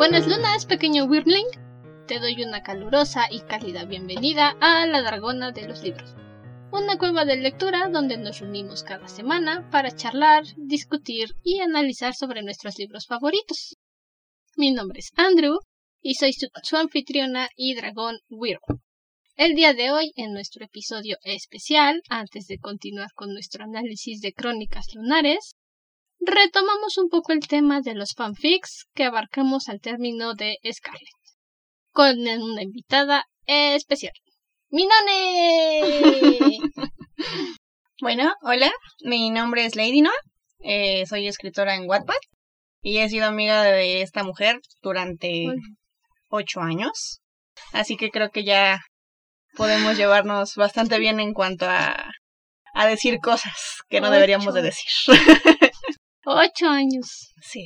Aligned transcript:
Buenas 0.00 0.26
lunas, 0.26 0.64
pequeño 0.64 1.04
Wyrmling. 1.04 1.44
Te 2.08 2.20
doy 2.20 2.42
una 2.42 2.62
calurosa 2.62 3.26
y 3.30 3.40
cálida 3.40 3.84
bienvenida 3.84 4.56
a 4.58 4.86
la 4.86 5.02
Dragona 5.02 5.52
de 5.52 5.68
los 5.68 5.82
Libros, 5.82 6.14
una 6.72 6.96
cueva 6.96 7.26
de 7.26 7.36
lectura 7.36 7.86
donde 7.90 8.16
nos 8.16 8.40
reunimos 8.40 8.82
cada 8.82 9.08
semana 9.08 9.68
para 9.70 9.94
charlar, 9.94 10.44
discutir 10.56 11.34
y 11.44 11.60
analizar 11.60 12.14
sobre 12.14 12.42
nuestros 12.42 12.78
libros 12.78 13.04
favoritos. 13.06 13.76
Mi 14.56 14.70
nombre 14.70 15.00
es 15.00 15.10
Andrew 15.16 15.58
y 16.00 16.14
soy 16.14 16.32
su, 16.32 16.76
anfitriona 16.78 17.50
y 17.54 17.74
dragón 17.74 18.20
Wyrm. 18.30 18.80
El 19.36 19.54
día 19.54 19.74
de 19.74 19.90
hoy, 19.90 20.12
en 20.16 20.32
nuestro 20.32 20.64
episodio 20.64 21.18
especial, 21.24 22.00
antes 22.08 22.46
de 22.46 22.58
continuar 22.58 23.12
con 23.14 23.34
nuestro 23.34 23.64
análisis 23.64 24.22
de 24.22 24.32
crónicas 24.32 24.94
lunares, 24.94 25.56
retomamos 26.20 26.98
un 26.98 27.08
poco 27.08 27.32
el 27.32 27.40
tema 27.46 27.80
de 27.80 27.94
los 27.94 28.12
fanfics 28.16 28.86
que 28.94 29.04
abarcamos 29.04 29.68
al 29.68 29.80
término 29.80 30.34
de 30.34 30.58
Scarlet, 30.70 31.08
con 31.92 32.18
una 32.18 32.62
invitada 32.62 33.24
especial. 33.46 34.12
¡Minone! 34.70 36.58
Bueno, 38.02 38.32
hola, 38.40 38.72
mi 39.04 39.28
nombre 39.28 39.66
es 39.66 39.76
Lady 39.76 40.00
Noah, 40.00 40.14
eh, 40.60 41.04
soy 41.04 41.28
escritora 41.28 41.74
en 41.74 41.86
Wattpad 41.86 42.14
y 42.80 42.96
he 42.96 43.08
sido 43.10 43.26
amiga 43.26 43.62
de 43.62 44.00
esta 44.00 44.24
mujer 44.24 44.58
durante 44.80 45.44
ocho 46.30 46.62
años, 46.62 47.20
así 47.74 47.98
que 47.98 48.08
creo 48.10 48.30
que 48.30 48.42
ya 48.42 48.80
podemos 49.54 49.98
llevarnos 49.98 50.54
bastante 50.54 50.98
bien 50.98 51.20
en 51.20 51.34
cuanto 51.34 51.66
a, 51.68 52.10
a 52.72 52.86
decir 52.86 53.18
cosas 53.20 53.82
que 53.90 54.00
no 54.00 54.10
deberíamos 54.10 54.54
de 54.54 54.62
decir. 54.62 54.90
Ocho 56.32 56.68
años. 56.68 57.32
Sí, 57.42 57.64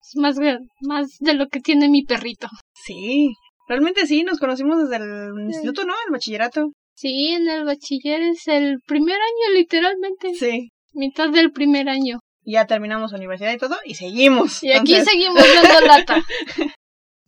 Es 0.00 0.16
más, 0.16 0.36
más 0.82 1.08
de 1.20 1.34
lo 1.34 1.48
que 1.48 1.60
tiene 1.60 1.88
mi 1.88 2.02
perrito. 2.04 2.48
sí, 2.74 3.32
realmente 3.68 4.06
sí, 4.06 4.24
nos 4.24 4.38
conocimos 4.38 4.78
desde 4.78 4.96
el 4.96 5.32
instituto, 5.46 5.84
¿no? 5.84 5.94
El 6.06 6.12
bachillerato. 6.12 6.68
Sí, 6.94 7.28
en 7.32 7.48
el 7.48 7.64
bachiller 7.64 8.20
es 8.22 8.48
el 8.48 8.80
primer 8.86 9.16
año, 9.16 9.54
literalmente. 9.54 10.34
Sí, 10.34 10.70
Mitad 10.92 11.30
del 11.30 11.52
primer 11.52 11.88
año. 11.88 12.18
ya 12.44 12.66
terminamos 12.66 13.12
universidad 13.12 13.52
y 13.52 13.58
todo 13.58 13.76
y 13.84 13.94
seguimos. 13.94 14.62
Y 14.62 14.72
aquí 14.72 15.00
seguimos 15.00 15.44
dando 15.62 15.86
lata. 15.86 16.22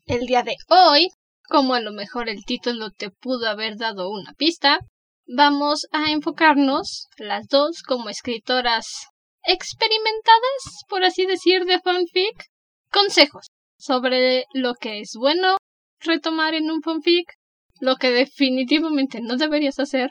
El 0.07 0.27
día 0.27 0.43
de 0.43 0.57
hoy, 0.69 1.09
como 1.49 1.75
a 1.75 1.81
lo 1.81 1.93
mejor 1.93 2.29
el 2.29 2.45
título 2.45 2.91
te 2.91 3.11
pudo 3.11 3.49
haber 3.49 3.77
dado 3.77 4.11
una 4.11 4.33
pista, 4.33 4.81
vamos 5.27 5.87
a 5.93 6.11
enfocarnos, 6.11 7.07
las 7.17 7.47
dos 7.47 7.83
como 7.87 8.09
escritoras 8.09 9.07
experimentadas, 9.45 10.85
por 10.89 11.05
así 11.05 11.27
decir, 11.27 11.65
de 11.65 11.81
fanfic, 11.81 12.47
consejos 12.91 13.47
sobre 13.79 14.45
lo 14.53 14.75
que 14.75 15.01
es 15.01 15.13
bueno 15.19 15.57
retomar 16.01 16.55
en 16.55 16.71
un 16.71 16.83
fanfic, 16.83 17.35
lo 17.81 17.97
que 17.97 18.11
definitivamente 18.11 19.21
no 19.21 19.37
deberías 19.37 19.79
hacer, 19.79 20.11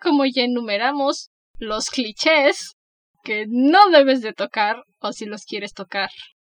como 0.00 0.24
ya 0.24 0.42
enumeramos, 0.42 1.28
los 1.58 1.90
clichés 1.90 2.74
que 3.24 3.46
no 3.48 3.90
debes 3.90 4.20
de 4.20 4.32
tocar 4.32 4.82
o 5.00 5.12
si 5.12 5.24
los 5.26 5.44
quieres 5.44 5.72
tocar 5.72 6.10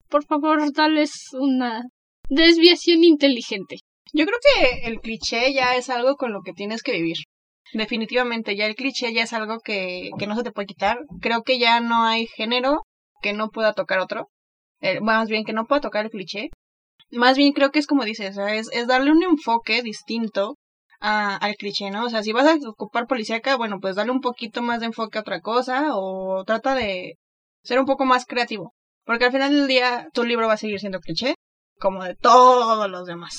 por 0.09 0.25
favor, 0.25 0.73
dales 0.73 1.29
una 1.35 1.83
desviación 2.29 3.05
inteligente. 3.05 3.77
Yo 4.13 4.25
creo 4.25 4.39
que 4.43 4.89
el 4.89 5.01
cliché 5.01 5.53
ya 5.53 5.77
es 5.77 5.91
algo 5.91 6.17
con 6.17 6.33
lo 6.33 6.41
que 6.43 6.53
tienes 6.53 6.83
que 6.83 6.93
vivir. 6.93 7.17
Definitivamente, 7.73 8.57
ya 8.57 8.67
el 8.67 8.75
cliché 8.75 9.13
ya 9.13 9.23
es 9.23 9.33
algo 9.33 9.61
que, 9.61 10.11
que 10.19 10.27
no 10.27 10.37
se 10.37 10.43
te 10.43 10.53
puede 10.53 10.67
quitar. 10.67 10.99
Creo 11.21 11.43
que 11.43 11.59
ya 11.59 11.81
no 11.81 12.05
hay 12.05 12.27
género 12.27 12.83
que 13.21 13.33
no 13.33 13.51
pueda 13.51 13.73
tocar 13.75 13.99
otro. 14.01 14.29
Eh, 14.81 15.01
más 15.01 15.29
bien 15.29 15.45
que 15.45 15.53
no 15.53 15.67
pueda 15.67 15.81
tocar 15.81 16.05
el 16.05 16.11
cliché. 16.11 16.49
Más 17.11 17.37
bien 17.37 17.53
creo 17.53 17.71
que 17.71 17.79
es 17.79 17.87
como 17.87 18.05
dices, 18.05 18.37
es, 18.39 18.69
es 18.73 18.87
darle 18.87 19.11
un 19.13 19.23
enfoque 19.23 19.83
distinto 19.83 20.57
a- 21.01 21.37
al 21.37 21.57
cliché, 21.57 21.91
¿no? 21.91 22.05
O 22.07 22.11
sea, 22.11 22.23
si 22.23 22.33
vas 22.33 22.47
a 22.47 22.57
ocupar 22.69 23.07
policíaca, 23.07 23.57
bueno, 23.57 23.79
pues 23.81 23.97
dale 23.97 24.11
un 24.11 24.21
poquito 24.21 24.63
más 24.63 24.81
de 24.81 24.87
enfoque 24.87 25.19
a 25.19 25.23
otra 25.23 25.41
cosa 25.41 25.89
o 25.95 26.45
trata 26.45 26.75
de 26.75 27.15
ser 27.63 27.79
un 27.79 27.87
poco 27.87 28.05
más 28.05 28.25
creativo. 28.27 28.75
Porque 29.05 29.25
al 29.27 29.33
final 29.33 29.51
del 29.55 29.67
día 29.69 30.09
tu 30.13 30.25
libro 30.25 30.47
va 30.49 30.55
a 30.55 30.59
seguir 30.59 30.81
siendo 30.81 31.01
cliché, 31.01 31.35
como 31.79 32.05
de 32.05 32.15
todos 32.15 32.91
los 32.91 33.07
demás. 33.07 33.37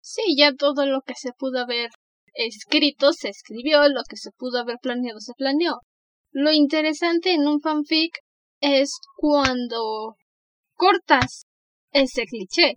Sí, 0.00 0.22
ya 0.36 0.54
todo 0.54 0.86
lo 0.86 1.02
que 1.02 1.14
se 1.14 1.32
pudo 1.32 1.60
haber 1.60 1.90
escrito 2.34 3.12
se 3.12 3.28
escribió, 3.28 3.88
lo 3.88 4.02
que 4.08 4.16
se 4.16 4.30
pudo 4.36 4.58
haber 4.58 4.76
planeado 4.80 5.20
se 5.20 5.32
planeó. 5.36 5.78
Lo 6.32 6.52
interesante 6.52 7.32
en 7.32 7.46
un 7.46 7.60
fanfic 7.60 8.18
es 8.60 8.90
cuando 9.16 10.14
cortas 10.74 11.44
ese 11.92 12.24
cliché. 12.24 12.74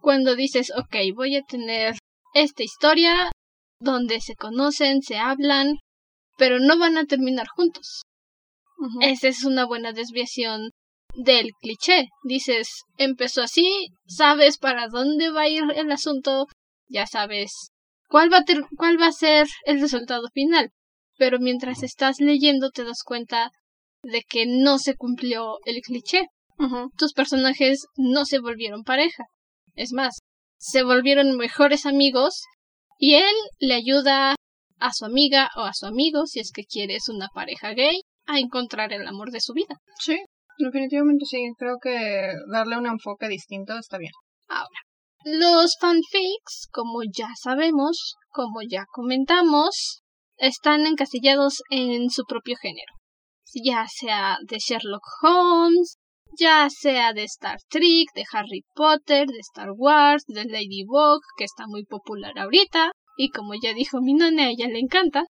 Cuando 0.00 0.34
dices, 0.34 0.72
ok, 0.76 0.96
voy 1.14 1.36
a 1.36 1.42
tener 1.42 1.94
esta 2.34 2.62
historia 2.62 3.30
donde 3.80 4.20
se 4.20 4.34
conocen, 4.34 5.02
se 5.02 5.18
hablan, 5.18 5.76
pero 6.36 6.58
no 6.58 6.78
van 6.78 6.96
a 6.96 7.04
terminar 7.04 7.46
juntos. 7.48 8.02
Esa 9.00 9.28
es 9.28 9.44
una 9.44 9.66
buena 9.66 9.92
desviación 9.92 10.70
del 11.14 11.50
cliché. 11.60 12.08
Dices, 12.24 12.68
empezó 12.96 13.42
así, 13.42 13.88
sabes 14.06 14.58
para 14.58 14.88
dónde 14.88 15.30
va 15.30 15.42
a 15.42 15.48
ir 15.48 15.64
el 15.74 15.92
asunto, 15.92 16.46
ya 16.88 17.06
sabes 17.06 17.70
cuál 18.10 18.32
va 18.32 18.38
a, 18.38 18.44
ter- 18.44 18.64
cuál 18.76 19.00
va 19.00 19.06
a 19.06 19.12
ser 19.12 19.46
el 19.64 19.80
resultado 19.80 20.28
final. 20.34 20.70
Pero 21.16 21.38
mientras 21.38 21.82
estás 21.82 22.16
leyendo 22.20 22.70
te 22.70 22.84
das 22.84 23.02
cuenta 23.04 23.50
de 24.02 24.22
que 24.28 24.44
no 24.46 24.78
se 24.78 24.94
cumplió 24.96 25.58
el 25.64 25.80
cliché. 25.82 26.26
Tus 26.98 27.14
personajes 27.14 27.86
no 27.96 28.26
se 28.26 28.38
volvieron 28.38 28.82
pareja. 28.82 29.24
Es 29.74 29.92
más, 29.92 30.18
se 30.58 30.82
volvieron 30.82 31.36
mejores 31.38 31.86
amigos 31.86 32.42
y 32.98 33.14
él 33.14 33.34
le 33.60 33.74
ayuda 33.74 34.34
a 34.78 34.92
su 34.92 35.06
amiga 35.06 35.48
o 35.56 35.60
a 35.62 35.72
su 35.72 35.86
amigo, 35.86 36.26
si 36.26 36.40
es 36.40 36.50
que 36.52 36.64
quieres 36.64 37.08
una 37.08 37.28
pareja 37.34 37.72
gay, 37.72 38.00
a 38.26 38.38
encontrar 38.38 38.92
el 38.92 39.06
amor 39.06 39.30
de 39.30 39.40
su 39.40 39.54
vida. 39.54 39.76
Sí, 39.98 40.18
definitivamente 40.58 41.24
sí. 41.24 41.38
Creo 41.58 41.76
que 41.82 42.32
darle 42.52 42.76
un 42.76 42.86
enfoque 42.86 43.28
distinto 43.28 43.78
está 43.78 43.96
bien. 43.96 44.12
Los 45.22 45.76
fanfics, 45.78 46.68
como 46.72 47.02
ya 47.02 47.28
sabemos, 47.38 48.14
como 48.30 48.60
ya 48.66 48.86
comentamos, 48.90 50.02
están 50.38 50.86
encasillados 50.86 51.62
en 51.68 52.08
su 52.08 52.24
propio 52.24 52.56
género. 52.60 52.94
Ya 53.52 53.86
sea 53.86 54.38
de 54.48 54.58
Sherlock 54.58 55.04
Holmes, 55.22 55.96
ya 56.38 56.68
sea 56.70 57.12
de 57.12 57.24
Star 57.24 57.58
Trek, 57.68 58.08
de 58.14 58.24
Harry 58.32 58.62
Potter, 58.74 59.26
de 59.26 59.40
Star 59.40 59.70
Wars, 59.76 60.24
de 60.26 60.44
Ladybug, 60.46 61.20
que 61.36 61.44
está 61.44 61.66
muy 61.66 61.84
popular 61.84 62.38
ahorita, 62.38 62.92
y 63.18 63.28
como 63.28 63.52
ya 63.60 63.74
dijo 63.74 64.00
mi 64.00 64.14
nona, 64.14 64.44
a 64.44 64.50
ella 64.50 64.68
le 64.68 64.78
encanta. 64.78 65.24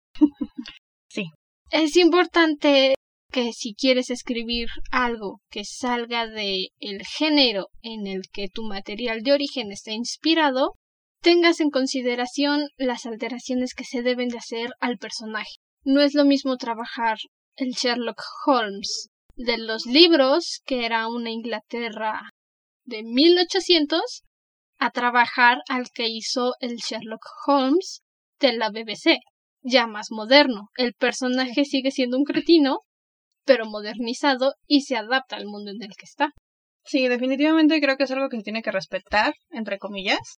Sí. 1.08 1.26
Es 1.70 1.96
importante 1.96 2.94
que 3.36 3.52
si 3.52 3.74
quieres 3.74 4.08
escribir 4.08 4.68
algo 4.90 5.42
que 5.50 5.66
salga 5.66 6.26
de 6.26 6.68
el 6.80 7.04
género 7.04 7.66
en 7.82 8.06
el 8.06 8.22
que 8.32 8.48
tu 8.48 8.62
material 8.62 9.20
de 9.20 9.34
origen 9.34 9.72
está 9.72 9.92
inspirado, 9.92 10.72
tengas 11.20 11.60
en 11.60 11.68
consideración 11.68 12.70
las 12.78 13.04
alteraciones 13.04 13.74
que 13.74 13.84
se 13.84 14.00
deben 14.00 14.30
de 14.30 14.38
hacer 14.38 14.70
al 14.80 14.96
personaje. 14.96 15.50
No 15.84 16.00
es 16.00 16.14
lo 16.14 16.24
mismo 16.24 16.56
trabajar 16.56 17.18
el 17.56 17.72
Sherlock 17.72 18.22
Holmes 18.46 19.10
de 19.34 19.58
los 19.58 19.84
libros, 19.84 20.62
que 20.64 20.86
era 20.86 21.06
una 21.06 21.28
Inglaterra 21.28 22.30
de 22.86 23.02
1800, 23.02 24.00
a 24.78 24.90
trabajar 24.92 25.58
al 25.68 25.90
que 25.90 26.08
hizo 26.08 26.54
el 26.60 26.76
Sherlock 26.76 27.26
Holmes 27.46 28.00
de 28.40 28.54
la 28.54 28.70
BBC, 28.70 29.18
ya 29.60 29.86
más 29.86 30.06
moderno. 30.10 30.70
El 30.74 30.94
personaje 30.94 31.66
sigue 31.66 31.90
siendo 31.90 32.16
un 32.16 32.24
cretino, 32.24 32.78
pero 33.46 33.64
modernizado 33.66 34.54
y 34.66 34.82
se 34.82 34.96
adapta 34.96 35.36
al 35.36 35.46
mundo 35.46 35.70
en 35.70 35.82
el 35.82 35.96
que 35.96 36.04
está. 36.04 36.32
Sí, 36.84 37.08
definitivamente 37.08 37.80
creo 37.80 37.96
que 37.96 38.04
es 38.04 38.10
algo 38.10 38.28
que 38.28 38.36
se 38.36 38.42
tiene 38.42 38.62
que 38.62 38.70
respetar, 38.70 39.34
entre 39.50 39.78
comillas. 39.78 40.38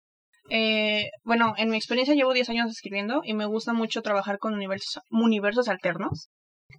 Eh, 0.50 1.10
bueno, 1.24 1.54
en 1.58 1.70
mi 1.70 1.78
experiencia 1.78 2.16
llevo 2.16 2.34
10 2.34 2.50
años 2.50 2.72
escribiendo 2.72 3.22
y 3.24 3.34
me 3.34 3.46
gusta 3.46 3.74
mucho 3.74 4.02
trabajar 4.02 4.38
con 4.38 4.54
universos, 4.54 5.02
universos 5.12 5.68
alternos. 5.68 6.30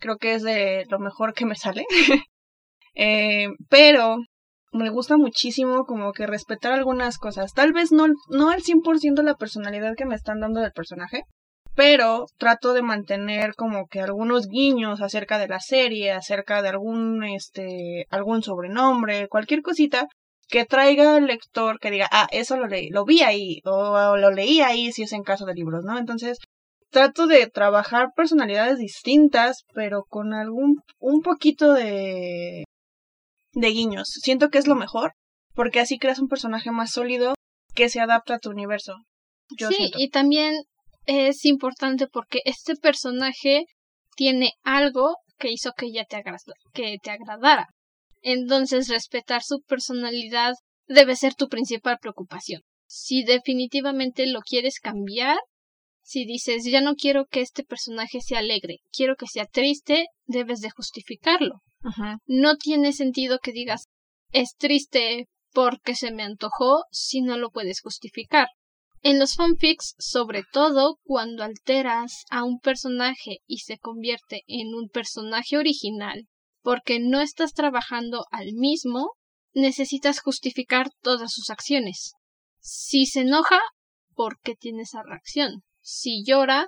Creo 0.00 0.16
que 0.16 0.34
es 0.34 0.42
de 0.42 0.86
lo 0.88 0.98
mejor 0.98 1.34
que 1.34 1.46
me 1.46 1.56
sale. 1.56 1.84
Eh, 3.00 3.46
pero 3.68 4.16
me 4.72 4.90
gusta 4.90 5.16
muchísimo 5.16 5.84
como 5.84 6.12
que 6.12 6.26
respetar 6.26 6.72
algunas 6.72 7.18
cosas. 7.18 7.52
Tal 7.52 7.72
vez 7.72 7.92
no, 7.92 8.06
no 8.28 8.50
al 8.50 8.62
100% 8.62 9.22
la 9.22 9.36
personalidad 9.36 9.94
que 9.96 10.04
me 10.04 10.16
están 10.16 10.40
dando 10.40 10.60
del 10.60 10.72
personaje, 10.72 11.22
pero 11.78 12.26
trato 12.38 12.72
de 12.72 12.82
mantener 12.82 13.54
como 13.54 13.86
que 13.86 14.00
algunos 14.00 14.48
guiños 14.48 15.00
acerca 15.00 15.38
de 15.38 15.46
la 15.46 15.60
serie, 15.60 16.10
acerca 16.10 16.60
de 16.60 16.70
algún 16.70 17.22
este 17.22 18.04
algún 18.10 18.42
sobrenombre, 18.42 19.28
cualquier 19.28 19.62
cosita 19.62 20.08
que 20.48 20.64
traiga 20.64 21.14
al 21.14 21.26
lector 21.26 21.78
que 21.78 21.92
diga, 21.92 22.08
ah, 22.10 22.26
eso 22.32 22.56
lo 22.56 22.66
leí, 22.66 22.90
lo 22.90 23.04
vi 23.04 23.22
ahí, 23.22 23.60
o, 23.64 23.92
o 23.92 24.16
lo 24.16 24.32
leí 24.32 24.60
ahí 24.60 24.90
si 24.90 25.04
es 25.04 25.12
en 25.12 25.22
caso 25.22 25.46
de 25.46 25.54
libros, 25.54 25.84
¿no? 25.84 25.96
Entonces, 25.96 26.38
trato 26.90 27.28
de 27.28 27.46
trabajar 27.46 28.08
personalidades 28.16 28.78
distintas, 28.78 29.62
pero 29.72 30.02
con 30.02 30.34
algún, 30.34 30.80
un 30.98 31.20
poquito 31.22 31.74
de, 31.74 32.64
de 33.52 33.68
guiños. 33.68 34.08
Siento 34.08 34.48
que 34.48 34.58
es 34.58 34.66
lo 34.66 34.74
mejor, 34.74 35.12
porque 35.54 35.78
así 35.78 35.96
creas 36.00 36.18
un 36.18 36.26
personaje 36.26 36.72
más 36.72 36.90
sólido 36.90 37.34
que 37.76 37.88
se 37.88 38.00
adapta 38.00 38.34
a 38.34 38.38
tu 38.40 38.50
universo. 38.50 38.96
sí, 39.56 39.92
y 39.96 40.10
también 40.10 40.56
es 41.08 41.46
importante 41.46 42.06
porque 42.06 42.40
este 42.44 42.76
personaje 42.76 43.64
tiene 44.14 44.52
algo 44.62 45.16
que 45.38 45.50
hizo 45.50 45.72
que 45.72 45.86
ella 45.86 46.04
te, 46.04 46.22
que 46.74 46.98
te 47.02 47.10
agradara. 47.10 47.66
Entonces, 48.20 48.88
respetar 48.88 49.42
su 49.42 49.62
personalidad 49.62 50.52
debe 50.86 51.16
ser 51.16 51.34
tu 51.34 51.48
principal 51.48 51.98
preocupación. 51.98 52.60
Si 52.86 53.24
definitivamente 53.24 54.26
lo 54.26 54.40
quieres 54.40 54.80
cambiar, 54.80 55.38
si 56.02 56.26
dices 56.26 56.64
ya 56.64 56.82
no 56.82 56.94
quiero 56.94 57.24
que 57.24 57.40
este 57.40 57.64
personaje 57.64 58.20
sea 58.20 58.40
alegre, 58.40 58.78
quiero 58.92 59.16
que 59.16 59.26
sea 59.26 59.46
triste, 59.46 60.06
debes 60.26 60.60
de 60.60 60.70
justificarlo. 60.70 61.62
No 62.26 62.56
tiene 62.56 62.92
sentido 62.92 63.38
que 63.38 63.52
digas 63.52 63.84
es 64.30 64.56
triste 64.58 65.26
porque 65.52 65.94
se 65.94 66.12
me 66.12 66.22
antojó 66.22 66.82
si 66.90 67.22
no 67.22 67.38
lo 67.38 67.50
puedes 67.50 67.80
justificar. 67.80 68.48
En 69.02 69.18
los 69.18 69.34
fanfics, 69.34 69.94
sobre 69.98 70.42
todo 70.52 70.98
cuando 71.04 71.44
alteras 71.44 72.24
a 72.30 72.44
un 72.44 72.58
personaje 72.58 73.38
y 73.46 73.58
se 73.58 73.78
convierte 73.78 74.42
en 74.46 74.74
un 74.74 74.88
personaje 74.88 75.56
original, 75.56 76.26
porque 76.62 76.98
no 76.98 77.20
estás 77.20 77.52
trabajando 77.52 78.24
al 78.30 78.52
mismo, 78.54 79.12
necesitas 79.54 80.20
justificar 80.20 80.90
todas 81.00 81.32
sus 81.32 81.50
acciones. 81.50 82.12
Si 82.60 83.06
se 83.06 83.20
enoja, 83.20 83.60
¿por 84.14 84.40
qué 84.40 84.54
tiene 84.54 84.82
esa 84.82 85.02
reacción? 85.02 85.62
Si 85.80 86.24
llora, 86.26 86.66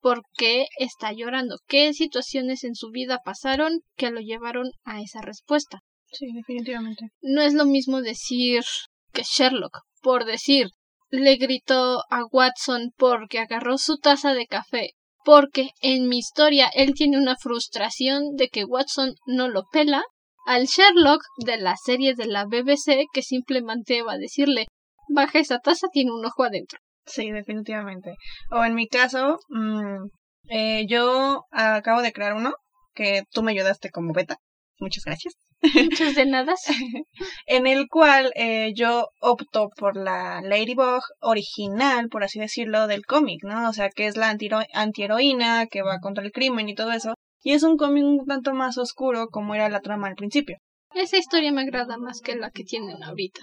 ¿por 0.00 0.22
qué 0.36 0.66
está 0.78 1.12
llorando? 1.12 1.58
¿Qué 1.66 1.94
situaciones 1.94 2.64
en 2.64 2.74
su 2.74 2.90
vida 2.90 3.20
pasaron 3.24 3.80
que 3.96 4.10
lo 4.10 4.20
llevaron 4.20 4.70
a 4.84 5.00
esa 5.00 5.20
respuesta? 5.22 5.80
Sí, 6.10 6.26
definitivamente. 6.34 7.06
No 7.20 7.42
es 7.42 7.54
lo 7.54 7.66
mismo 7.66 8.00
decir 8.00 8.64
que 9.12 9.22
Sherlock, 9.22 9.78
por 10.02 10.24
decir, 10.24 10.68
le 11.10 11.36
gritó 11.36 12.02
a 12.10 12.24
Watson 12.30 12.92
porque 12.96 13.38
agarró 13.38 13.78
su 13.78 13.98
taza 13.98 14.34
de 14.34 14.46
café, 14.46 14.90
porque 15.24 15.70
en 15.80 16.08
mi 16.08 16.18
historia 16.18 16.70
él 16.74 16.94
tiene 16.94 17.18
una 17.18 17.36
frustración 17.36 18.36
de 18.36 18.48
que 18.48 18.64
Watson 18.64 19.14
no 19.26 19.48
lo 19.48 19.64
pela, 19.72 20.02
al 20.46 20.66
Sherlock 20.66 21.22
de 21.44 21.58
la 21.58 21.76
serie 21.76 22.14
de 22.14 22.26
la 22.26 22.44
BBC 22.44 23.06
que 23.12 23.22
simplemente 23.22 24.02
va 24.02 24.14
a 24.14 24.18
decirle 24.18 24.66
baja 25.08 25.38
esa 25.38 25.58
taza, 25.58 25.88
tiene 25.92 26.12
un 26.12 26.24
ojo 26.24 26.44
adentro. 26.44 26.78
Sí, 27.06 27.30
definitivamente. 27.30 28.14
O 28.50 28.64
en 28.64 28.74
mi 28.74 28.86
caso, 28.88 29.38
mmm, 29.48 30.06
eh, 30.50 30.86
yo 30.88 31.44
acabo 31.50 32.02
de 32.02 32.12
crear 32.12 32.34
uno 32.34 32.54
que 32.94 33.22
tú 33.30 33.42
me 33.42 33.52
ayudaste 33.52 33.90
como 33.90 34.12
beta. 34.12 34.38
Muchas 34.80 35.04
gracias. 35.04 35.34
Muchas 35.74 36.14
de 36.14 36.26
nada. 36.26 36.54
en 37.46 37.66
el 37.66 37.88
cual 37.88 38.32
eh, 38.36 38.72
yo 38.74 39.08
opto 39.20 39.70
por 39.76 39.96
la 39.96 40.40
Ladybug 40.42 41.02
original, 41.20 42.08
por 42.08 42.22
así 42.22 42.38
decirlo, 42.38 42.86
del 42.86 43.04
cómic, 43.04 43.42
¿no? 43.42 43.68
O 43.68 43.72
sea, 43.72 43.90
que 43.90 44.06
es 44.06 44.16
la 44.16 44.30
antiheroína 44.30 45.66
que 45.66 45.82
va 45.82 45.98
contra 45.98 46.24
el 46.24 46.32
crimen 46.32 46.68
y 46.68 46.74
todo 46.74 46.92
eso. 46.92 47.14
Y 47.42 47.52
es 47.52 47.62
un 47.62 47.76
cómic 47.76 48.04
un 48.04 48.26
tanto 48.26 48.52
más 48.54 48.78
oscuro 48.78 49.28
como 49.28 49.54
era 49.54 49.68
la 49.68 49.80
trama 49.80 50.08
al 50.08 50.14
principio. 50.14 50.58
Esa 50.94 51.18
historia 51.18 51.52
me 51.52 51.62
agrada 51.62 51.98
más 51.98 52.20
que 52.20 52.36
la 52.36 52.50
que 52.50 52.64
tienen 52.64 53.02
ahorita. 53.02 53.40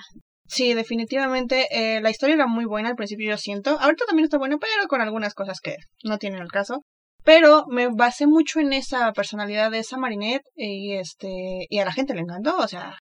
Sí, 0.48 0.74
definitivamente. 0.74 1.68
Eh, 1.72 2.02
la 2.02 2.10
historia 2.10 2.36
era 2.36 2.48
muy 2.48 2.66
buena 2.66 2.90
al 2.90 2.96
principio, 2.96 3.30
yo 3.30 3.38
siento. 3.38 3.78
Ahorita 3.80 4.06
también 4.06 4.26
está 4.26 4.38
buena, 4.38 4.58
pero 4.58 4.88
con 4.88 5.02
algunas 5.02 5.34
cosas 5.34 5.60
que 5.60 5.76
no 6.04 6.18
tienen 6.18 6.42
el 6.42 6.52
caso. 6.52 6.82
Pero 7.26 7.66
me 7.68 7.88
basé 7.88 8.28
mucho 8.28 8.60
en 8.60 8.72
esa 8.72 9.12
personalidad 9.12 9.72
de 9.72 9.80
esa 9.80 9.98
Marinette 9.98 10.46
y 10.56 10.94
este 10.94 11.66
y 11.70 11.80
a 11.80 11.86
la 11.86 11.92
gente 11.92 12.14
le 12.14 12.22
encantó, 12.22 12.56
o 12.58 12.68
sea, 12.68 13.00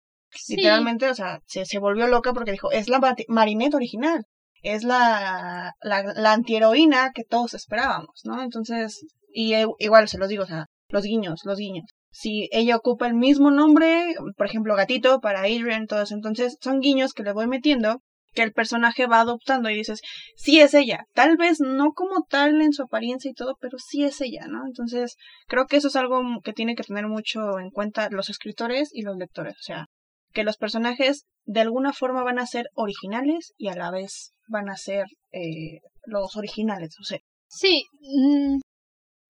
literalmente, 0.47 1.09
o 1.09 1.15
sea, 1.15 1.41
se, 1.47 1.65
se, 1.65 1.79
volvió 1.79 2.05
loca 2.07 2.31
porque 2.31 2.51
dijo, 2.51 2.71
es 2.71 2.87
la 2.87 3.01
Marinette 3.27 3.73
original, 3.73 4.23
es 4.61 4.83
la, 4.83 5.73
la, 5.81 6.03
la 6.15 6.33
antiheroína 6.33 7.11
que 7.15 7.23
todos 7.23 7.55
esperábamos, 7.55 8.21
¿no? 8.23 8.43
Entonces, 8.43 9.03
y 9.33 9.53
e, 9.55 9.65
igual 9.79 10.07
se 10.07 10.19
los 10.19 10.29
digo, 10.29 10.43
o 10.43 10.47
sea, 10.47 10.67
los 10.89 11.03
guiños, 11.03 11.41
los 11.43 11.57
guiños. 11.57 11.85
Si 12.11 12.47
ella 12.51 12.75
ocupa 12.75 13.07
el 13.07 13.15
mismo 13.15 13.49
nombre, 13.49 14.13
por 14.37 14.45
ejemplo, 14.45 14.75
gatito 14.75 15.19
para 15.19 15.41
Adrian, 15.41 15.87
todos, 15.87 16.11
entonces 16.11 16.57
son 16.61 16.79
guiños 16.79 17.13
que 17.13 17.23
le 17.23 17.33
voy 17.33 17.47
metiendo 17.47 18.01
que 18.33 18.43
el 18.43 18.53
personaje 18.53 19.07
va 19.07 19.21
adoptando 19.21 19.69
y 19.69 19.75
dices, 19.75 20.01
sí 20.35 20.61
es 20.61 20.73
ella, 20.73 21.05
tal 21.13 21.37
vez 21.37 21.59
no 21.59 21.91
como 21.93 22.23
tal 22.23 22.61
en 22.61 22.73
su 22.73 22.83
apariencia 22.83 23.29
y 23.29 23.33
todo, 23.33 23.57
pero 23.59 23.77
sí 23.77 24.03
es 24.03 24.21
ella, 24.21 24.47
¿no? 24.47 24.65
Entonces, 24.65 25.15
creo 25.47 25.65
que 25.65 25.77
eso 25.77 25.89
es 25.89 25.95
algo 25.95 26.21
que 26.43 26.53
tiene 26.53 26.75
que 26.75 26.83
tener 26.83 27.07
mucho 27.07 27.59
en 27.59 27.69
cuenta 27.69 28.09
los 28.09 28.29
escritores 28.29 28.89
y 28.93 29.01
los 29.01 29.17
lectores, 29.17 29.55
o 29.55 29.63
sea, 29.63 29.85
que 30.33 30.43
los 30.43 30.57
personajes 30.57 31.25
de 31.45 31.61
alguna 31.61 31.93
forma 31.93 32.23
van 32.23 32.39
a 32.39 32.47
ser 32.47 32.67
originales 32.73 33.53
y 33.57 33.67
a 33.67 33.75
la 33.75 33.91
vez 33.91 34.33
van 34.47 34.69
a 34.69 34.77
ser 34.77 35.05
eh, 35.31 35.79
los 36.05 36.35
originales, 36.35 36.95
o 36.99 37.03
sea. 37.03 37.19
Sí, 37.47 37.85
mm, 37.99 38.59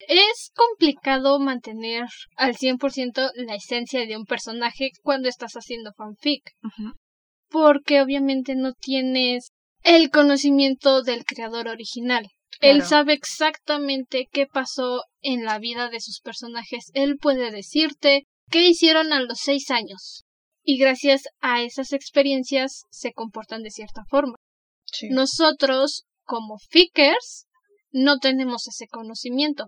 es 0.08 0.52
complicado 0.56 1.40
mantener 1.40 2.06
al 2.36 2.56
100% 2.56 3.32
la 3.36 3.56
esencia 3.56 4.06
de 4.06 4.18
un 4.18 4.26
personaje 4.26 4.92
cuando 5.02 5.30
estás 5.30 5.54
haciendo 5.54 5.92
fanfic 5.94 6.44
porque 7.52 8.02
obviamente 8.02 8.56
no 8.56 8.74
tienes 8.74 9.52
el 9.84 10.10
conocimiento 10.10 11.04
del 11.04 11.26
creador 11.26 11.68
original. 11.68 12.28
Él 12.60 12.84
sabe 12.84 13.14
exactamente 13.14 14.28
qué 14.32 14.46
pasó 14.46 15.04
en 15.22 15.46
la 15.46 15.58
vida 15.60 15.90
de 15.90 16.00
sus 16.00 16.22
personajes. 16.22 16.92
Él 16.94 17.18
puede 17.18 17.52
decirte 17.52 18.28
qué 18.50 18.68
hicieron 18.68 19.14
a 19.14 19.22
los 19.22 19.40
seis 19.40 19.72
años. 19.72 20.24
Y 20.64 20.78
gracias 20.78 21.24
a 21.40 21.64
esas 21.64 21.92
experiencias 21.92 22.84
se 22.92 23.14
comportan 23.14 23.64
de 23.64 23.72
cierta 23.72 24.04
forma. 24.08 24.36
Nosotros, 25.10 26.04
como 26.24 26.58
fickers, 26.70 27.48
no 27.92 28.20
tenemos 28.20 28.68
ese 28.68 28.88
conocimiento. 28.88 29.66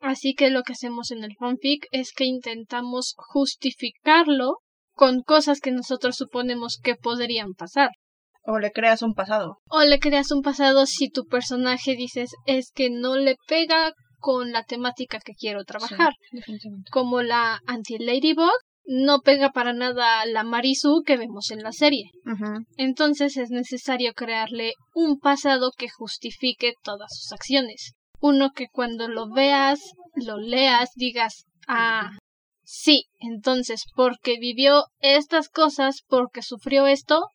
Así 0.00 0.34
que 0.34 0.50
lo 0.50 0.64
que 0.64 0.72
hacemos 0.72 1.12
en 1.12 1.22
el 1.22 1.36
fanfic 1.38 1.86
es 1.92 2.12
que 2.12 2.24
intentamos 2.24 3.14
justificarlo 3.16 4.56
con 4.94 5.22
cosas 5.22 5.60
que 5.60 5.70
nosotros 5.70 6.16
suponemos 6.16 6.78
que 6.82 6.96
podrían 6.96 7.54
pasar. 7.54 7.90
O 8.44 8.58
le 8.58 8.72
creas 8.72 9.02
un 9.02 9.14
pasado. 9.14 9.58
O 9.68 9.82
le 9.82 9.98
creas 9.98 10.32
un 10.32 10.42
pasado 10.42 10.86
si 10.86 11.08
tu 11.08 11.26
personaje 11.26 11.94
dices 11.94 12.30
es 12.46 12.72
que 12.72 12.90
no 12.90 13.16
le 13.16 13.36
pega 13.46 13.92
con 14.18 14.52
la 14.52 14.64
temática 14.64 15.20
que 15.20 15.34
quiero 15.34 15.64
trabajar. 15.64 16.14
Como 16.90 17.22
la 17.22 17.60
anti-Ladybug 17.66 18.52
no 18.84 19.20
pega 19.20 19.50
para 19.50 19.72
nada 19.72 20.26
la 20.26 20.42
Marisu 20.42 21.02
que 21.06 21.16
vemos 21.16 21.50
en 21.50 21.62
la 21.62 21.72
serie. 21.72 22.10
Entonces 22.76 23.36
es 23.36 23.50
necesario 23.50 24.12
crearle 24.14 24.74
un 24.94 25.18
pasado 25.18 25.70
que 25.76 25.88
justifique 25.88 26.74
todas 26.82 27.10
sus 27.16 27.32
acciones. 27.32 27.92
Uno 28.20 28.50
que 28.54 28.66
cuando 28.72 29.08
lo 29.08 29.28
veas, 29.28 29.80
lo 30.14 30.38
leas, 30.38 30.90
digas, 30.94 31.44
ah, 31.66 32.10
Sí, 32.74 33.04
entonces, 33.20 33.82
porque 33.94 34.38
vivió 34.40 34.84
estas 35.00 35.50
cosas, 35.50 36.00
porque 36.08 36.40
sufrió 36.40 36.86
esto, 36.86 37.26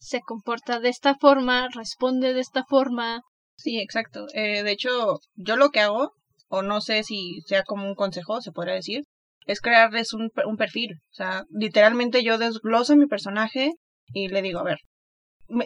se 0.00 0.20
comporta 0.20 0.80
de 0.80 0.88
esta 0.88 1.14
forma, 1.14 1.68
responde 1.72 2.34
de 2.34 2.40
esta 2.40 2.64
forma. 2.64 3.22
Sí, 3.54 3.78
exacto. 3.78 4.26
Eh, 4.34 4.64
de 4.64 4.72
hecho, 4.72 5.20
yo 5.36 5.54
lo 5.54 5.70
que 5.70 5.78
hago, 5.78 6.10
o 6.48 6.62
no 6.62 6.80
sé 6.80 7.04
si 7.04 7.40
sea 7.46 7.62
como 7.62 7.86
un 7.86 7.94
consejo, 7.94 8.40
se 8.40 8.50
podría 8.50 8.74
decir, 8.74 9.04
es 9.46 9.60
crearles 9.60 10.12
un, 10.12 10.32
un 10.44 10.56
perfil. 10.56 10.96
O 11.12 11.14
sea, 11.14 11.44
literalmente 11.50 12.24
yo 12.24 12.36
desgloso 12.36 12.96
mi 12.96 13.06
personaje 13.06 13.74
y 14.12 14.26
le 14.26 14.42
digo, 14.42 14.58
a 14.58 14.64
ver, 14.64 14.78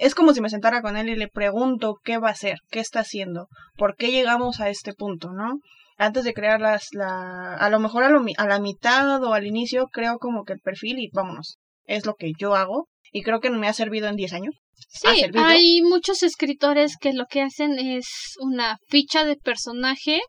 es 0.00 0.14
como 0.14 0.34
si 0.34 0.42
me 0.42 0.50
sentara 0.50 0.82
con 0.82 0.98
él 0.98 1.08
y 1.08 1.16
le 1.16 1.28
pregunto 1.28 1.96
qué 2.04 2.18
va 2.18 2.28
a 2.28 2.32
hacer, 2.32 2.58
qué 2.68 2.80
está 2.80 3.00
haciendo, 3.00 3.48
por 3.78 3.96
qué 3.96 4.10
llegamos 4.10 4.60
a 4.60 4.68
este 4.68 4.92
punto, 4.92 5.32
¿no? 5.32 5.60
Antes 5.96 6.24
de 6.24 6.34
crear 6.34 6.60
las, 6.60 6.88
la, 6.92 7.54
a 7.56 7.70
lo 7.70 7.78
mejor 7.78 8.04
a, 8.04 8.08
lo, 8.08 8.24
a 8.36 8.46
la 8.46 8.58
mitad 8.58 9.22
o 9.22 9.34
al 9.34 9.46
inicio 9.46 9.88
creo 9.92 10.18
como 10.18 10.44
que 10.44 10.54
el 10.54 10.60
perfil 10.60 10.98
y 10.98 11.10
vámonos, 11.12 11.58
es 11.84 12.06
lo 12.06 12.14
que 12.14 12.32
yo 12.38 12.54
hago 12.54 12.88
y 13.12 13.22
creo 13.22 13.40
que 13.40 13.50
me 13.50 13.68
ha 13.68 13.72
servido 13.72 14.08
en 14.08 14.16
10 14.16 14.32
años. 14.32 14.54
Sí, 14.88 15.08
hay 15.34 15.82
muchos 15.82 16.22
escritores 16.22 16.96
que 16.96 17.12
lo 17.12 17.26
que 17.26 17.42
hacen 17.42 17.78
es 17.78 18.06
una 18.40 18.78
ficha 18.88 19.24
de 19.24 19.36
personaje 19.36 20.20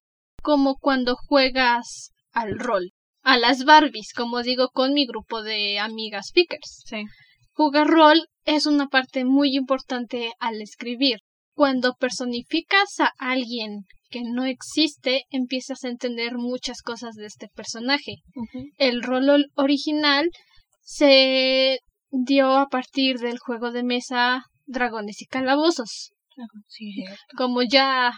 como 0.42 0.76
cuando 0.76 1.16
juegas 1.16 2.12
al 2.32 2.60
rol, 2.60 2.92
a 3.24 3.38
las 3.38 3.66
Barbies, 3.66 4.14
como 4.16 4.44
digo 4.44 4.70
con 4.70 4.94
mi 4.94 5.08
grupo 5.08 5.42
de 5.42 5.80
amigas 5.80 6.28
speakers. 6.30 6.84
Sí. 6.86 7.04
Jugar 7.54 7.88
rol 7.88 8.28
es 8.44 8.68
una 8.68 8.88
parte 8.88 9.26
muy 9.26 9.56
importante 9.56 10.34
al 10.40 10.62
escribir. 10.62 11.20
Cuando 11.56 11.94
personificas 11.94 13.00
a 13.00 13.12
alguien 13.18 13.86
que 14.16 14.22
no 14.24 14.46
existe, 14.46 15.26
empiezas 15.30 15.84
a 15.84 15.90
entender 15.90 16.38
muchas 16.38 16.82
cosas 16.82 17.16
de 17.16 17.26
este 17.26 17.50
personaje. 17.54 18.14
El 18.78 19.04
rol 19.04 19.48
original 19.56 20.30
se 20.80 21.80
dio 22.12 22.54
a 22.54 22.68
partir 22.68 23.18
del 23.18 23.40
juego 23.40 23.72
de 23.74 23.84
mesa 23.84 24.44
Dragones 24.66 25.22
y 25.22 25.26
Calabozos. 25.26 26.14
Como 27.36 27.62
ya 27.64 28.14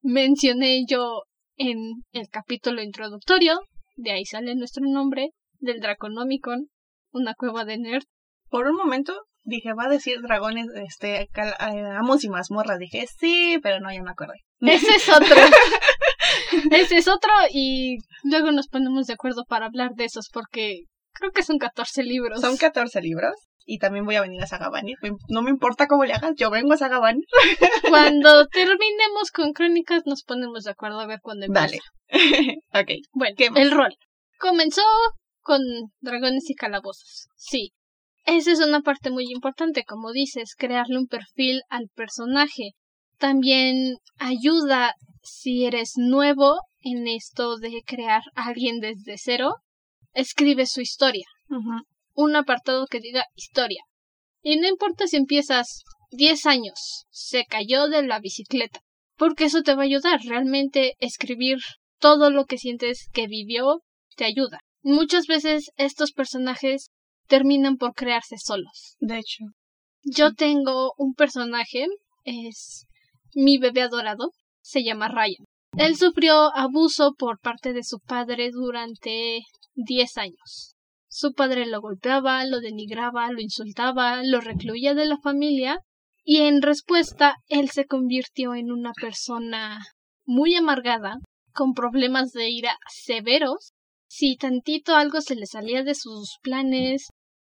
mencioné 0.00 0.84
yo 0.88 1.24
en 1.56 1.76
el 2.12 2.30
capítulo 2.30 2.82
introductorio, 2.82 3.60
de 3.96 4.12
ahí 4.12 4.24
sale 4.24 4.54
nuestro 4.54 4.86
nombre, 4.86 5.28
del 5.58 5.80
Draconomicon, 5.80 6.68
una 7.12 7.34
cueva 7.34 7.66
de 7.66 7.76
nerd. 7.76 8.04
Por 8.48 8.66
un 8.66 8.76
momento 8.76 9.14
dije, 9.44 9.72
va 9.74 9.84
a 9.84 9.88
decir 9.88 10.20
dragones, 10.22 10.66
este, 10.74 11.28
cal- 11.32 11.54
eh, 11.60 11.84
amos 11.98 12.24
y 12.24 12.28
mazmorras. 12.28 12.78
Dije, 12.78 13.06
sí, 13.18 13.58
pero 13.62 13.80
no, 13.80 13.92
ya 13.92 14.02
me 14.02 14.10
acordé. 14.10 14.34
Ese 14.60 14.96
es 14.96 15.08
otro. 15.08 15.36
Ese 16.70 16.96
es 16.98 17.08
otro 17.08 17.30
y 17.52 17.98
luego 18.24 18.50
nos 18.50 18.68
ponemos 18.68 19.06
de 19.06 19.14
acuerdo 19.14 19.44
para 19.48 19.66
hablar 19.66 19.92
de 19.94 20.04
esos 20.04 20.28
porque 20.32 20.80
creo 21.12 21.30
que 21.32 21.42
son 21.42 21.58
14 21.58 22.02
libros. 22.02 22.40
Son 22.40 22.56
14 22.56 23.00
libros. 23.00 23.34
Y 23.66 23.78
también 23.78 24.04
voy 24.04 24.16
a 24.16 24.20
venir 24.20 24.42
a 24.42 24.46
Sagabani. 24.46 24.94
No 25.28 25.40
me 25.40 25.48
importa 25.48 25.86
cómo 25.86 26.04
le 26.04 26.12
hagas, 26.12 26.32
yo 26.36 26.50
vengo 26.50 26.74
a 26.74 26.76
Sagabani. 26.76 27.22
Cuando 27.88 28.46
terminemos 28.48 29.30
con 29.32 29.52
crónicas 29.54 30.02
nos 30.04 30.22
ponemos 30.22 30.64
de 30.64 30.72
acuerdo 30.72 31.00
a 31.00 31.06
ver 31.06 31.20
cuándo 31.22 31.46
empieza. 31.46 31.78
Dale. 32.10 32.58
ok. 32.74 32.90
Bueno, 33.12 33.34
¿Qué 33.38 33.50
más? 33.50 33.60
el 33.60 33.70
rol. 33.70 33.94
Comenzó 34.38 34.82
con 35.40 35.60
dragones 36.00 36.48
y 36.50 36.54
calabozos. 36.54 37.28
Sí. 37.36 37.72
Esa 38.24 38.52
es 38.52 38.60
una 38.60 38.80
parte 38.80 39.10
muy 39.10 39.26
importante, 39.30 39.84
como 39.84 40.12
dices, 40.12 40.54
crearle 40.56 40.98
un 40.98 41.06
perfil 41.06 41.62
al 41.68 41.88
personaje. 41.94 42.70
También 43.18 43.96
ayuda 44.18 44.94
si 45.22 45.66
eres 45.66 45.92
nuevo 45.96 46.56
en 46.80 47.06
esto 47.06 47.58
de 47.58 47.82
crear 47.84 48.22
a 48.34 48.46
alguien 48.46 48.80
desde 48.80 49.16
cero. 49.18 49.56
Escribe 50.14 50.66
su 50.66 50.80
historia. 50.80 51.26
Un 52.14 52.36
apartado 52.36 52.86
que 52.86 53.00
diga 53.00 53.24
historia. 53.34 53.82
Y 54.42 54.56
no 54.56 54.68
importa 54.68 55.06
si 55.06 55.16
empiezas 55.16 55.82
10 56.10 56.46
años, 56.46 57.06
se 57.10 57.44
cayó 57.44 57.88
de 57.88 58.06
la 58.06 58.20
bicicleta, 58.20 58.80
porque 59.16 59.44
eso 59.44 59.62
te 59.62 59.74
va 59.74 59.82
a 59.82 59.86
ayudar. 59.86 60.20
Realmente 60.22 60.94
escribir 60.98 61.58
todo 61.98 62.30
lo 62.30 62.44
que 62.44 62.58
sientes 62.58 63.08
que 63.12 63.26
vivió 63.26 63.82
te 64.16 64.24
ayuda. 64.24 64.60
Muchas 64.82 65.26
veces 65.26 65.70
estos 65.76 66.12
personajes 66.12 66.90
terminan 67.26 67.76
por 67.76 67.94
crearse 67.94 68.36
solos. 68.38 68.96
De 68.98 69.18
hecho. 69.18 69.44
Yo 70.02 70.34
tengo 70.34 70.92
un 70.98 71.14
personaje, 71.14 71.86
es 72.24 72.86
mi 73.34 73.58
bebé 73.58 73.82
adorado, 73.82 74.32
se 74.60 74.84
llama 74.84 75.08
Ryan. 75.08 75.46
Él 75.76 75.96
sufrió 75.96 76.54
abuso 76.54 77.14
por 77.18 77.40
parte 77.40 77.72
de 77.72 77.82
su 77.82 77.98
padre 78.00 78.50
durante 78.52 79.40
10 79.74 80.18
años. 80.18 80.74
Su 81.08 81.32
padre 81.32 81.66
lo 81.66 81.80
golpeaba, 81.80 82.44
lo 82.44 82.60
denigraba, 82.60 83.30
lo 83.30 83.40
insultaba, 83.40 84.22
lo 84.22 84.40
recluía 84.40 84.94
de 84.94 85.06
la 85.06 85.18
familia 85.18 85.78
y 86.24 86.38
en 86.38 86.60
respuesta 86.60 87.36
él 87.48 87.70
se 87.70 87.86
convirtió 87.86 88.54
en 88.54 88.72
una 88.72 88.92
persona 89.00 89.84
muy 90.24 90.54
amargada, 90.54 91.18
con 91.52 91.72
problemas 91.72 92.32
de 92.32 92.50
ira 92.50 92.76
severos. 92.88 93.73
Si 94.16 94.36
tantito 94.36 94.94
algo 94.94 95.20
se 95.20 95.34
le 95.34 95.44
salía 95.44 95.82
de 95.82 95.96
sus 95.96 96.38
planes, 96.40 97.08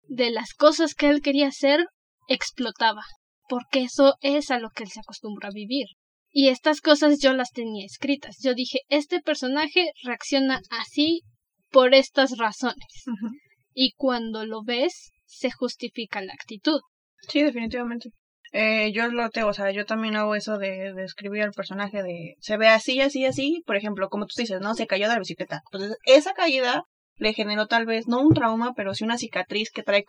de 0.09 0.29
las 0.29 0.53
cosas 0.53 0.93
que 0.93 1.07
él 1.07 1.21
quería 1.21 1.47
hacer, 1.47 1.85
explotaba, 2.27 3.03
porque 3.47 3.83
eso 3.83 4.15
es 4.19 4.51
a 4.51 4.59
lo 4.59 4.69
que 4.69 4.83
él 4.83 4.89
se 4.89 4.99
acostumbra 4.99 5.47
a 5.47 5.53
vivir. 5.53 5.85
Y 6.29 6.49
estas 6.49 6.81
cosas 6.81 7.21
yo 7.21 7.31
las 7.31 7.51
tenía 7.51 7.85
escritas. 7.85 8.39
Yo 8.43 8.55
dije, 8.55 8.79
este 8.89 9.21
personaje 9.21 9.93
reacciona 10.03 10.59
así 10.69 11.21
por 11.71 11.93
estas 11.93 12.37
razones. 12.37 13.05
Y 13.73 13.93
cuando 13.93 14.45
lo 14.45 14.61
ves, 14.61 15.11
se 15.23 15.51
justifica 15.51 16.19
la 16.19 16.33
actitud. 16.33 16.81
Sí, 17.29 17.41
definitivamente. 17.41 18.09
Eh, 18.51 18.91
yo 18.93 19.07
lo 19.09 19.29
tengo, 19.29 19.49
o 19.49 19.53
sea, 19.53 19.71
yo 19.71 19.85
también 19.85 20.15
hago 20.15 20.35
eso 20.35 20.57
de, 20.57 20.93
de 20.93 21.03
escribir 21.03 21.43
al 21.43 21.51
personaje 21.51 22.01
de 22.03 22.35
se 22.39 22.57
ve 22.57 22.67
así, 22.67 22.99
así, 23.01 23.25
así, 23.25 23.61
por 23.65 23.75
ejemplo, 23.75 24.09
como 24.09 24.25
tú 24.25 24.33
dices, 24.37 24.59
¿no? 24.61 24.73
Se 24.73 24.87
cayó 24.87 25.07
de 25.07 25.13
la 25.13 25.19
bicicleta. 25.19 25.61
Entonces, 25.71 25.97
esa 26.05 26.33
caída 26.33 26.83
le 27.17 27.33
generó 27.33 27.67
tal 27.67 27.85
vez, 27.85 28.07
no 28.07 28.21
un 28.21 28.33
trauma, 28.33 28.73
pero 28.75 28.93
sí 28.95 29.03
una 29.03 29.17
cicatriz 29.17 29.69
que 29.71 29.83
trae 29.83 30.03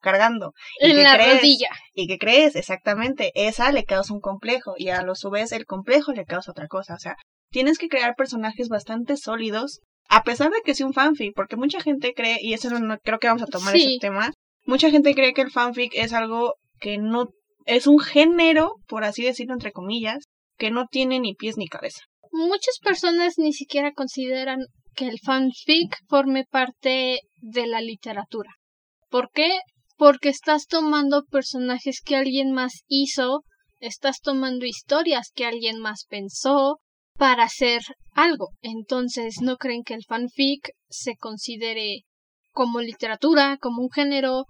cargando. 0.00 0.52
¿Y 0.80 0.90
En 0.90 1.02
la 1.02 1.14
crees? 1.16 1.36
rodilla. 1.36 1.68
¿Y 1.94 2.06
qué 2.06 2.18
crees? 2.18 2.54
Exactamente, 2.56 3.32
esa 3.34 3.72
le 3.72 3.84
causa 3.84 4.14
un 4.14 4.20
complejo 4.20 4.74
y 4.76 4.90
a 4.90 5.02
lo 5.02 5.14
su 5.14 5.30
vez 5.30 5.52
el 5.52 5.66
complejo 5.66 6.12
le 6.12 6.24
causa 6.24 6.50
otra 6.52 6.68
cosa. 6.68 6.94
O 6.94 6.98
sea, 6.98 7.16
tienes 7.50 7.78
que 7.78 7.88
crear 7.88 8.14
personajes 8.14 8.68
bastante 8.68 9.16
sólidos, 9.16 9.80
a 10.08 10.22
pesar 10.22 10.50
de 10.50 10.60
que 10.64 10.74
sea 10.74 10.86
un 10.86 10.92
fanfic, 10.94 11.32
porque 11.34 11.56
mucha 11.56 11.80
gente 11.80 12.12
cree, 12.14 12.38
y 12.40 12.52
eso 12.54 12.70
no, 12.78 12.98
creo 12.98 13.18
que 13.18 13.26
vamos 13.28 13.42
a 13.42 13.46
tomar 13.46 13.74
Sí. 13.74 13.96
ese 13.96 13.98
tema, 14.00 14.32
mucha 14.66 14.90
gente 14.90 15.14
cree 15.14 15.32
que 15.32 15.42
el 15.42 15.50
fanfic 15.50 15.92
es 15.94 16.12
algo 16.12 16.54
que 16.78 16.98
no, 16.98 17.28
es 17.66 17.86
un 17.86 17.98
género, 17.98 18.74
por 18.86 19.04
así 19.04 19.22
decirlo 19.22 19.54
entre 19.54 19.72
comillas, 19.72 20.24
que 20.56 20.70
no 20.70 20.86
tiene 20.90 21.20
ni 21.20 21.34
pies 21.34 21.56
ni 21.56 21.68
cabeza. 21.68 22.00
Muchas 22.32 22.78
personas 22.82 23.34
ni 23.38 23.52
siquiera 23.52 23.92
consideran 23.92 24.60
que 24.94 25.08
el 25.08 25.18
fanfic 25.20 25.96
forme 26.08 26.44
parte 26.44 27.20
de 27.40 27.66
la 27.66 27.80
literatura. 27.80 28.50
¿Por 29.08 29.30
qué? 29.32 29.58
Porque 29.96 30.28
estás 30.28 30.66
tomando 30.66 31.24
personajes 31.24 32.00
que 32.04 32.16
alguien 32.16 32.52
más 32.52 32.84
hizo, 32.86 33.42
estás 33.80 34.20
tomando 34.20 34.64
historias 34.64 35.30
que 35.34 35.46
alguien 35.46 35.78
más 35.78 36.04
pensó 36.08 36.78
para 37.18 37.44
hacer 37.44 37.82
algo. 38.14 38.50
Entonces 38.62 39.40
no 39.42 39.56
creen 39.56 39.82
que 39.82 39.94
el 39.94 40.04
fanfic 40.08 40.70
se 40.88 41.16
considere 41.16 42.04
como 42.52 42.80
literatura, 42.80 43.58
como 43.60 43.82
un 43.82 43.90
género. 43.90 44.46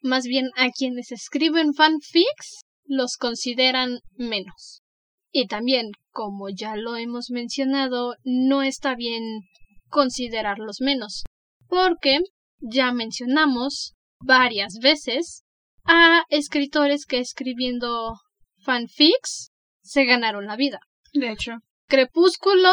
Más 0.00 0.24
bien 0.24 0.50
a 0.56 0.70
quienes 0.70 1.12
escriben 1.12 1.74
fanfics 1.74 2.62
los 2.84 3.16
consideran 3.16 4.00
menos. 4.16 4.82
Y 5.32 5.46
también, 5.46 5.92
como 6.10 6.48
ya 6.48 6.76
lo 6.76 6.96
hemos 6.96 7.30
mencionado, 7.30 8.14
no 8.24 8.62
está 8.62 8.94
bien 8.94 9.22
considerarlos 9.88 10.80
menos, 10.80 11.24
porque 11.68 12.20
ya 12.58 12.92
mencionamos 12.92 13.94
varias 14.20 14.74
veces 14.80 15.44
a 15.84 16.24
escritores 16.28 17.06
que 17.06 17.18
escribiendo 17.18 18.14
fanfics 18.64 19.50
se 19.82 20.04
ganaron 20.04 20.46
la 20.46 20.56
vida. 20.56 20.80
De 21.12 21.30
hecho. 21.30 21.52
Crepúsculo 21.86 22.70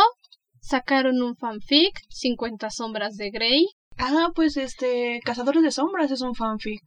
sacaron 0.62 1.22
un 1.22 1.36
fanfic, 1.36 2.00
50 2.10 2.70
sombras 2.70 3.16
de 3.16 3.32
Grey. 3.32 3.66
Ah, 3.98 4.30
pues 4.36 4.58
este, 4.58 5.20
Cazadores 5.24 5.64
de 5.64 5.72
Sombras 5.72 6.12
es 6.12 6.22
un 6.22 6.36
fanfic. 6.36 6.84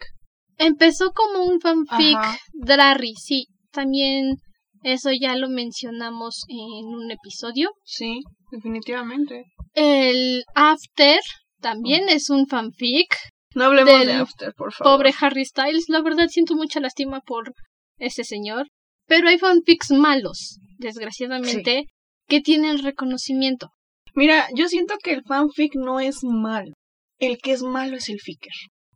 Empezó 0.60 1.12
como 1.12 1.44
un 1.44 1.58
fanfic 1.58 2.18
Ajá. 2.18 2.38
Drarry, 2.52 3.14
sí. 3.14 3.46
También 3.72 4.36
eso 4.82 5.10
ya 5.10 5.34
lo 5.34 5.48
mencionamos 5.48 6.44
en 6.48 6.86
un 6.86 7.10
episodio. 7.10 7.70
Sí, 7.82 8.20
definitivamente. 8.50 9.46
El 9.72 10.44
After 10.54 11.20
también 11.62 12.10
es 12.10 12.28
un 12.28 12.46
fanfic. 12.46 13.16
No 13.54 13.64
hablemos 13.64 13.90
Del 13.90 14.06
de 14.08 14.12
After, 14.12 14.52
por 14.54 14.74
favor. 14.74 14.98
Pobre 14.98 15.14
Harry 15.18 15.46
Styles, 15.46 15.86
la 15.88 16.02
verdad 16.02 16.28
siento 16.28 16.54
mucha 16.54 16.78
lástima 16.78 17.20
por 17.22 17.54
ese 17.96 18.24
señor. 18.24 18.68
Pero 19.06 19.30
hay 19.30 19.38
fanfics 19.38 19.90
malos, 19.92 20.58
desgraciadamente, 20.76 21.86
que 22.28 22.42
tienen 22.42 22.82
reconocimiento. 22.82 23.70
Mira, 24.14 24.46
yo 24.54 24.68
siento 24.68 24.96
que 25.02 25.12
el 25.14 25.22
fanfic 25.24 25.74
no 25.74 26.00
es 26.00 26.18
malo. 26.22 26.74
El 27.18 27.38
que 27.38 27.52
es 27.52 27.62
malo 27.62 27.96
es 27.96 28.10
el 28.10 28.20
ficker. 28.20 28.52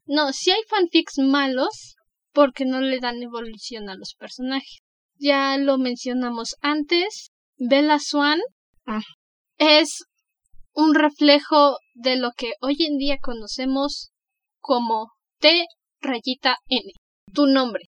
No, 0.07 0.33
sí 0.33 0.51
hay 0.51 0.63
fanfics 0.69 1.19
malos 1.19 1.97
porque 2.33 2.65
no 2.65 2.81
le 2.81 3.01
dan 3.01 3.23
evolución 3.23 3.89
a 3.89 3.95
los 3.95 4.15
personajes. 4.19 4.79
Ya 5.17 5.57
lo 5.57 5.79
mencionamos 5.79 6.57
antes. 6.61 7.31
Bella 7.57 7.99
Swan 7.99 8.41
Ah. 8.87 9.03
es 9.59 10.05
un 10.75 10.95
reflejo 10.95 11.77
de 11.95 12.17
lo 12.17 12.33
que 12.37 12.53
hoy 12.61 12.77
en 12.81 12.99
día 12.99 13.17
conocemos 13.23 14.11
como 14.61 15.13
T 15.39 15.65
rayita 16.01 16.57
N, 16.69 16.83
tu 17.33 17.47
nombre. 17.47 17.85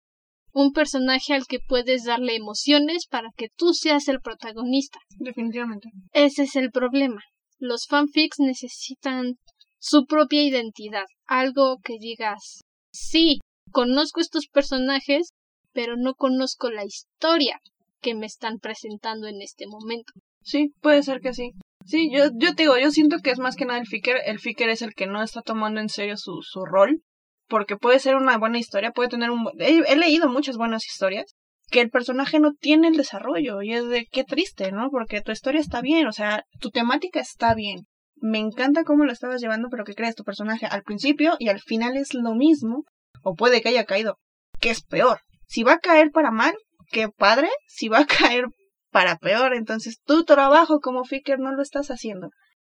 Un 0.52 0.73
personaje 0.73 1.35
al 1.35 1.46
que 1.46 1.58
puedes 1.58 2.04
darle 2.04 2.37
emociones 2.37 3.06
para 3.11 3.28
que 3.37 3.49
tú 3.56 3.75
seas 3.75 4.08
el 4.08 4.20
protagonista. 4.20 4.99
Definitivamente. 5.18 5.90
Ese 6.12 6.44
es 6.44 6.56
el 6.56 6.70
problema. 6.70 7.20
Los 7.58 7.87
fanfics 7.87 8.38
necesitan 8.38 9.35
su 9.78 10.06
propia 10.06 10.42
identidad, 10.42 11.04
algo 11.26 11.78
que 11.83 11.99
digas, 11.99 12.62
sí, 12.92 13.40
conozco 13.71 14.21
estos 14.21 14.47
personajes, 14.47 15.30
pero 15.73 15.97
no 15.97 16.14
conozco 16.14 16.71
la 16.71 16.85
historia 16.85 17.61
que 18.00 18.14
me 18.14 18.26
están 18.26 18.59
presentando 18.59 19.26
en 19.26 19.42
este 19.42 19.66
momento. 19.66 20.12
Sí, 20.42 20.73
puede 20.80 21.02
ser 21.02 21.21
que 21.21 21.35
sí. 21.35 21.52
Sí, 21.85 22.11
yo, 22.12 22.30
yo 22.35 22.54
te 22.54 22.64
digo, 22.64 22.78
yo 22.78 22.90
ficker 22.90 23.21
que 23.23 23.30
es 23.30 23.38
más 23.38 23.56
que 23.56 23.64
nada 23.64 23.78
el 23.78 23.87
ficker. 23.87 24.16
El 24.26 24.38
ficker 24.38 24.68
es 24.68 24.83
el 24.83 24.95
que 24.95 25.06
no 25.06 25.23
está 25.23 25.42
tomando 25.42 25.80
en 25.80 25.88
serio 25.88 26.16
su, 26.16 26.42
su 26.42 26.64
rol. 26.64 27.02
Porque 27.49 27.76
puede 27.76 28.00
ser 28.00 28.16
una 28.16 28.38
buena 28.38 28.59
historia, 28.59 28.90
puede 28.90 29.09
tener 29.09 29.30
un... 29.30 29.47
He, 29.61 29.78
he 29.87 29.97
leído 29.97 30.28
muchas 30.28 30.56
buenas 30.56 30.85
historias 30.85 31.37
que 31.71 31.80
el 31.80 31.90
personaje 31.90 32.40
no 32.40 32.52
tiene 32.52 32.88
el 32.88 32.97
desarrollo 32.97 33.62
y 33.62 33.73
es 33.73 33.88
de 33.88 34.06
qué 34.06 34.25
triste, 34.25 34.73
¿no? 34.73 34.88
Porque 34.90 35.21
tu 35.21 35.33
historia 35.33 35.61
está 35.61 35.80
bien, 35.80 36.06
o 36.06 36.12
sea, 36.12 36.45
tu 36.61 36.71
temática 36.71 37.21
está 37.21 37.54
bien. 37.54 37.87
Me 38.16 38.38
encanta 38.38 38.85
cómo 38.85 39.04
lo 39.04 39.12
estabas 39.12 39.40
llevando, 39.40 39.68
pero 39.70 39.85
que 39.85 39.94
crees 39.94 40.14
tu 40.14 40.25
personaje 40.25 40.66
al 40.66 40.82
principio 40.82 41.37
y 41.38 41.49
al 41.49 41.61
final 41.61 41.96
es 41.96 42.14
lo 42.14 42.35
mismo, 42.35 42.85
o 43.23 43.35
puede 43.35 43.61
que 43.61 43.68
haya 43.68 43.85
caído, 43.85 44.18
que 44.61 44.70
es 44.70 44.82
peor. 44.82 45.20
Si 45.46 45.62
va 45.62 45.75
a 45.75 45.78
caer 45.78 46.11
para 46.11 46.30
mal, 46.30 46.54
qué 46.90 47.08
padre, 47.08 47.49
si 47.68 47.88
va 47.88 48.00
a 48.00 48.06
caer 48.35 48.46
para 48.90 49.16
peor, 49.16 49.54
entonces 49.54 50.00
tu 50.04 50.25
trabajo 50.25 50.80
como 50.80 51.04
Ficker 51.04 51.38
no 51.38 51.52
lo 51.52 51.62
estás 51.62 51.90
haciendo. 51.90 52.30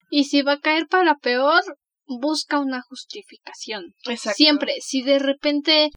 Y 0.10 0.26
si 0.26 0.42
va 0.42 0.54
a 0.54 0.60
caer 0.60 0.88
para 0.88 1.16
peor, 1.16 1.62
busca 2.08 2.60
una 2.60 2.82
justificación. 2.82 3.94
Exacto. 4.06 4.38
Siempre, 4.38 4.76
si 4.82 5.04
de 5.04 5.20
repente 5.20 5.92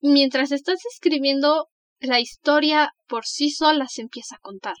mientras 0.00 0.52
estás 0.52 0.80
escribiendo, 0.92 1.68
la 2.00 2.20
historia 2.20 2.92
por 3.06 3.26
sí 3.26 3.50
sola 3.50 3.86
se 3.88 4.02
empieza 4.02 4.36
a 4.36 4.40
contar. 4.40 4.74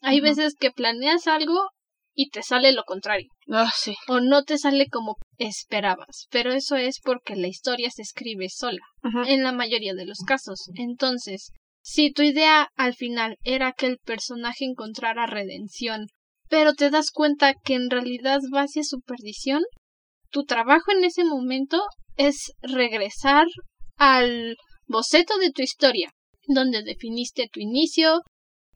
Hay 0.00 0.20
veces 0.20 0.54
que 0.58 0.70
planeas 0.70 1.26
algo 1.26 1.70
y 2.14 2.30
te 2.30 2.42
sale 2.42 2.72
lo 2.72 2.84
contrario, 2.84 3.28
Ah, 3.50 3.70
sí. 3.74 3.94
o 4.08 4.20
no 4.20 4.44
te 4.44 4.56
sale 4.58 4.86
como 4.88 5.16
esperabas, 5.38 6.26
pero 6.30 6.52
eso 6.52 6.76
es 6.76 7.00
porque 7.02 7.36
la 7.36 7.48
historia 7.48 7.90
se 7.90 8.02
escribe 8.02 8.48
sola, 8.48 8.82
en 9.26 9.42
la 9.42 9.52
mayoría 9.52 9.94
de 9.94 10.06
los 10.06 10.18
casos. 10.26 10.70
Entonces, 10.76 11.50
si 11.82 12.12
tu 12.12 12.22
idea 12.22 12.68
al 12.76 12.94
final 12.94 13.36
era 13.42 13.72
que 13.72 13.86
el 13.86 13.98
personaje 13.98 14.64
encontrara 14.64 15.26
redención, 15.26 16.06
pero 16.48 16.74
te 16.74 16.90
das 16.90 17.10
cuenta 17.10 17.54
que 17.54 17.74
en 17.74 17.90
realidad 17.90 18.40
va 18.54 18.62
hacia 18.62 18.84
su 18.84 19.00
perdición, 19.00 19.62
tu 20.30 20.44
trabajo 20.44 20.92
en 20.92 21.04
ese 21.04 21.24
momento 21.24 21.82
es 22.16 22.52
regresar 22.62 23.46
al 23.96 24.56
boceto 24.86 25.36
de 25.38 25.50
tu 25.50 25.62
historia, 25.62 26.10
donde 26.46 26.82
definiste 26.82 27.48
tu 27.52 27.60
inicio, 27.60 28.20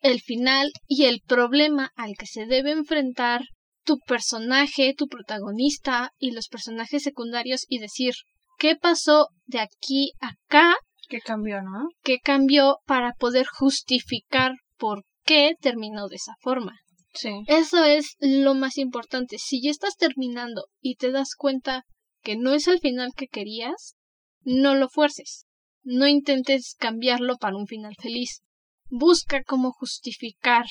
el 0.00 0.20
final 0.20 0.72
y 0.86 1.04
el 1.04 1.20
problema 1.20 1.92
al 1.96 2.14
que 2.16 2.26
se 2.26 2.46
debe 2.46 2.72
enfrentar 2.72 3.42
tu 3.84 3.98
personaje, 4.00 4.94
tu 4.96 5.08
protagonista 5.08 6.12
y 6.18 6.32
los 6.32 6.48
personajes 6.48 7.02
secundarios 7.02 7.64
y 7.68 7.78
decir 7.78 8.14
qué 8.58 8.76
pasó 8.76 9.28
de 9.46 9.60
aquí 9.60 10.12
a 10.20 10.28
acá, 10.28 10.76
¿Qué 11.08 11.20
cambió, 11.20 11.62
no? 11.62 11.88
qué 12.02 12.18
cambió 12.18 12.78
para 12.84 13.14
poder 13.14 13.46
justificar 13.46 14.56
por 14.76 15.04
qué 15.24 15.54
terminó 15.58 16.08
de 16.08 16.16
esa 16.16 16.34
forma. 16.40 16.78
Sí. 17.14 17.30
Eso 17.46 17.84
es 17.84 18.16
lo 18.20 18.54
más 18.54 18.76
importante. 18.76 19.38
Si 19.38 19.62
ya 19.62 19.70
estás 19.70 19.96
terminando 19.96 20.66
y 20.80 20.96
te 20.96 21.10
das 21.10 21.34
cuenta 21.34 21.84
que 22.22 22.36
no 22.36 22.52
es 22.52 22.68
el 22.68 22.78
final 22.78 23.12
que 23.16 23.26
querías, 23.26 23.94
no 24.42 24.74
lo 24.74 24.88
fuerces. 24.88 25.46
No 25.82 26.06
intentes 26.06 26.76
cambiarlo 26.78 27.38
para 27.38 27.56
un 27.56 27.66
final 27.66 27.94
feliz. 28.00 28.42
Busca 28.90 29.42
cómo 29.44 29.72
justificar 29.72 30.66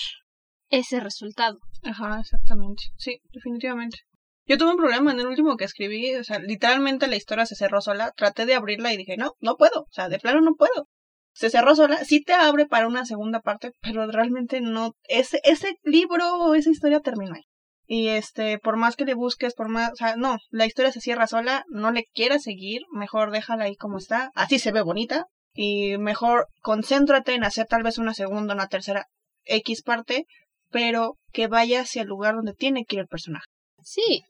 ese 0.70 1.00
resultado. 1.00 1.58
Ajá, 1.84 2.20
exactamente. 2.20 2.84
Sí, 2.98 3.20
definitivamente. 3.32 4.00
Yo 4.46 4.58
tuve 4.58 4.72
un 4.72 4.78
problema 4.78 5.12
en 5.12 5.20
el 5.20 5.28
último 5.28 5.58
que 5.58 5.66
escribí, 5.66 6.16
o 6.16 6.24
sea, 6.24 6.40
literalmente 6.40 7.08
la 7.08 7.18
historia 7.18 7.46
se 7.46 7.56
cerró 7.56 7.82
sola. 7.82 8.14
Traté 8.16 8.46
de 8.46 8.56
abrirla 8.56 8.94
y 8.94 8.98
dije, 8.98 9.18
no, 9.18 9.34
no 9.40 9.58
puedo, 9.58 9.82
o 9.82 9.92
sea, 9.92 10.08
de 10.08 10.20
plano 10.20 10.42
no 10.42 10.56
puedo. 10.56 10.88
Se 11.34 11.50
cerró 11.50 11.76
sola, 11.76 12.04
sí 12.04 12.24
te 12.24 12.34
abre 12.34 12.66
para 12.66 12.88
una 12.88 13.06
segunda 13.06 13.42
parte, 13.42 13.72
pero 13.82 14.10
realmente 14.10 14.62
no, 14.62 14.94
ese, 15.04 15.40
ese 15.44 15.76
libro 15.84 16.36
o 16.38 16.56
esa 16.56 16.72
historia 16.72 17.02
terminó 17.02 17.36
ahí. 17.36 17.44
Y 17.86 18.08
este, 18.08 18.58
por 18.58 18.76
más 18.76 18.96
que 18.96 19.06
le 19.06 19.14
busques, 19.14 19.54
por 19.54 19.70
más, 19.70 19.92
o 19.92 19.96
sea, 19.96 20.16
no, 20.16 20.38
la 20.50 20.66
historia 20.66 20.92
se 20.92 21.02
cierra 21.02 21.28
sola, 21.28 21.64
no 21.70 21.92
le 21.92 22.06
quieras 22.14 22.44
seguir, 22.44 22.82
mejor 22.92 23.32
déjala 23.32 23.66
ahí 23.66 23.76
como 23.76 23.98
está, 23.98 24.32
así 24.34 24.60
se 24.60 24.72
ve 24.72 24.82
bonita, 24.82 25.26
y 25.58 25.98
mejor 25.98 26.48
concéntrate 26.62 27.34
en 27.34 27.44
hacer 27.44 27.66
tal 27.66 27.82
vez 27.82 27.98
una 27.98 28.14
segunda, 28.14 28.54
una 28.54 28.68
tercera 28.68 29.08
X 29.44 29.82
parte, 29.82 30.26
pero 30.70 31.16
que 31.34 31.48
vaya 31.48 31.82
hacia 31.82 32.04
el 32.04 32.08
lugar 32.08 32.36
donde 32.36 32.54
tiene 32.54 32.86
que 32.86 32.98
ir 32.98 33.00
el 33.02 33.08
personaje. 33.08 33.46
Sí, 33.82 34.22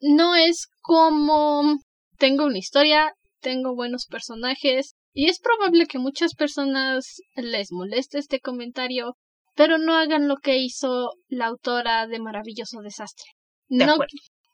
no 0.00 0.36
es 0.36 0.68
como 0.82 1.80
tengo 2.18 2.46
una 2.46 2.58
historia, 2.58 3.12
tengo 3.40 3.74
buenos 3.74 4.06
personajes, 4.06 4.94
y 5.12 5.28
es 5.28 5.40
probable 5.40 5.86
que 5.86 5.98
muchas 5.98 6.34
personas 6.34 7.16
les 7.34 7.72
moleste 7.72 8.18
este 8.18 8.38
comentario, 8.38 9.16
pero 9.56 9.78
no 9.78 9.96
hagan 9.96 10.28
lo 10.28 10.36
que 10.36 10.58
hizo 10.58 11.14
la 11.26 11.46
autora 11.46 12.06
de 12.06 12.20
Maravilloso 12.20 12.80
Desastre. 12.80 13.26
De 13.66 13.86
No, 13.86 13.96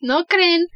no 0.01 0.25
creen 0.25 0.67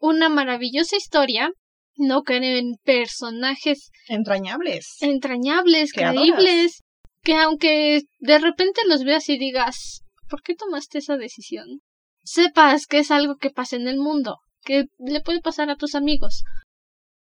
una 0.00 0.30
maravillosa 0.30 0.96
historia, 0.96 1.50
no 1.96 2.22
creen 2.22 2.74
personajes 2.84 3.90
Entrañables. 4.08 4.96
entrañables, 5.00 5.92
Que 5.92 6.02
creíbles, 6.02 6.82
que 7.22 7.36
aunque 7.36 8.02
de 8.18 8.38
repente 8.38 8.82
los 8.86 9.04
veas 9.04 9.28
y 9.28 9.38
digas, 9.38 10.02
¿por 10.28 10.42
qué 10.42 10.54
tomaste 10.54 10.98
esa 10.98 11.16
decisión? 11.16 11.80
Sepas 12.24 12.86
que 12.86 12.98
es 12.98 13.10
algo 13.10 13.36
que 13.36 13.50
pasa 13.50 13.76
en 13.76 13.88
el 13.88 13.98
mundo, 13.98 14.38
que 14.64 14.86
le 14.98 15.20
puede 15.20 15.40
pasar 15.40 15.70
a 15.70 15.76
tus 15.76 15.94
amigos. 15.94 16.44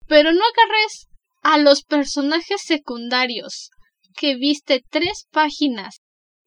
Pero 0.07 0.31
no 0.33 0.41
agarres 0.41 1.07
a 1.41 1.57
los 1.57 1.83
personajes 1.83 2.61
secundarios 2.61 3.69
que 4.15 4.35
viste 4.35 4.83
tres 4.89 5.27
páginas 5.31 6.01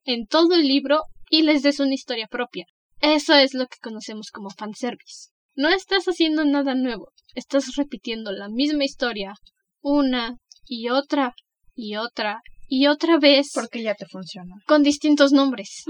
en 0.04 0.26
todo 0.26 0.54
el 0.54 0.66
libro 0.66 1.02
y 1.30 1.42
les 1.42 1.62
des 1.62 1.80
una 1.80 1.94
historia 1.94 2.26
propia. 2.26 2.66
Eso 3.00 3.34
es 3.34 3.54
lo 3.54 3.66
que 3.66 3.78
conocemos 3.80 4.30
como 4.30 4.50
fanservice. 4.50 5.30
No 5.54 5.68
estás 5.68 6.04
haciendo 6.06 6.44
nada 6.44 6.74
nuevo, 6.74 7.08
estás 7.34 7.74
repitiendo 7.76 8.32
la 8.32 8.48
misma 8.48 8.84
historia 8.84 9.34
una 9.80 10.36
y 10.64 10.88
otra 10.88 11.34
y 11.74 11.96
otra 11.96 12.40
y 12.68 12.86
otra 12.86 13.18
vez 13.18 13.50
Porque 13.54 13.82
ya 13.82 13.94
te 13.94 14.06
funciona. 14.06 14.54
con 14.66 14.82
distintos 14.82 15.32
nombres. 15.32 15.84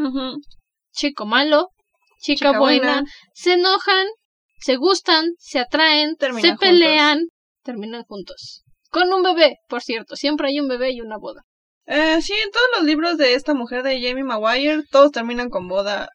Chico 0.93 1.27
malo, 1.27 1.69
chica, 2.21 2.49
Chica 2.51 2.59
buena, 2.59 2.93
buena. 2.95 3.05
se 3.35 3.55
enojan, 3.55 4.07
se 4.61 4.77
gustan, 4.77 5.31
se 5.39 5.61
atraen, 5.61 6.17
Terminan 6.17 6.43
se 6.43 6.49
juntos. 6.51 6.69
pelean, 6.69 7.21
terminan 7.63 8.03
juntos. 8.05 8.63
Con 8.91 9.13
un 9.13 9.23
bebé, 9.23 9.57
por 9.69 9.81
cierto, 9.83 10.17
siempre 10.17 10.49
hay 10.49 10.61
un 10.61 10.69
bebé 10.69 10.91
y 10.93 11.01
una 11.01 11.17
boda. 11.19 11.43
Eh, 11.87 12.21
sí, 12.21 12.33
en 12.45 12.51
todos 12.51 12.67
los 12.77 12.85
libros 12.85 13.17
de 13.17 13.35
esta 13.35 13.55
mujer 13.55 13.83
de 13.83 14.01
Jamie 14.03 14.23
Maguire, 14.25 14.83
todos 14.91 15.11
terminan 15.13 15.49
con 15.51 15.67
boda. 15.69 16.09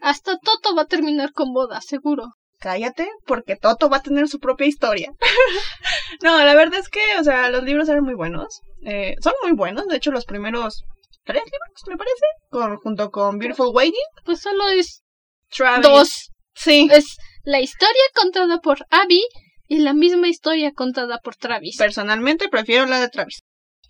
Hasta 0.00 0.36
Toto 0.38 0.74
va 0.74 0.82
a 0.82 0.86
terminar 0.86 1.32
con 1.32 1.52
boda, 1.52 1.80
seguro. 1.80 2.28
Cállate, 2.62 3.08
porque 3.26 3.56
Toto 3.56 3.90
va 3.90 3.96
a 3.96 4.02
tener 4.02 4.28
su 4.28 4.38
propia 4.38 4.68
historia. 4.68 5.10
no, 6.22 6.38
la 6.44 6.54
verdad 6.54 6.78
es 6.78 6.88
que, 6.88 7.00
o 7.18 7.24
sea, 7.24 7.50
los 7.50 7.64
libros 7.64 7.88
eran 7.88 8.04
muy 8.04 8.14
buenos. 8.14 8.60
Eh, 8.84 9.16
son 9.20 9.32
muy 9.42 9.50
buenos, 9.50 9.88
de 9.88 9.96
hecho, 9.96 10.12
los 10.12 10.26
primeros 10.26 10.84
tres 11.24 11.42
libros, 11.42 11.82
me 11.88 11.96
parece, 11.96 12.24
con, 12.50 12.76
junto 12.76 13.10
con 13.10 13.38
Beautiful 13.38 13.74
Waiting. 13.74 13.98
Pues 14.24 14.42
solo 14.42 14.68
es 14.68 15.02
Travis. 15.50 15.82
dos. 15.82 16.30
Sí, 16.54 16.88
Es 16.92 17.16
la 17.42 17.60
historia 17.60 18.04
contada 18.14 18.60
por 18.60 18.86
Abby 18.90 19.24
y 19.66 19.80
la 19.80 19.92
misma 19.92 20.28
historia 20.28 20.70
contada 20.70 21.18
por 21.18 21.34
Travis. 21.34 21.76
personalmente 21.76 22.48
prefiero 22.48 22.86
la 22.86 23.00
de 23.00 23.08
Travis. 23.08 23.40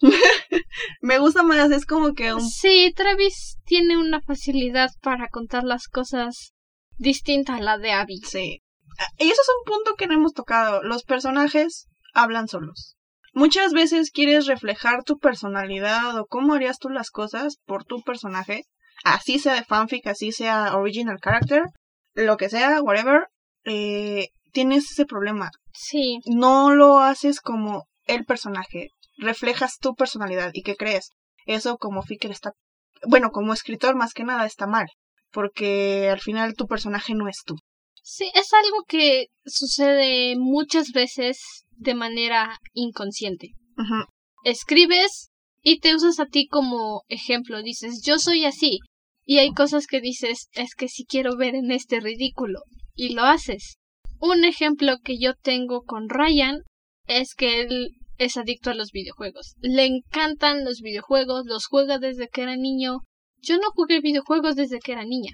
me 1.02 1.18
gusta 1.18 1.42
más, 1.42 1.70
es 1.70 1.84
como 1.84 2.14
que 2.14 2.32
un 2.32 2.40
Sí, 2.40 2.90
Travis 2.96 3.58
tiene 3.66 3.98
una 3.98 4.22
facilidad 4.22 4.88
para 5.02 5.28
contar 5.28 5.64
las 5.64 5.88
cosas 5.88 6.54
distinta 6.96 7.56
a 7.56 7.60
la 7.60 7.76
de 7.76 7.92
Abby. 7.92 8.20
Sí. 8.26 8.61
Y 9.18 9.24
eso 9.24 9.40
es 9.40 9.48
un 9.58 9.72
punto 9.72 9.94
que 9.96 10.06
no 10.06 10.14
hemos 10.14 10.32
tocado. 10.32 10.82
Los 10.82 11.04
personajes 11.04 11.86
hablan 12.14 12.48
solos. 12.48 12.96
Muchas 13.34 13.72
veces 13.72 14.10
quieres 14.10 14.46
reflejar 14.46 15.04
tu 15.04 15.18
personalidad 15.18 16.18
o 16.18 16.26
cómo 16.26 16.54
harías 16.54 16.78
tú 16.78 16.90
las 16.90 17.10
cosas 17.10 17.56
por 17.64 17.84
tu 17.84 18.02
personaje. 18.02 18.64
Así 19.04 19.38
sea 19.38 19.54
de 19.54 19.64
fanfic, 19.64 20.06
así 20.06 20.32
sea 20.32 20.76
original 20.76 21.18
character, 21.20 21.64
lo 22.14 22.36
que 22.36 22.48
sea, 22.50 22.82
whatever. 22.82 23.26
eh, 23.64 24.28
tienes 24.52 24.90
ese 24.90 25.06
problema. 25.06 25.50
Sí, 25.72 26.18
No 26.26 26.74
lo 26.74 26.98
haces 27.00 27.40
como 27.40 27.86
el 28.06 28.24
personaje. 28.24 28.88
Reflejas 29.16 29.78
tu 29.78 29.94
personalidad. 29.94 30.50
¿Y 30.52 30.62
qué 30.62 30.76
crees? 30.76 31.10
Eso 31.46 31.78
como 31.78 32.02
ficker 32.02 32.30
está... 32.30 32.52
Bueno, 33.06 33.30
como 33.30 33.52
escritor 33.52 33.96
más 33.96 34.12
que 34.12 34.24
nada 34.24 34.44
está 34.46 34.66
mal. 34.66 34.86
Porque 35.32 36.10
al 36.10 36.20
final 36.20 36.54
tu 36.54 36.66
personaje 36.66 37.14
no 37.14 37.28
es 37.28 37.38
tú. 37.44 37.56
Sí, 38.02 38.30
es 38.34 38.52
algo 38.52 38.84
que 38.86 39.26
sucede 39.44 40.36
muchas 40.36 40.92
veces 40.92 41.38
de 41.70 41.94
manera 41.94 42.58
inconsciente. 42.72 43.50
Escribes 44.44 45.30
y 45.62 45.80
te 45.80 45.94
usas 45.94 46.20
a 46.20 46.26
ti 46.26 46.46
como 46.46 47.02
ejemplo. 47.08 47.62
Dices, 47.62 48.02
yo 48.04 48.18
soy 48.18 48.44
así. 48.44 48.78
Y 49.24 49.38
hay 49.38 49.52
cosas 49.52 49.86
que 49.86 50.00
dices, 50.00 50.48
es 50.52 50.74
que 50.74 50.88
si 50.88 51.04
quiero 51.04 51.36
ver 51.36 51.54
en 51.54 51.70
este 51.70 52.00
ridículo. 52.00 52.60
Y 52.94 53.14
lo 53.14 53.22
haces. 53.22 53.76
Un 54.20 54.44
ejemplo 54.44 54.98
que 55.02 55.18
yo 55.18 55.34
tengo 55.34 55.82
con 55.82 56.08
Ryan 56.08 56.60
es 57.06 57.34
que 57.34 57.62
él 57.62 57.90
es 58.18 58.36
adicto 58.36 58.70
a 58.70 58.74
los 58.74 58.90
videojuegos. 58.92 59.54
Le 59.60 59.86
encantan 59.86 60.64
los 60.64 60.80
videojuegos, 60.80 61.44
los 61.46 61.66
juega 61.66 61.98
desde 61.98 62.28
que 62.28 62.42
era 62.42 62.56
niño. 62.56 63.00
Yo 63.38 63.56
no 63.56 63.70
jugué 63.74 64.00
videojuegos 64.00 64.54
desde 64.54 64.78
que 64.78 64.92
era 64.92 65.04
niña, 65.04 65.32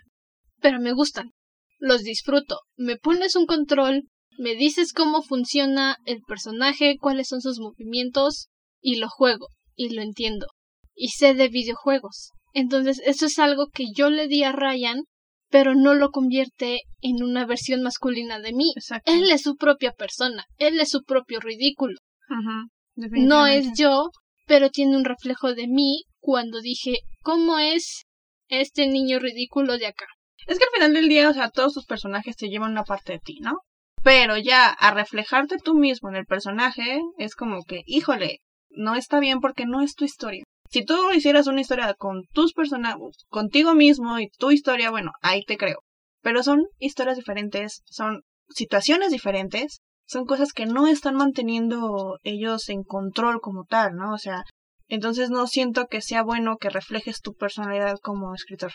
pero 0.61 0.81
me 0.81 0.93
gustan. 0.93 1.33
Los 1.79 2.03
disfruto. 2.03 2.61
Me 2.77 2.97
pones 2.97 3.37
un 3.37 3.47
control, 3.47 4.05
me 4.39 4.55
dices 4.55 4.93
cómo 4.93 5.23
funciona 5.23 5.97
el 6.05 6.21
personaje, 6.27 6.97
cuáles 7.01 7.29
son 7.29 7.41
sus 7.41 7.59
movimientos, 7.59 8.49
y 8.81 8.97
lo 8.97 9.09
juego, 9.09 9.49
y 9.75 9.95
lo 9.95 10.03
entiendo. 10.03 10.47
Y 10.95 11.09
sé 11.11 11.35
de 11.35 11.49
videojuegos. 11.49 12.31
Entonces, 12.53 13.01
eso 13.05 13.27
es 13.27 13.39
algo 13.39 13.69
que 13.69 13.85
yo 13.95 14.11
le 14.11 14.27
di 14.27 14.43
a 14.43 14.53
Ryan, 14.53 15.03
pero 15.51 15.75
no 15.75 15.95
lo 15.95 16.11
convierte 16.11 16.81
en 17.01 17.23
una 17.23 17.47
versión 17.47 17.83
masculina 17.83 18.41
de 18.41 18.53
mí. 18.53 18.73
Exacto. 18.77 19.13
Él 19.13 19.31
es 19.31 19.43
su 19.43 19.57
propia 19.57 19.93
persona, 19.93 20.45
él 20.59 20.79
es 20.81 20.91
su 20.91 21.03
propio 21.03 21.41
ridículo. 21.41 21.97
Ujú, 22.29 23.21
No 23.27 23.47
es 23.47 23.67
yo, 23.79 24.11
pero 24.47 24.71
tiene 24.71 24.97
un 24.97 25.05
reflejo 25.05 25.55
de 25.55 25.69
mí 25.69 26.03
cuando 26.19 26.61
dije, 26.61 26.99
¿cómo 27.23 27.59
es 27.59 28.03
este 28.49 28.87
niño 28.87 29.19
ridículo 29.19 29.79
de 29.79 29.87
acá? 29.87 30.07
Es 30.49 30.59
que 30.59 30.65
al 30.65 30.71
final 30.73 30.95
del 30.95 31.11
día, 31.11 31.29
o 31.29 31.35
sea, 31.35 31.51
todos 31.51 31.75
tus 31.75 31.85
personajes 31.85 32.35
te 32.37 32.49
llevan 32.49 32.73
una 32.73 32.83
parte 32.83 33.13
de 33.13 33.19
ti, 33.19 33.39
¿no? 33.41 33.61
Pero 34.03 34.39
ya 34.39 34.71
a 34.71 34.95
reflejarte 34.95 35.59
tú 35.59 35.75
mismo 35.75 36.09
en 36.09 36.17
el 36.17 36.25
personaje, 36.25 37.03
es 37.19 37.35
como 37.35 37.65
que, 37.65 37.83
híjole, 37.85 38.39
no 38.71 38.95
está 38.95 39.21
bien 39.21 39.41
porque 39.41 39.67
no 39.67 39.83
es 39.83 39.95
tu 39.95 40.07
historia. 40.07 40.45
Si 40.71 40.87
tú 40.87 41.13
hicieras 41.13 41.49
una 41.49 41.61
historia 41.61 41.93
con 41.93 42.23
tus 42.33 42.55
personajes, 42.55 43.27
contigo 43.29 43.75
mismo 43.75 44.19
y 44.19 44.31
tu 44.31 44.51
historia, 44.51 44.91
bueno, 44.91 45.13
ahí 45.21 45.45
te 45.45 45.59
creo. 45.59 45.81
Pero 46.23 46.43
son 46.43 46.65
historias 46.79 47.19
diferentes, 47.19 47.83
son 47.85 48.23
situaciones 48.49 49.11
diferentes, 49.11 49.83
son 50.07 50.25
cosas 50.25 50.55
que 50.55 50.65
no 50.65 50.87
están 50.87 51.15
manteniendo 51.15 52.17
ellos 52.23 52.71
en 52.71 52.85
control 52.85 53.43
como 53.43 53.65
tal, 53.65 53.97
¿no? 53.97 54.15
O 54.15 54.19
sea, 54.19 54.45
entonces 54.87 55.29
no 55.29 55.47
siento 55.47 55.89
que 55.89 56.01
sea 56.01 56.23
bueno 56.23 56.57
que 56.57 56.71
reflejes 56.71 57.21
tu 57.21 57.35
personalidad 57.35 57.99
como 58.01 58.35
escritor. 58.35 58.73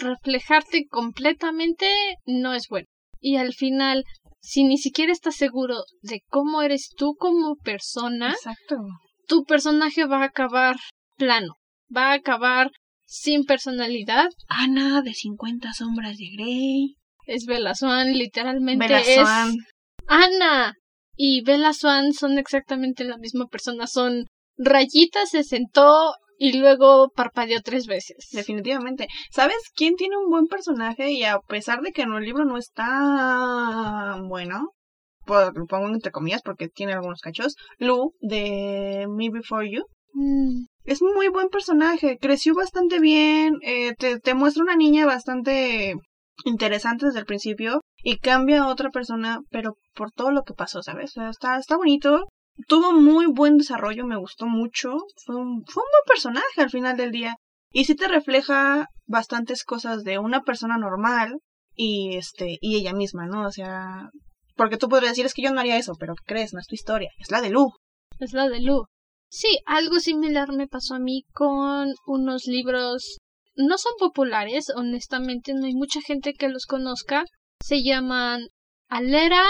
Reflejarte 0.00 0.86
completamente 0.88 1.86
no 2.26 2.54
es 2.54 2.66
bueno. 2.68 2.86
Y 3.20 3.36
al 3.36 3.52
final, 3.52 4.04
si 4.40 4.64
ni 4.64 4.78
siquiera 4.78 5.12
estás 5.12 5.36
seguro 5.36 5.84
de 6.02 6.22
cómo 6.28 6.62
eres 6.62 6.90
tú 6.96 7.14
como 7.18 7.56
persona, 7.56 8.32
Exacto. 8.32 8.76
tu 9.26 9.44
personaje 9.44 10.06
va 10.06 10.22
a 10.22 10.26
acabar 10.26 10.76
plano, 11.16 11.54
va 11.94 12.10
a 12.10 12.14
acabar 12.14 12.70
sin 13.04 13.44
personalidad. 13.44 14.28
Ana 14.48 15.02
de 15.02 15.12
50 15.12 15.72
sombras 15.74 16.16
de 16.16 16.30
Grey. 16.36 16.94
Es 17.26 17.44
Bella 17.44 17.74
Swan, 17.74 18.12
literalmente 18.16 18.86
Bella 18.86 19.00
es 19.00 19.14
Swan. 19.16 19.54
Ana. 20.06 20.74
Y 21.16 21.42
Bella 21.42 21.74
Swan 21.74 22.14
son 22.14 22.38
exactamente 22.38 23.04
la 23.04 23.18
misma 23.18 23.46
persona, 23.46 23.86
son 23.86 24.24
Rayita 24.56 25.26
se 25.26 25.42
sentó 25.42 26.14
y 26.42 26.58
luego 26.58 27.10
parpadeó 27.14 27.60
tres 27.60 27.86
veces. 27.86 28.30
Definitivamente. 28.32 29.08
¿Sabes 29.30 29.58
quién 29.76 29.94
tiene 29.96 30.16
un 30.16 30.30
buen 30.30 30.46
personaje 30.46 31.10
y 31.12 31.22
a 31.22 31.38
pesar 31.38 31.82
de 31.82 31.92
que 31.92 32.00
en 32.02 32.14
el 32.14 32.24
libro 32.24 32.46
no 32.46 32.56
está 32.56 34.16
bueno, 34.26 34.70
lo 35.26 35.66
pongo 35.66 35.88
entre 35.88 36.10
comillas 36.10 36.40
porque 36.42 36.68
tiene 36.68 36.94
algunos 36.94 37.20
cachos, 37.20 37.56
Lu 37.78 38.14
de 38.20 39.06
Me 39.06 39.28
Before 39.28 39.70
You. 39.70 39.82
Mm, 40.14 40.64
Es 40.84 41.02
muy 41.02 41.28
buen 41.28 41.50
personaje, 41.50 42.16
creció 42.18 42.54
bastante 42.54 43.00
bien, 43.00 43.58
eh, 43.60 43.92
te, 43.98 44.18
te 44.18 44.32
muestra 44.32 44.62
una 44.62 44.76
niña 44.76 45.04
bastante 45.04 45.94
interesante 46.46 47.04
desde 47.04 47.18
el 47.20 47.26
principio 47.26 47.82
y 48.02 48.16
cambia 48.16 48.62
a 48.62 48.68
otra 48.68 48.88
persona, 48.88 49.40
pero 49.50 49.74
por 49.94 50.10
todo 50.10 50.30
lo 50.30 50.42
que 50.44 50.54
pasó, 50.54 50.82
¿sabes? 50.82 51.10
O 51.10 51.20
sea, 51.20 51.28
está, 51.28 51.58
está 51.58 51.76
bonito. 51.76 52.24
Tuvo 52.66 52.92
muy 52.92 53.26
buen 53.26 53.56
desarrollo, 53.56 54.04
me 54.06 54.16
gustó 54.16 54.46
mucho. 54.46 54.90
Fue 55.24 55.36
un, 55.36 55.64
fue 55.66 55.82
un 55.82 55.90
buen 55.90 56.04
personaje 56.06 56.60
al 56.60 56.70
final 56.70 56.96
del 56.96 57.10
día. 57.10 57.36
Y 57.72 57.84
sí 57.84 57.94
te 57.94 58.08
refleja 58.08 58.88
bastantes 59.06 59.64
cosas 59.64 60.02
de 60.02 60.18
una 60.18 60.42
persona 60.42 60.76
normal 60.76 61.38
y 61.74 62.16
este, 62.16 62.58
y 62.60 62.76
ella 62.76 62.92
misma, 62.92 63.26
¿no? 63.26 63.46
O 63.46 63.52
sea, 63.52 64.10
porque 64.56 64.76
tú 64.76 64.88
podrías 64.88 65.12
decir 65.12 65.26
es 65.26 65.34
que 65.34 65.42
yo 65.42 65.52
no 65.52 65.60
haría 65.60 65.76
eso, 65.76 65.94
pero 65.98 66.14
¿qué 66.14 66.24
crees? 66.26 66.52
No 66.52 66.60
es 66.60 66.66
tu 66.66 66.74
historia, 66.74 67.10
es 67.18 67.30
la 67.30 67.40
de 67.40 67.50
Lu. 67.50 67.70
es 68.18 68.32
la 68.32 68.48
de 68.48 68.60
Lu. 68.60 68.84
Sí, 69.30 69.60
algo 69.64 70.00
similar 70.00 70.52
me 70.52 70.66
pasó 70.66 70.94
a 70.94 70.98
mí 70.98 71.24
con 71.32 71.94
unos 72.06 72.46
libros. 72.46 73.18
No 73.54 73.78
son 73.78 73.92
populares, 73.98 74.66
honestamente, 74.74 75.54
no 75.54 75.66
hay 75.66 75.74
mucha 75.74 76.00
gente 76.00 76.34
que 76.34 76.48
los 76.48 76.66
conozca. 76.66 77.24
Se 77.64 77.82
llaman 77.82 78.48
Alera, 78.88 79.46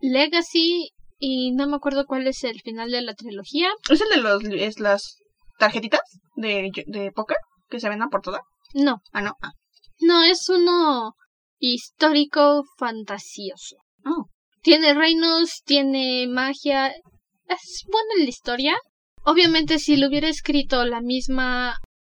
Legacy 0.00 0.90
y 1.20 1.52
no 1.52 1.68
me 1.68 1.76
acuerdo 1.76 2.06
cuál 2.06 2.26
es 2.26 2.42
el 2.42 2.60
final 2.62 2.90
de 2.90 3.02
la 3.02 3.14
trilogía. 3.14 3.68
¿Es 3.88 4.00
el 4.00 4.08
de 4.08 4.16
los, 4.16 4.42
es 4.44 4.80
las 4.80 5.18
tarjetitas 5.58 6.00
de, 6.34 6.70
de 6.86 7.12
póker 7.12 7.36
que 7.68 7.78
se 7.78 7.88
venden 7.88 8.08
por 8.08 8.22
toda? 8.22 8.40
No, 8.74 9.02
Ah, 9.12 9.20
no. 9.20 9.34
Ah. 9.42 9.52
no, 10.00 10.22
es 10.22 10.48
uno 10.48 11.12
histórico 11.58 12.64
fantasioso. 12.78 13.76
Oh. 14.04 14.24
Tiene 14.62 14.94
reinos, 14.94 15.62
tiene 15.64 16.26
magia. 16.26 16.88
Es 17.48 17.84
buena 17.86 18.24
la 18.24 18.28
historia. 18.28 18.76
Obviamente 19.24 19.78
si 19.78 19.96
lo 19.96 20.08
hubiera 20.08 20.28
escrito 20.28 20.84
la 20.84 21.00
misma 21.02 21.76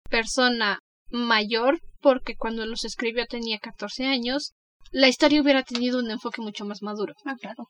persona 0.08 0.78
mayor, 1.10 1.80
porque 2.00 2.36
cuando 2.36 2.64
los 2.66 2.84
escribió 2.84 3.26
tenía 3.26 3.58
14 3.58 4.06
años, 4.06 4.52
la 4.92 5.08
historia 5.08 5.42
hubiera 5.42 5.62
tenido 5.62 5.98
un 5.98 6.10
enfoque 6.10 6.40
mucho 6.42 6.64
más 6.64 6.82
maduro. 6.82 7.14
Ah, 7.24 7.34
claro. 7.40 7.64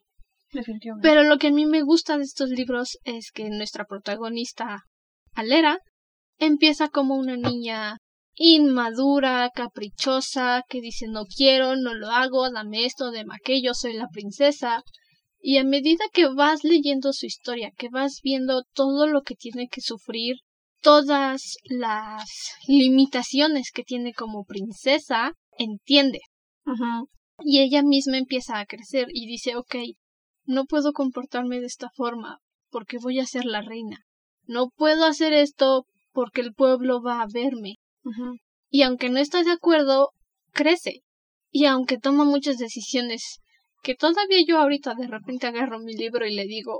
Definitivamente. 0.52 1.08
Pero 1.08 1.22
lo 1.24 1.38
que 1.38 1.48
a 1.48 1.52
mí 1.52 1.66
me 1.66 1.82
gusta 1.82 2.18
de 2.18 2.24
estos 2.24 2.50
libros 2.50 2.98
es 3.04 3.30
que 3.32 3.48
nuestra 3.48 3.84
protagonista, 3.84 4.82
Alera, 5.34 5.78
empieza 6.38 6.88
como 6.88 7.16
una 7.16 7.36
niña 7.36 7.98
inmadura, 8.34 9.50
caprichosa, 9.54 10.62
que 10.68 10.80
dice 10.80 11.06
no 11.08 11.24
quiero, 11.24 11.76
no 11.76 11.94
lo 11.94 12.10
hago, 12.10 12.50
dame 12.50 12.84
esto, 12.84 13.12
dame 13.12 13.34
aquello, 13.34 13.74
soy 13.74 13.94
la 13.94 14.08
princesa. 14.08 14.82
Y 15.40 15.56
a 15.56 15.64
medida 15.64 16.04
que 16.12 16.28
vas 16.28 16.62
leyendo 16.62 17.12
su 17.12 17.26
historia, 17.26 17.72
que 17.76 17.88
vas 17.88 18.20
viendo 18.22 18.62
todo 18.74 19.06
lo 19.06 19.22
que 19.22 19.34
tiene 19.34 19.68
que 19.68 19.80
sufrir, 19.80 20.36
todas 20.80 21.56
las 21.64 22.24
limitaciones 22.68 23.70
que 23.72 23.82
tiene 23.82 24.12
como 24.12 24.44
princesa, 24.44 25.32
entiende. 25.58 26.20
Y 27.44 27.60
ella 27.60 27.82
misma 27.82 28.18
empieza 28.18 28.60
a 28.60 28.66
crecer 28.66 29.08
y 29.12 29.26
dice, 29.26 29.56
ok, 29.56 29.74
no 30.44 30.64
puedo 30.64 30.92
comportarme 30.92 31.60
de 31.60 31.66
esta 31.66 31.90
forma 31.94 32.38
porque 32.70 32.98
voy 32.98 33.20
a 33.20 33.26
ser 33.26 33.44
la 33.44 33.60
reina. 33.60 33.98
No 34.46 34.70
puedo 34.70 35.04
hacer 35.04 35.32
esto 35.32 35.84
porque 36.12 36.40
el 36.40 36.54
pueblo 36.54 37.02
va 37.02 37.20
a 37.20 37.26
verme. 37.32 37.76
Y 38.70 38.82
aunque 38.82 39.10
no 39.10 39.18
está 39.18 39.42
de 39.42 39.52
acuerdo, 39.52 40.10
crece. 40.52 41.02
Y 41.50 41.66
aunque 41.66 41.98
toma 41.98 42.24
muchas 42.24 42.56
decisiones, 42.56 43.40
que 43.82 43.94
todavía 43.94 44.38
yo 44.46 44.58
ahorita 44.58 44.94
de 44.94 45.06
repente 45.06 45.46
agarro 45.46 45.78
mi 45.78 45.94
libro 45.94 46.26
y 46.26 46.34
le 46.34 46.44
digo, 46.44 46.78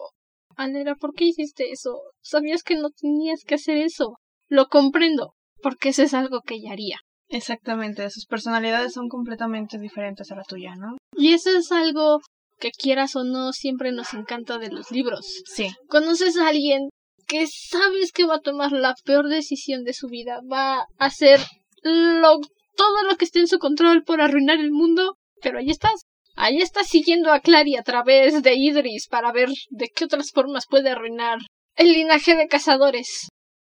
Alera, 0.57 0.97
¿por 0.97 1.15
qué 1.15 1.27
hiciste 1.27 1.71
eso? 1.71 2.01
Sabías 2.21 2.63
que 2.63 2.77
no 2.77 2.91
tenías 2.91 3.41
que 3.47 3.57
hacer 3.57 3.77
eso. 3.77 4.17
Lo 4.49 4.67
comprendo, 4.67 5.35
porque 5.63 5.91
eso 5.91 6.03
es 6.03 6.15
algo 6.15 6.41
que 6.41 6.55
ella 6.55 6.73
haría. 6.73 6.99
Exactamente, 7.29 8.09
sus 8.11 8.27
personalidades 8.27 8.93
son 8.93 9.09
completamente 9.09 9.79
diferentes 9.79 10.31
a 10.31 10.37
la 10.37 10.45
tuya, 10.45 10.75
¿no? 10.77 10.97
Y 11.17 11.33
eso 11.33 11.51
es 11.57 11.73
algo 11.73 12.21
que 12.63 12.71
quieras 12.71 13.17
o 13.17 13.25
no 13.25 13.53
siempre 13.53 13.91
nos 13.91 14.15
encanta 14.15 14.59
de 14.59 14.71
los 14.71 14.93
libros. 14.93 15.43
Sí. 15.47 15.69
Conoces 15.89 16.37
a 16.37 16.47
alguien 16.47 16.91
que 17.27 17.49
sabes 17.49 18.13
que 18.13 18.25
va 18.25 18.37
a 18.37 18.41
tomar 18.41 18.71
la 18.71 18.95
peor 19.05 19.29
decisión 19.29 19.83
de 19.83 19.95
su 19.95 20.07
vida, 20.07 20.41
va 20.51 20.79
a 20.79 20.87
hacer 20.99 21.41
lo, 21.83 22.39
todo 22.77 23.03
lo 23.09 23.17
que 23.17 23.25
esté 23.25 23.41
en 23.41 23.49
su 23.49 23.59
control 23.59 24.05
por 24.05 24.21
arruinar 24.21 24.61
el 24.61 24.71
mundo, 24.71 25.17
pero 25.41 25.59
ahí 25.59 25.71
estás. 25.71 26.03
Ahí 26.37 26.59
estás 26.63 26.87
siguiendo 26.87 27.33
a 27.33 27.41
Clary 27.41 27.75
a 27.75 27.83
través 27.83 28.45
de 28.45 28.55
Idris 28.55 29.09
para 29.09 29.33
ver 29.33 29.49
de 29.71 29.89
qué 29.89 30.05
otras 30.05 30.31
formas 30.31 30.67
puede 30.67 30.89
arruinar 30.89 31.41
el 31.75 31.93
linaje 31.93 32.37
de 32.37 32.47
cazadores. 32.47 33.29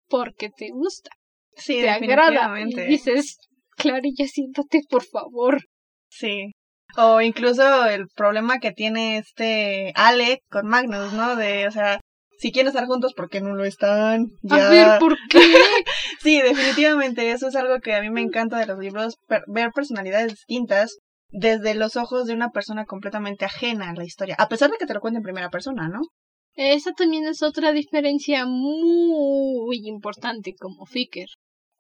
Porque 0.09 0.51
te 0.51 0.71
gusta, 0.71 1.11
Sí, 1.57 1.81
te 1.81 1.89
agrada. 1.89 2.61
Y 2.61 2.75
dices, 2.89 3.39
Clary, 3.77 4.13
ya 4.19 4.27
siéntate, 4.27 4.81
por 4.91 5.05
favor. 5.05 5.63
Sí. 6.11 6.53
O 6.97 7.21
incluso 7.21 7.87
el 7.87 8.07
problema 8.15 8.59
que 8.59 8.73
tiene 8.73 9.19
este 9.19 9.93
Alec 9.95 10.41
con 10.51 10.67
Magnus, 10.67 11.13
¿no? 11.13 11.37
De, 11.37 11.67
o 11.67 11.71
sea, 11.71 12.01
si 12.39 12.51
quieren 12.53 12.69
estar 12.69 12.87
juntos, 12.87 13.15
¿por 13.15 13.29
qué 13.29 13.41
no 13.41 13.55
lo 13.55 13.65
están? 13.65 14.27
Ya. 14.43 14.67
A 14.67 14.71
ver, 14.71 14.99
¿por 14.99 15.17
qué? 15.31 15.39
Sí, 16.21 16.41
definitivamente, 16.41 17.31
eso 17.33 17.49
es 17.49 17.57
algo 17.57 17.81
que 17.81 17.95
a 17.95 18.01
mí 18.01 18.11
me 18.11 18.21
encanta 18.21 18.59
de 18.59 18.67
los 18.67 18.79
libros, 18.79 19.17
per- 19.27 19.43
ver 19.49 19.71
personalidades 19.75 20.29
distintas 20.33 20.99
desde 21.31 21.75
los 21.75 21.97
ojos 21.97 22.27
de 22.27 22.35
una 22.35 22.51
persona 22.51 22.85
completamente 22.85 23.45
ajena 23.45 23.91
a 23.91 23.95
la 23.95 24.05
historia, 24.05 24.37
a 24.39 24.49
pesar 24.49 24.71
de 24.71 24.77
que 24.77 24.87
te 24.87 24.95
lo 24.95 25.01
cuente 25.01 25.17
en 25.19 25.23
primera 25.25 25.51
persona, 25.51 25.89
¿no? 25.89 26.01
Esa 26.55 26.93
también 26.93 27.25
es 27.27 27.43
otra 27.43 27.73
diferencia 27.73 28.45
muy 28.47 29.79
importante 29.89 30.55
como 30.59 30.85
Ficker. 30.87 31.29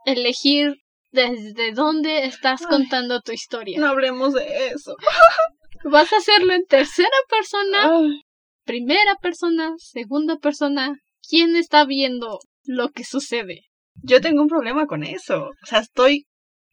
Elegir 0.06 0.76
desde 1.12 1.72
dónde 1.72 2.24
estás 2.24 2.62
Ay. 2.62 2.66
contando 2.68 3.20
tu 3.20 3.32
historia. 3.32 3.78
No 3.78 3.86
hablemos 3.86 4.34
de 4.34 4.68
eso. 4.68 4.96
¿Vas 5.84 6.12
a 6.12 6.16
hacerlo 6.16 6.52
en 6.52 6.64
tercera 6.64 7.08
persona, 7.28 7.98
Ay, 7.98 8.22
primera 8.64 9.16
persona, 9.20 9.72
segunda 9.78 10.36
persona? 10.36 10.96
¿Quién 11.28 11.56
está 11.56 11.84
viendo 11.84 12.38
lo 12.64 12.90
que 12.90 13.04
sucede? 13.04 13.62
yo 14.02 14.20
tengo 14.20 14.42
un 14.42 14.48
problema 14.48 14.86
con 14.86 15.04
eso. 15.04 15.50
O 15.62 15.66
sea, 15.66 15.80
estoy 15.80 16.26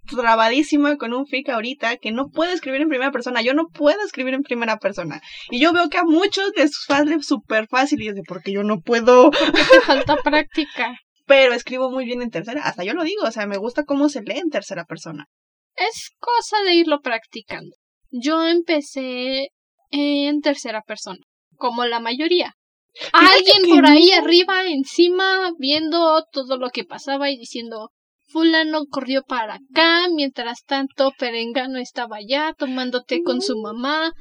trabadísima 0.09 0.97
con 0.97 1.13
un 1.13 1.25
fic 1.25 1.49
ahorita 1.49 1.97
que 1.97 2.11
no 2.11 2.29
puede 2.29 2.53
escribir 2.53 2.81
en 2.81 2.89
primera 2.89 3.11
persona. 3.11 3.41
Yo 3.41 3.53
no 3.53 3.67
puedo 3.67 4.01
escribir 4.03 4.33
en 4.33 4.43
primera 4.43 4.77
persona. 4.77 5.21
Y 5.51 5.59
yo 5.59 5.73
veo 5.73 5.89
que 5.89 5.97
a 5.97 6.03
muchos 6.03 6.51
les 6.55 6.71
sale 6.87 7.21
súper 7.21 7.67
fácil 7.67 8.01
y 8.01 8.07
es 8.07 8.15
de 8.15 8.23
porque 8.27 8.51
yo 8.51 8.63
no 8.63 8.79
puedo. 8.79 9.31
Porque 9.31 9.51
te 9.51 9.81
falta 9.81 10.15
práctica. 10.17 10.97
Pero 11.29 11.53
escribo 11.53 11.91
muy 11.91 12.05
bien 12.05 12.23
en 12.23 12.31
tercera. 12.31 12.63
Hasta 12.63 12.83
yo 12.83 12.95
lo 12.95 13.03
digo. 13.03 13.21
O 13.23 13.31
sea, 13.31 13.45
me 13.45 13.57
gusta 13.57 13.85
cómo 13.85 14.09
se 14.09 14.23
lee 14.23 14.39
en 14.39 14.49
tercera 14.49 14.85
persona. 14.85 15.27
Es 15.75 16.09
cosa 16.17 16.63
de 16.63 16.73
irlo 16.73 17.01
practicando. 17.01 17.75
Yo 18.09 18.47
empecé 18.47 19.49
en 19.91 20.41
tercera 20.41 20.81
persona, 20.81 21.19
como 21.55 21.85
la 21.85 21.99
mayoría. 21.99 22.55
Alguien 23.13 23.69
por 23.69 23.85
ahí 23.85 24.09
no. 24.09 24.23
arriba, 24.23 24.63
encima, 24.65 25.51
viendo 25.59 26.25
todo 26.31 26.57
lo 26.57 26.71
que 26.71 26.83
pasaba 26.83 27.29
y 27.29 27.37
diciendo, 27.37 27.91
fulano 28.29 28.87
corrió 28.89 29.21
para 29.21 29.59
acá, 29.59 30.07
mientras 30.11 30.63
tanto 30.65 31.11
Perengano 31.19 31.77
estaba 31.77 32.17
allá 32.17 32.55
tomando 32.57 33.03
té 33.03 33.21
con 33.21 33.43
su 33.43 33.55
mamá. 33.55 34.13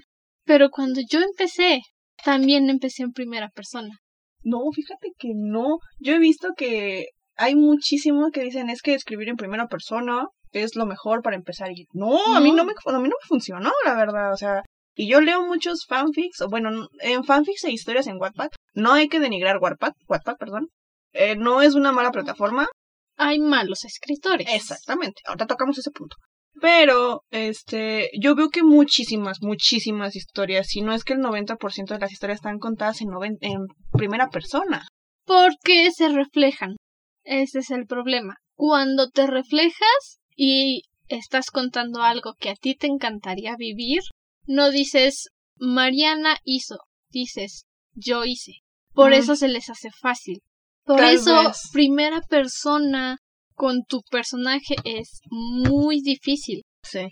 Pero 0.44 0.68
cuando 0.68 1.00
yo 1.10 1.20
empecé, 1.20 1.80
también 2.22 2.68
empecé 2.68 3.02
en 3.02 3.12
primera 3.12 3.48
persona. 3.48 3.98
No, 4.42 4.60
fíjate 4.72 5.12
que 5.18 5.32
no. 5.34 5.78
Yo 5.98 6.14
he 6.14 6.18
visto 6.18 6.50
que 6.56 7.06
hay 7.36 7.54
muchísimos 7.54 8.30
que 8.32 8.42
dicen 8.42 8.70
es 8.70 8.82
que 8.82 8.94
escribir 8.94 9.28
en 9.28 9.36
primera 9.36 9.68
persona 9.68 10.26
es 10.52 10.76
lo 10.76 10.86
mejor 10.86 11.22
para 11.22 11.36
empezar. 11.36 11.70
Y 11.70 11.86
no, 11.92 12.34
a 12.34 12.40
mí 12.40 12.52
no 12.52 12.64
me, 12.64 12.72
a 12.72 12.98
mí 12.98 13.08
no 13.08 13.16
me 13.20 13.26
funcionó, 13.26 13.72
la 13.84 13.94
verdad. 13.94 14.32
O 14.32 14.36
sea, 14.36 14.62
y 14.94 15.08
yo 15.08 15.20
leo 15.20 15.46
muchos 15.46 15.86
fanfics, 15.86 16.40
o 16.40 16.48
bueno, 16.48 16.88
en 17.00 17.24
fanfics 17.24 17.64
e 17.64 17.72
historias 17.72 18.06
en 18.06 18.18
Wattpad. 18.18 18.48
No 18.74 18.94
hay 18.94 19.08
que 19.08 19.20
denigrar 19.20 19.58
Wattpad, 19.58 19.92
Wattpad, 20.08 20.36
perdón. 20.36 20.68
Eh, 21.12 21.36
no 21.36 21.62
es 21.62 21.74
una 21.74 21.92
mala 21.92 22.10
plataforma. 22.10 22.68
Hay 23.16 23.38
malos 23.40 23.84
escritores. 23.84 24.46
Exactamente. 24.50 25.22
Ahora 25.26 25.46
tocamos 25.46 25.78
ese 25.78 25.90
punto. 25.90 26.16
Pero, 26.60 27.22
este, 27.30 28.10
yo 28.20 28.34
veo 28.34 28.48
que 28.48 28.62
muchísimas, 28.62 29.38
muchísimas 29.40 30.16
historias, 30.16 30.66
si 30.68 30.80
no 30.80 30.92
es 30.92 31.04
que 31.04 31.12
el 31.12 31.20
90% 31.20 31.94
de 31.94 31.98
las 31.98 32.12
historias 32.12 32.36
están 32.36 32.58
contadas 32.58 33.00
en, 33.00 33.08
en 33.40 33.66
primera 33.92 34.28
persona. 34.28 34.86
Porque 35.24 35.90
se 35.92 36.08
reflejan. 36.08 36.76
Ese 37.24 37.60
es 37.60 37.70
el 37.70 37.86
problema. 37.86 38.36
Cuando 38.54 39.10
te 39.10 39.26
reflejas 39.26 40.20
y 40.34 40.82
estás 41.08 41.50
contando 41.50 42.02
algo 42.02 42.34
que 42.38 42.50
a 42.50 42.54
ti 42.54 42.74
te 42.74 42.86
encantaría 42.86 43.54
vivir, 43.56 44.00
no 44.46 44.70
dices 44.70 45.28
Mariana 45.56 46.38
hizo, 46.44 46.78
dices 47.10 47.64
yo 47.92 48.24
hice. 48.24 48.52
Por 48.92 49.12
eso 49.12 49.36
se 49.36 49.48
les 49.48 49.68
hace 49.70 49.90
fácil. 49.90 50.40
Por 50.84 51.04
eso, 51.04 51.52
primera 51.72 52.20
persona 52.22 53.18
con 53.58 53.82
tu 53.82 54.02
personaje 54.08 54.76
es 54.84 55.20
muy 55.30 56.00
difícil. 56.00 56.62
Sí, 56.84 57.08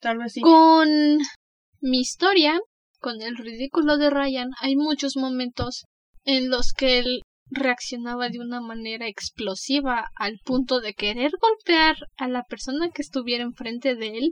tal 0.00 0.16
vez 0.18 0.32
sí. 0.32 0.40
Con 0.40 0.88
mi 1.82 2.00
historia, 2.00 2.58
con 2.98 3.20
el 3.20 3.36
ridículo 3.36 3.98
de 3.98 4.08
Ryan, 4.08 4.48
hay 4.60 4.74
muchos 4.74 5.16
momentos 5.16 5.84
en 6.24 6.48
los 6.48 6.72
que 6.72 6.98
él 6.98 7.20
reaccionaba 7.50 8.30
de 8.30 8.40
una 8.40 8.62
manera 8.62 9.06
explosiva 9.06 10.06
al 10.16 10.38
punto 10.42 10.80
de 10.80 10.94
querer 10.94 11.32
golpear 11.38 11.96
a 12.16 12.26
la 12.26 12.44
persona 12.44 12.88
que 12.88 13.02
estuviera 13.02 13.44
enfrente 13.44 13.94
de 13.94 14.16
él 14.16 14.30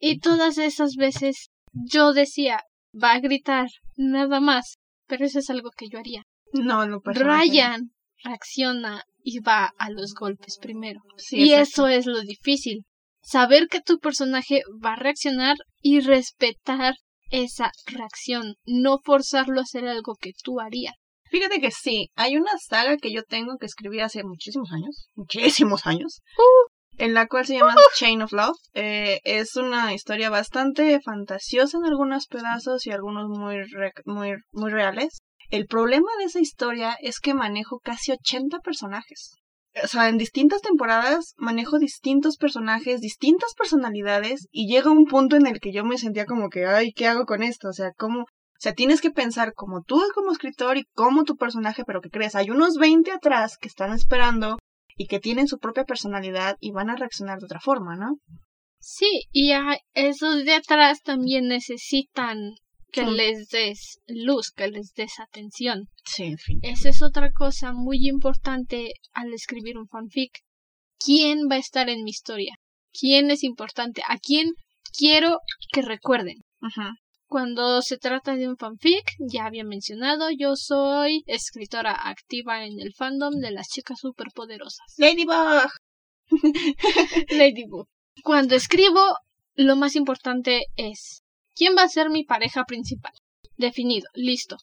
y 0.00 0.18
todas 0.18 0.56
esas 0.56 0.94
veces 0.96 1.50
yo 1.72 2.14
decía 2.14 2.62
va 2.94 3.12
a 3.12 3.20
gritar 3.20 3.68
nada 3.98 4.40
más 4.40 4.76
pero 5.06 5.26
eso 5.26 5.40
es 5.40 5.50
algo 5.50 5.70
que 5.76 5.88
yo 5.90 5.98
haría 5.98 6.22
no 6.54 6.86
lo 6.86 7.02
Ryan 7.04 7.90
reacciona 8.24 9.04
y 9.22 9.40
va 9.40 9.72
a 9.78 9.90
los 9.90 10.14
golpes 10.14 10.58
primero. 10.60 11.00
y 11.30 11.52
eso 11.52 11.88
es 11.88 12.06
lo 12.06 12.20
difícil. 12.20 12.84
Saber 13.22 13.68
que 13.68 13.80
tu 13.80 13.98
personaje 13.98 14.62
va 14.84 14.94
a 14.94 14.96
reaccionar 14.96 15.56
y 15.80 16.00
respetar 16.00 16.94
esa 17.30 17.70
reacción, 17.86 18.56
no 18.66 18.98
forzarlo 19.02 19.60
a 19.60 19.62
hacer 19.62 19.86
algo 19.86 20.16
que 20.20 20.32
tú 20.42 20.60
harías. 20.60 20.94
Fíjate 21.30 21.60
que 21.60 21.70
sí, 21.70 22.10
hay 22.14 22.36
una 22.36 22.52
saga 22.58 22.98
que 22.98 23.10
yo 23.10 23.22
tengo 23.22 23.56
que 23.58 23.64
escribí 23.64 24.00
hace 24.00 24.22
muchísimos 24.22 24.70
años, 24.70 25.08
muchísimos 25.14 25.86
años, 25.86 26.20
uh. 26.36 27.02
en 27.02 27.14
la 27.14 27.26
cual 27.26 27.46
se 27.46 27.54
llama 27.54 27.72
uh. 27.74 27.98
Chain 27.98 28.20
of 28.20 28.32
Love. 28.32 28.58
Eh, 28.74 29.20
es 29.24 29.56
una 29.56 29.94
historia 29.94 30.28
bastante 30.28 31.00
fantasiosa 31.00 31.78
en 31.78 31.86
algunos 31.86 32.26
pedazos 32.26 32.86
y 32.86 32.90
algunos 32.90 33.28
muy, 33.30 33.56
muy, 34.04 34.34
muy 34.52 34.70
reales. 34.70 35.21
El 35.52 35.66
problema 35.66 36.08
de 36.18 36.24
esa 36.24 36.40
historia 36.40 36.96
es 37.02 37.20
que 37.20 37.34
manejo 37.34 37.78
casi 37.78 38.10
80 38.10 38.60
personajes. 38.60 39.34
O 39.84 39.86
sea, 39.86 40.08
en 40.08 40.16
distintas 40.16 40.62
temporadas 40.62 41.34
manejo 41.36 41.78
distintos 41.78 42.38
personajes, 42.38 43.02
distintas 43.02 43.52
personalidades 43.52 44.48
y 44.50 44.66
llega 44.66 44.90
un 44.90 45.04
punto 45.04 45.36
en 45.36 45.46
el 45.46 45.60
que 45.60 45.70
yo 45.70 45.84
me 45.84 45.98
sentía 45.98 46.24
como 46.24 46.48
que, 46.48 46.64
ay, 46.64 46.92
¿qué 46.92 47.06
hago 47.06 47.26
con 47.26 47.42
esto? 47.42 47.68
O 47.68 47.72
sea, 47.74 47.92
¿cómo? 47.98 48.20
O 48.20 48.60
sea, 48.60 48.72
tienes 48.72 49.02
que 49.02 49.10
pensar 49.10 49.52
como 49.52 49.82
tú 49.82 50.02
como 50.14 50.32
escritor 50.32 50.78
y 50.78 50.84
como 50.94 51.24
tu 51.24 51.36
personaje, 51.36 51.84
pero 51.84 52.00
que 52.00 52.08
crees, 52.08 52.34
hay 52.34 52.48
unos 52.48 52.76
20 52.76 53.12
atrás 53.12 53.58
que 53.58 53.68
están 53.68 53.92
esperando 53.92 54.56
y 54.96 55.06
que 55.06 55.20
tienen 55.20 55.48
su 55.48 55.58
propia 55.58 55.84
personalidad 55.84 56.56
y 56.60 56.70
van 56.72 56.88
a 56.88 56.96
reaccionar 56.96 57.40
de 57.40 57.44
otra 57.44 57.60
forma, 57.60 57.94
¿no? 57.94 58.16
Sí, 58.78 59.24
y 59.30 59.52
esos 59.92 60.46
de 60.46 60.54
atrás 60.54 61.02
también 61.02 61.46
necesitan 61.48 62.54
que 62.92 63.04
les 63.06 63.48
des 63.48 63.98
luz, 64.06 64.50
que 64.50 64.68
les 64.68 64.92
des 64.94 65.18
atención. 65.18 65.88
Sí, 66.04 66.36
Esa 66.60 66.90
es 66.90 67.02
otra 67.02 67.32
cosa 67.32 67.72
muy 67.72 68.06
importante 68.06 68.92
al 69.12 69.32
escribir 69.32 69.78
un 69.78 69.88
fanfic. 69.88 70.40
¿Quién 71.04 71.48
va 71.50 71.56
a 71.56 71.58
estar 71.58 71.88
en 71.88 72.04
mi 72.04 72.10
historia? 72.10 72.54
¿Quién 72.92 73.30
es 73.30 73.42
importante? 73.42 74.02
¿A 74.06 74.18
quién 74.18 74.52
quiero 74.96 75.38
que 75.72 75.82
recuerden? 75.82 76.36
Cuando 77.26 77.80
se 77.80 77.96
trata 77.96 78.36
de 78.36 78.46
un 78.46 78.58
fanfic, 78.58 79.04
ya 79.18 79.46
había 79.46 79.64
mencionado, 79.64 80.28
yo 80.30 80.54
soy 80.54 81.24
escritora 81.26 81.92
activa 81.92 82.66
en 82.66 82.78
el 82.78 82.92
fandom 82.92 83.34
de 83.40 83.52
las 83.52 83.68
chicas 83.68 84.00
superpoderosas. 84.00 84.86
Ladybug. 84.98 85.70
Ladybug. 87.30 87.88
Cuando 88.22 88.54
escribo, 88.54 89.00
lo 89.54 89.76
más 89.76 89.96
importante 89.96 90.66
es 90.76 91.21
¿Quién 91.54 91.76
va 91.76 91.82
a 91.82 91.88
ser 91.88 92.10
mi 92.10 92.24
pareja 92.24 92.64
principal? 92.64 93.12
Definido, 93.56 94.08
listo. 94.14 94.56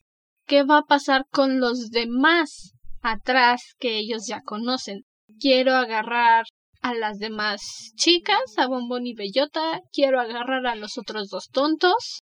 ¿Qué 0.45 0.63
va 0.63 0.79
a 0.79 0.85
pasar 0.85 1.25
con 1.29 1.59
los 1.59 1.89
demás 1.89 2.73
atrás 3.01 3.75
que 3.79 3.97
ellos 3.97 4.25
ya 4.27 4.41
conocen? 4.41 5.03
Quiero 5.39 5.75
agarrar 5.75 6.45
a 6.81 6.93
las 6.93 7.19
demás 7.19 7.91
chicas, 7.95 8.57
a 8.57 8.67
Bombón 8.67 9.05
y 9.05 9.13
Bellota, 9.13 9.81
quiero 9.91 10.19
agarrar 10.19 10.65
a 10.65 10.75
los 10.75 10.97
otros 10.97 11.29
dos 11.29 11.49
tontos, 11.49 12.21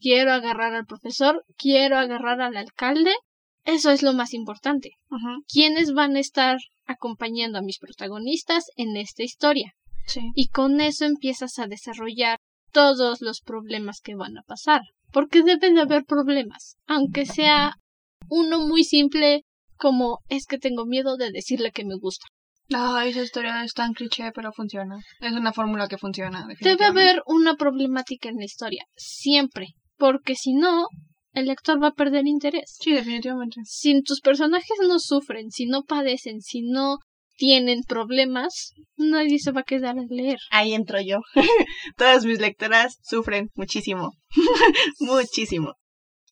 quiero 0.00 0.32
agarrar 0.32 0.74
al 0.74 0.86
profesor, 0.86 1.44
quiero 1.56 1.96
agarrar 1.96 2.40
al 2.40 2.56
alcalde. 2.56 3.14
Eso 3.64 3.90
es 3.90 4.02
lo 4.02 4.12
más 4.12 4.34
importante. 4.34 4.92
¿Quiénes 5.46 5.92
van 5.92 6.16
a 6.16 6.20
estar 6.20 6.58
acompañando 6.86 7.58
a 7.58 7.62
mis 7.62 7.78
protagonistas 7.78 8.64
en 8.76 8.96
esta 8.96 9.22
historia? 9.22 9.74
Y 10.34 10.48
con 10.48 10.80
eso 10.80 11.04
empiezas 11.04 11.58
a 11.58 11.66
desarrollar 11.66 12.38
todos 12.72 13.20
los 13.20 13.40
problemas 13.40 14.00
que 14.00 14.14
van 14.14 14.38
a 14.38 14.42
pasar. 14.42 14.82
Porque 15.12 15.42
debe 15.42 15.72
de 15.72 15.80
haber 15.80 16.04
problemas, 16.04 16.76
aunque 16.86 17.26
sea 17.26 17.74
uno 18.28 18.60
muy 18.60 18.84
simple 18.84 19.44
como 19.76 20.18
es 20.28 20.46
que 20.46 20.58
tengo 20.58 20.86
miedo 20.86 21.16
de 21.16 21.32
decirle 21.32 21.72
que 21.72 21.84
me 21.84 21.96
gusta. 21.96 22.26
Ah, 22.72 23.04
esa 23.06 23.22
historia 23.22 23.64
es 23.64 23.72
tan 23.72 23.94
cliché, 23.94 24.30
pero 24.32 24.52
funciona. 24.52 24.98
Es 25.20 25.32
una 25.32 25.52
fórmula 25.52 25.88
que 25.88 25.98
funciona. 25.98 26.46
Debe 26.60 26.84
haber 26.84 27.22
una 27.26 27.56
problemática 27.56 28.28
en 28.28 28.36
la 28.36 28.44
historia, 28.44 28.84
siempre, 28.94 29.68
porque 29.96 30.36
si 30.36 30.52
no, 30.52 30.86
el 31.32 31.46
lector 31.46 31.82
va 31.82 31.88
a 31.88 31.94
perder 31.94 32.26
interés. 32.26 32.76
Sí, 32.80 32.92
definitivamente. 32.92 33.60
Si 33.64 34.00
tus 34.02 34.20
personajes 34.20 34.78
no 34.86 35.00
sufren, 35.00 35.50
si 35.50 35.66
no 35.66 35.82
padecen, 35.82 36.40
si 36.40 36.62
no 36.62 36.98
tienen 37.40 37.84
problemas, 37.88 38.74
nadie 38.96 39.38
se 39.38 39.50
va 39.50 39.62
a 39.62 39.64
quedar 39.64 39.98
a 39.98 40.04
leer. 40.10 40.38
Ahí 40.50 40.74
entro 40.74 41.00
yo. 41.00 41.20
Todas 41.96 42.26
mis 42.26 42.38
lectoras 42.38 42.98
sufren 43.02 43.48
muchísimo. 43.54 44.12
muchísimo. 45.00 45.72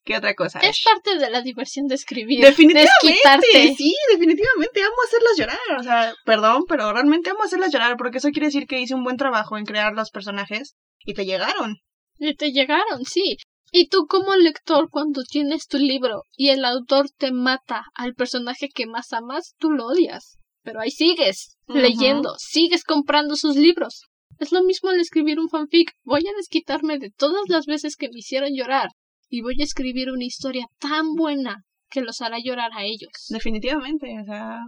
¿Qué 0.05 0.15
otra 0.17 0.35
cosa? 0.35 0.59
Es 0.59 0.83
parte 0.83 1.17
de 1.17 1.31
la 1.31 1.41
diversión 1.41 1.87
de 1.87 1.95
escribir. 1.95 2.41
Definitivamente. 2.41 3.75
Sí, 3.75 3.95
definitivamente. 4.11 4.83
Amo 4.83 4.95
hacerlas 5.07 5.35
llorar. 5.35 5.79
O 5.79 5.83
sea, 5.83 6.13
perdón, 6.25 6.65
pero 6.67 6.93
realmente 6.93 7.31
amo 7.31 7.41
hacerlas 7.41 7.73
llorar 7.73 7.97
porque 7.97 8.19
eso 8.19 8.29
quiere 8.29 8.45
decir 8.45 8.67
que 8.67 8.79
hice 8.79 8.93
un 8.93 9.03
buen 9.03 9.17
trabajo 9.17 9.57
en 9.57 9.65
crear 9.65 9.93
los 9.93 10.11
personajes 10.11 10.75
y 10.99 11.15
te 11.15 11.25
llegaron. 11.25 11.77
Y 12.19 12.35
te 12.35 12.51
llegaron, 12.51 13.03
sí. 13.03 13.37
Y 13.71 13.87
tú 13.87 14.05
como 14.07 14.35
lector, 14.35 14.89
cuando 14.91 15.23
tienes 15.23 15.65
tu 15.65 15.79
libro 15.79 16.21
y 16.35 16.49
el 16.49 16.65
autor 16.65 17.09
te 17.17 17.31
mata 17.31 17.85
al 17.95 18.13
personaje 18.13 18.69
que 18.69 18.85
más 18.85 19.11
amas, 19.11 19.55
tú 19.57 19.71
lo 19.71 19.87
odias 19.87 20.38
pero 20.69 20.81
ahí 20.81 20.91
sigues 20.91 21.57
leyendo, 21.65 22.35
sigues 22.37 22.83
comprando 22.83 23.35
sus 23.35 23.55
libros. 23.55 24.03
Es 24.37 24.51
lo 24.51 24.61
mismo 24.61 24.91
al 24.91 24.99
escribir 24.99 25.39
un 25.39 25.49
fanfic. 25.49 25.93
Voy 26.03 26.21
a 26.27 26.37
desquitarme 26.37 26.99
de 26.99 27.09
todas 27.09 27.41
las 27.47 27.65
veces 27.65 27.95
que 27.95 28.07
me 28.09 28.19
hicieron 28.19 28.51
llorar 28.53 28.89
y 29.29 29.41
voy 29.41 29.55
a 29.59 29.63
escribir 29.63 30.11
una 30.11 30.25
historia 30.25 30.67
tan 30.77 31.15
buena 31.15 31.63
que 31.89 32.01
los 32.01 32.21
hará 32.21 32.37
llorar 32.37 32.69
a 32.75 32.83
ellos. 32.83 33.09
Definitivamente, 33.29 34.15
o 34.21 34.25
sea, 34.25 34.59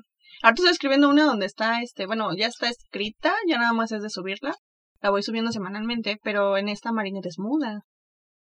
ahora 0.42 0.56
estoy 0.56 0.72
escribiendo 0.72 1.08
una 1.08 1.26
donde 1.26 1.46
está, 1.46 1.84
este, 1.84 2.08
bueno, 2.08 2.36
ya 2.36 2.48
está 2.48 2.68
escrita, 2.68 3.36
ya 3.48 3.60
nada 3.60 3.74
más 3.74 3.92
es 3.92 4.02
de 4.02 4.10
subirla. 4.10 4.56
La 5.02 5.12
voy 5.12 5.22
subiendo 5.22 5.52
semanalmente, 5.52 6.18
pero 6.24 6.58
en 6.58 6.68
esta 6.68 6.92
Marina 6.92 7.20
es 7.24 7.38
muda. 7.38 7.82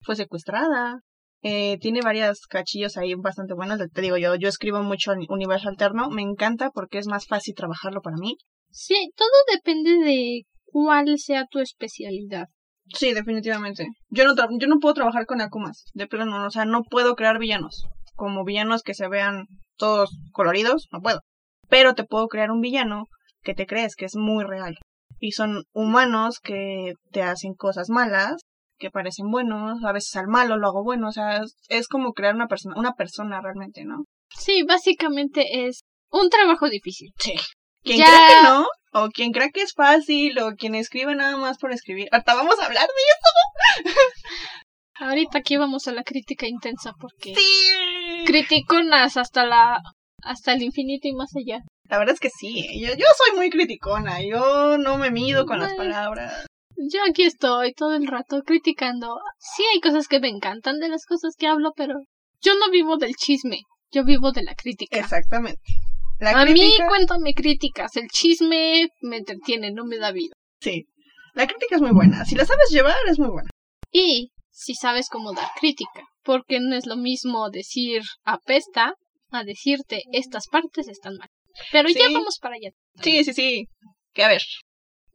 Fue 0.02 0.14
secuestrada. 0.14 1.00
Eh, 1.48 1.78
tiene 1.78 2.00
varias 2.02 2.40
cachillos 2.48 2.96
ahí 2.96 3.14
bastante 3.14 3.54
buenos. 3.54 3.78
Te 3.92 4.00
digo, 4.00 4.16
yo, 4.16 4.34
yo 4.34 4.48
escribo 4.48 4.82
mucho 4.82 5.12
en 5.12 5.26
universo 5.28 5.68
alterno. 5.68 6.10
Me 6.10 6.22
encanta 6.22 6.70
porque 6.70 6.98
es 6.98 7.06
más 7.06 7.28
fácil 7.28 7.54
trabajarlo 7.54 8.02
para 8.02 8.16
mí. 8.16 8.36
Sí, 8.72 9.12
todo 9.14 9.28
depende 9.54 9.92
de 10.04 10.42
cuál 10.64 11.16
sea 11.20 11.46
tu 11.48 11.60
especialidad. 11.60 12.46
Sí, 12.92 13.14
definitivamente. 13.14 13.86
Yo 14.08 14.24
no, 14.24 14.34
yo 14.58 14.66
no 14.66 14.80
puedo 14.80 14.94
trabajar 14.94 15.24
con 15.26 15.40
Akumas, 15.40 15.84
de 15.94 16.08
plano, 16.08 16.44
o 16.44 16.50
sea, 16.50 16.64
no 16.64 16.82
puedo 16.82 17.14
crear 17.14 17.38
villanos. 17.38 17.84
Como 18.16 18.44
villanos 18.44 18.82
que 18.82 18.94
se 18.94 19.06
vean 19.06 19.44
todos 19.76 20.18
coloridos, 20.32 20.88
no 20.90 21.00
puedo. 21.00 21.20
Pero 21.68 21.94
te 21.94 22.02
puedo 22.02 22.26
crear 22.26 22.50
un 22.50 22.60
villano 22.60 23.04
que 23.42 23.54
te 23.54 23.66
crees 23.66 23.94
que 23.94 24.06
es 24.06 24.16
muy 24.16 24.42
real. 24.42 24.74
Y 25.20 25.30
son 25.30 25.62
humanos 25.72 26.40
que 26.40 26.94
te 27.12 27.22
hacen 27.22 27.54
cosas 27.54 27.88
malas 27.88 28.42
que 28.78 28.90
parecen 28.90 29.30
buenos, 29.30 29.82
a 29.84 29.92
veces 29.92 30.14
al 30.16 30.26
malo 30.28 30.56
lo 30.56 30.68
hago 30.68 30.82
bueno, 30.84 31.08
o 31.08 31.12
sea, 31.12 31.38
es, 31.38 31.56
es 31.68 31.88
como 31.88 32.12
crear 32.12 32.34
una 32.34 32.46
persona, 32.48 32.74
una 32.78 32.92
persona 32.94 33.40
realmente, 33.40 33.84
¿no? 33.84 34.04
Sí, 34.36 34.62
básicamente 34.64 35.66
es 35.66 35.80
un 36.10 36.28
trabajo 36.30 36.68
difícil. 36.68 37.10
Sí. 37.18 37.34
Quien 37.82 37.98
Ya- 37.98 38.04
crea 38.06 38.28
que 38.28 38.48
no, 38.48 38.66
o 38.92 39.08
quien 39.10 39.32
crea 39.32 39.50
que 39.50 39.62
es 39.62 39.72
fácil, 39.74 40.38
o 40.40 40.52
quien 40.56 40.74
escribe 40.74 41.14
nada 41.14 41.36
más 41.36 41.58
por 41.58 41.72
escribir. 41.72 42.08
Ahorita 42.12 42.34
vamos 42.34 42.58
a 42.60 42.66
hablar 42.66 42.86
de 42.86 43.90
Ahorita 44.98 45.38
aquí 45.38 45.56
vamos 45.56 45.86
a 45.88 45.92
la 45.92 46.02
crítica 46.02 46.46
intensa 46.48 46.92
porque 46.98 47.34
Sí. 47.34 48.24
criticonas 48.26 49.16
hasta 49.16 49.44
la 49.44 49.78
hasta 50.22 50.54
el 50.54 50.62
infinito 50.62 51.06
y 51.06 51.12
más 51.12 51.30
allá. 51.36 51.60
La 51.88 51.98
verdad 51.98 52.14
es 52.14 52.20
que 52.20 52.30
sí, 52.30 52.58
¿eh? 52.60 52.80
yo, 52.80 52.88
yo 52.94 53.04
soy 53.16 53.36
muy 53.36 53.48
criticona, 53.50 54.20
yo 54.22 54.76
no 54.78 54.96
me 54.98 55.10
mido 55.12 55.46
con 55.46 55.60
las 55.60 55.74
palabras. 55.74 56.46
Yo 56.76 57.00
aquí 57.08 57.22
estoy 57.22 57.72
todo 57.72 57.94
el 57.94 58.06
rato 58.06 58.42
criticando. 58.42 59.18
Sí 59.38 59.62
hay 59.72 59.80
cosas 59.80 60.08
que 60.08 60.20
me 60.20 60.28
encantan 60.28 60.78
de 60.78 60.88
las 60.88 61.06
cosas 61.06 61.34
que 61.36 61.46
hablo, 61.46 61.72
pero 61.76 61.94
yo 62.40 62.54
no 62.54 62.70
vivo 62.70 62.96
del 62.96 63.14
chisme, 63.14 63.60
yo 63.90 64.04
vivo 64.04 64.32
de 64.32 64.42
la 64.42 64.54
crítica. 64.54 64.98
Exactamente. 64.98 65.62
La 66.18 66.30
a 66.30 66.46
mí 66.46 66.72
cuéntame 66.88 67.34
críticas, 67.34 67.96
el 67.96 68.08
chisme 68.08 68.88
me 69.02 69.18
entretiene, 69.18 69.70
no 69.70 69.84
me 69.84 69.98
da 69.98 70.12
vida. 70.12 70.34
sí, 70.60 70.86
la 71.34 71.46
crítica 71.46 71.76
es 71.76 71.82
muy 71.82 71.90
buena, 71.92 72.24
si 72.24 72.34
la 72.34 72.46
sabes 72.46 72.70
llevar 72.70 72.96
es 73.06 73.18
muy 73.18 73.28
buena. 73.28 73.50
Y 73.92 74.30
si 74.50 74.74
sabes 74.74 75.10
cómo 75.10 75.34
dar 75.34 75.50
crítica, 75.60 76.08
porque 76.22 76.58
no 76.58 76.74
es 76.74 76.86
lo 76.86 76.96
mismo 76.96 77.50
decir 77.50 78.02
apesta 78.24 78.94
a 79.30 79.44
decirte 79.44 80.04
estas 80.12 80.46
partes 80.48 80.88
están 80.88 81.16
mal. 81.16 81.28
Pero 81.72 81.90
ya 81.90 82.08
vamos 82.10 82.38
para 82.40 82.54
allá. 82.54 82.70
Sí, 83.02 83.22
sí, 83.24 83.34
sí. 83.34 83.68
Que 84.14 84.24
a 84.24 84.28
ver, 84.28 84.42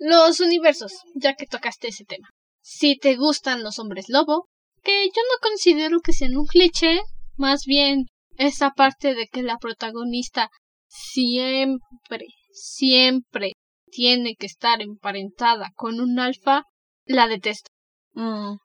Los 0.04 0.40
universos, 0.40 0.94
ya 1.14 1.36
que 1.36 1.46
tocaste 1.46 1.90
ese 1.90 2.06
tema. 2.06 2.28
Si 2.60 2.98
te 2.98 3.16
gustan 3.16 3.62
los 3.62 3.78
hombres 3.78 4.10
lobo, 4.10 4.48
que 4.82 5.06
yo 5.06 5.22
no 5.32 5.48
considero 5.48 6.00
que 6.00 6.12
sean 6.12 6.36
un 6.36 6.48
cliché, 6.48 7.02
más 7.38 7.66
bien 7.66 8.08
esa 8.36 8.72
parte 8.72 9.14
de 9.14 9.28
que 9.28 9.44
la 9.44 9.60
protagonista 9.60 10.50
siempre, 10.88 12.26
siempre 12.52 13.52
tiene 13.92 14.36
que 14.36 14.48
estar 14.48 14.82
emparentada 14.82 15.70
con 15.76 16.00
un 16.00 16.18
alfa, 16.18 16.64
la 17.06 17.28
detesto. 17.28 17.70
mm, 18.14 18.56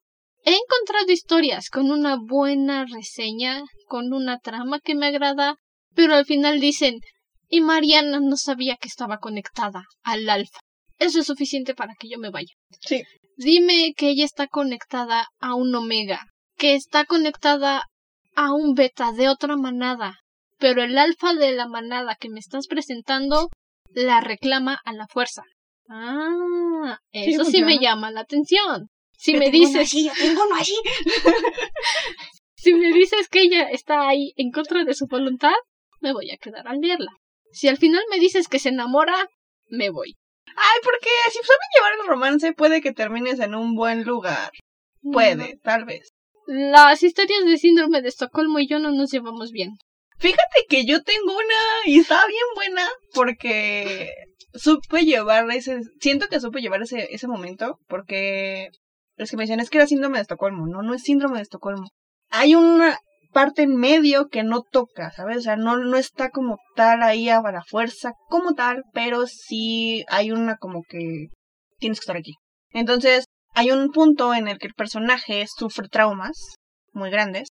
He 0.42 0.56
encontrado 0.56 1.12
historias 1.12 1.68
con 1.68 1.90
una 1.90 2.16
buena 2.16 2.86
reseña, 2.86 3.62
con 3.88 4.14
una 4.14 4.38
trama 4.38 4.80
que 4.80 4.94
me 4.94 5.08
agrada, 5.08 5.56
pero 5.94 6.14
al 6.14 6.24
final 6.24 6.60
dicen, 6.60 7.00
y 7.46 7.60
Mariana 7.60 8.20
no 8.20 8.38
sabía 8.38 8.76
que 8.76 8.88
estaba 8.88 9.18
conectada 9.18 9.82
al 10.02 10.30
alfa. 10.30 10.60
Eso 10.98 11.20
es 11.20 11.26
suficiente 11.26 11.74
para 11.74 11.94
que 11.98 12.08
yo 12.08 12.18
me 12.18 12.30
vaya. 12.30 12.52
sí, 12.80 13.02
Dime 13.36 13.92
que 13.96 14.08
ella 14.08 14.24
está 14.24 14.46
conectada 14.46 15.28
a 15.40 15.54
un 15.54 15.74
omega, 15.74 16.24
que 16.56 16.74
está 16.74 17.04
conectada 17.04 17.84
a 18.34 18.54
un 18.54 18.74
beta 18.74 19.12
de 19.12 19.28
otra 19.28 19.56
manada, 19.56 20.14
pero 20.58 20.82
el 20.82 20.96
alfa 20.96 21.34
de 21.34 21.52
la 21.52 21.68
manada 21.68 22.16
que 22.18 22.30
me 22.30 22.40
estás 22.40 22.66
presentando 22.66 23.50
la 23.90 24.20
reclama 24.20 24.80
a 24.84 24.92
la 24.94 25.06
fuerza. 25.06 25.42
Ah, 25.88 26.98
eso 27.12 27.44
sí 27.44 27.62
me 27.62 27.78
llama 27.78 28.10
la 28.10 28.20
atención. 28.20 28.88
Si 29.12 29.32
Yo 29.32 29.38
me 29.38 29.50
tengo 29.50 29.68
uno 29.68 29.78
dices, 29.78 29.92
allí, 29.92 30.04
yo 30.06 30.12
tengo 30.18 30.42
uno 30.46 30.54
allí. 30.56 30.74
si 32.54 32.72
me 32.74 32.92
dices 32.92 33.28
que 33.28 33.40
ella 33.40 33.68
está 33.70 34.08
ahí 34.08 34.32
en 34.36 34.50
contra 34.50 34.84
de 34.84 34.94
su 34.94 35.06
voluntad, 35.06 35.54
me 36.00 36.12
voy 36.12 36.30
a 36.30 36.36
quedar 36.36 36.66
al 36.68 36.80
leerla. 36.80 37.12
Si 37.52 37.68
al 37.68 37.78
final 37.78 38.02
me 38.10 38.18
dices 38.18 38.48
que 38.48 38.58
se 38.58 38.70
enamora, 38.70 39.28
me 39.68 39.90
voy. 39.90 40.16
Ay, 40.56 40.80
porque 40.82 41.08
si 41.30 41.38
saben 41.38 41.68
llevar 41.74 41.92
el 42.00 42.06
romance, 42.06 42.52
puede 42.52 42.80
que 42.80 42.92
termines 42.92 43.40
en 43.40 43.54
un 43.54 43.74
buen 43.74 44.04
lugar. 44.04 44.50
Puede, 45.02 45.58
tal 45.62 45.84
vez. 45.84 46.14
Las 46.46 47.02
historias 47.02 47.44
de 47.44 47.58
síndrome 47.58 48.02
de 48.02 48.08
Estocolmo 48.08 48.58
y 48.58 48.68
yo 48.68 48.78
no 48.78 48.90
nos 48.92 49.10
llevamos 49.10 49.52
bien. 49.52 49.72
Fíjate 50.18 50.64
que 50.68 50.86
yo 50.86 51.02
tengo 51.02 51.32
una 51.32 51.84
y 51.84 51.98
está 51.98 52.26
bien 52.26 52.44
buena 52.54 52.88
porque 53.12 54.10
supe 54.54 55.04
llevar 55.04 55.50
ese, 55.50 55.80
siento 56.00 56.28
que 56.28 56.40
supe 56.40 56.62
llevar 56.62 56.80
ese, 56.82 57.08
ese 57.10 57.28
momento 57.28 57.78
porque 57.86 58.70
los 59.16 59.30
que 59.30 59.36
me 59.36 59.42
decían 59.42 59.60
es 59.60 59.68
que 59.68 59.76
era 59.76 59.86
síndrome 59.86 60.16
de 60.16 60.22
Estocolmo, 60.22 60.66
no, 60.66 60.82
no 60.82 60.94
es 60.94 61.02
síndrome 61.02 61.36
de 61.36 61.42
Estocolmo. 61.42 61.88
Hay 62.30 62.54
una 62.54 62.98
parte 63.36 63.62
en 63.64 63.76
medio 63.76 64.28
que 64.28 64.42
no 64.44 64.62
toca, 64.62 65.10
¿sabes? 65.10 65.36
O 65.36 65.40
sea, 65.42 65.56
no, 65.56 65.76
no 65.76 65.98
está 65.98 66.30
como 66.30 66.56
tal 66.74 67.02
ahí 67.02 67.28
a 67.28 67.42
la 67.42 67.62
fuerza 67.62 68.12
como 68.30 68.54
tal, 68.54 68.82
pero 68.94 69.26
sí 69.26 70.06
hay 70.08 70.30
una 70.30 70.56
como 70.56 70.82
que 70.88 71.26
tienes 71.78 71.98
que 72.00 72.04
estar 72.04 72.16
aquí. 72.16 72.32
Entonces, 72.72 73.26
hay 73.54 73.72
un 73.72 73.90
punto 73.90 74.32
en 74.32 74.48
el 74.48 74.58
que 74.58 74.68
el 74.68 74.72
personaje 74.72 75.44
sufre 75.54 75.86
traumas 75.88 76.36
muy 76.92 77.10
grandes 77.10 77.48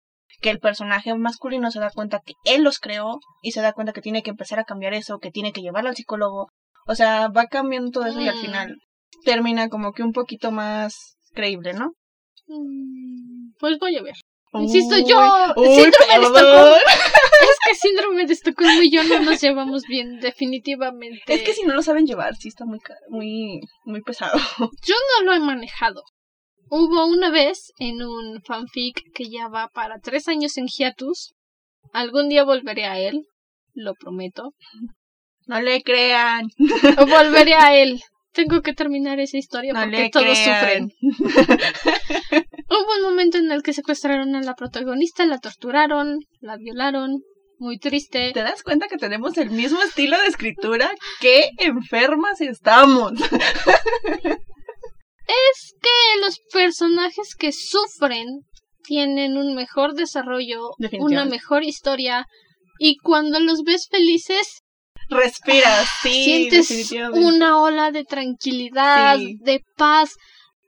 que 0.40 0.50
el 0.50 0.58
personaje 0.58 1.14
masculino 1.14 1.70
se 1.70 1.78
da 1.78 1.90
cuenta 1.90 2.20
que 2.24 2.34
él 2.44 2.62
los 2.64 2.80
creó 2.80 3.18
y 3.40 3.52
se 3.52 3.60
da 3.60 3.72
cuenta 3.72 3.92
que 3.92 4.00
tiene 4.00 4.22
que 4.24 4.30
empezar 4.30 4.58
a 4.58 4.64
cambiar 4.64 4.94
eso, 4.94 5.18
que 5.18 5.30
tiene 5.30 5.52
que 5.52 5.60
llevarlo 5.62 5.90
al 5.90 5.96
psicólogo. 5.96 6.48
O 6.88 6.94
sea, 6.96 7.28
va 7.28 7.46
cambiando 7.46 7.90
todo 7.92 8.06
eso 8.06 8.20
y 8.20 8.28
al 8.28 8.36
Mm. 8.36 8.40
final 8.40 8.76
termina 9.24 9.68
como 9.68 9.92
que 9.92 10.02
un 10.02 10.12
poquito 10.12 10.50
más 10.50 11.16
creíble, 11.34 11.72
¿no? 11.72 11.92
Mm, 12.48 13.52
Pues 13.60 13.78
voy 13.78 13.96
a 13.96 14.02
ver. 14.02 14.14
Insisto, 14.54 14.94
Uy, 14.96 15.04
yo- 15.06 15.52
uy, 15.56 15.66
síndrome 15.66 16.18
de. 16.18 16.26
Estocolmo. 16.26 16.76
Es 17.40 17.58
que 17.68 17.74
síndrome 17.76 18.26
de 18.26 18.32
Estocolmo 18.32 18.82
y 18.82 18.90
yo 18.90 19.04
no 19.04 19.20
nos 19.20 19.40
llevamos 19.40 19.82
bien, 19.86 20.18
definitivamente. 20.20 21.22
Es 21.34 21.42
que 21.42 21.52
si 21.52 21.62
no 21.62 21.74
lo 21.74 21.82
saben 21.82 22.04
llevar, 22.06 22.34
sí 22.36 22.48
está 22.48 22.64
muy, 22.64 22.78
muy, 23.08 23.60
muy 23.84 24.02
pesado. 24.02 24.36
Yo 24.58 24.94
no 25.18 25.24
lo 25.24 25.34
he 25.34 25.40
manejado. 25.40 26.02
Hubo 26.70 27.06
una 27.06 27.30
vez 27.30 27.72
en 27.78 28.02
un 28.02 28.42
fanfic 28.44 29.00
que 29.14 29.30
ya 29.30 29.48
va 29.48 29.68
para 29.68 30.00
tres 30.00 30.26
años 30.28 30.56
en 30.58 30.66
hiatus. 30.66 31.34
Algún 31.92 32.28
día 32.28 32.42
volveré 32.44 32.86
a 32.86 32.98
él, 32.98 33.24
lo 33.72 33.94
prometo. 33.94 34.52
No 35.46 35.60
le 35.60 35.80
crean. 35.82 36.48
Volveré 37.08 37.54
a 37.54 37.74
él. 37.76 38.00
Tengo 38.32 38.60
que 38.62 38.74
terminar 38.74 39.18
esa 39.20 39.38
historia 39.38 39.72
No 39.72 39.80
porque 39.80 40.10
todos 40.12 40.26
crean. 40.26 40.90
sufren. 40.90 40.92
Hubo 42.70 42.96
un 42.98 43.02
momento 43.02 43.38
en 43.38 43.50
el 43.50 43.62
que 43.62 43.72
secuestraron 43.72 44.34
a 44.36 44.37
la 44.48 44.54
protagonista, 44.54 45.26
la 45.26 45.38
torturaron, 45.38 46.20
la 46.40 46.56
violaron. 46.56 47.20
Muy 47.58 47.78
triste. 47.78 48.30
¿Te 48.32 48.42
das 48.42 48.62
cuenta 48.62 48.86
que 48.86 48.96
tenemos 48.96 49.36
el 49.36 49.50
mismo 49.50 49.82
estilo 49.82 50.16
de 50.20 50.28
escritura? 50.28 50.90
¡Qué 51.20 51.50
enfermas 51.58 52.40
estamos! 52.40 53.12
Es 55.30 55.74
que 55.82 56.20
los 56.22 56.38
personajes 56.50 57.34
que 57.38 57.52
sufren 57.52 58.24
tienen 58.82 59.36
un 59.36 59.54
mejor 59.54 59.92
desarrollo, 59.92 60.70
una 61.00 61.26
mejor 61.26 61.64
historia. 61.64 62.24
Y 62.78 62.96
cuando 62.96 63.38
los 63.38 63.62
ves 63.62 63.88
felices, 63.90 64.60
Respiras, 65.10 65.86
sí, 66.02 66.48
sientes 66.48 66.92
una 67.12 67.60
ola 67.60 67.90
de 67.90 68.04
tranquilidad, 68.04 69.18
Sí. 69.18 69.36
de 69.40 69.60
paz. 69.76 70.14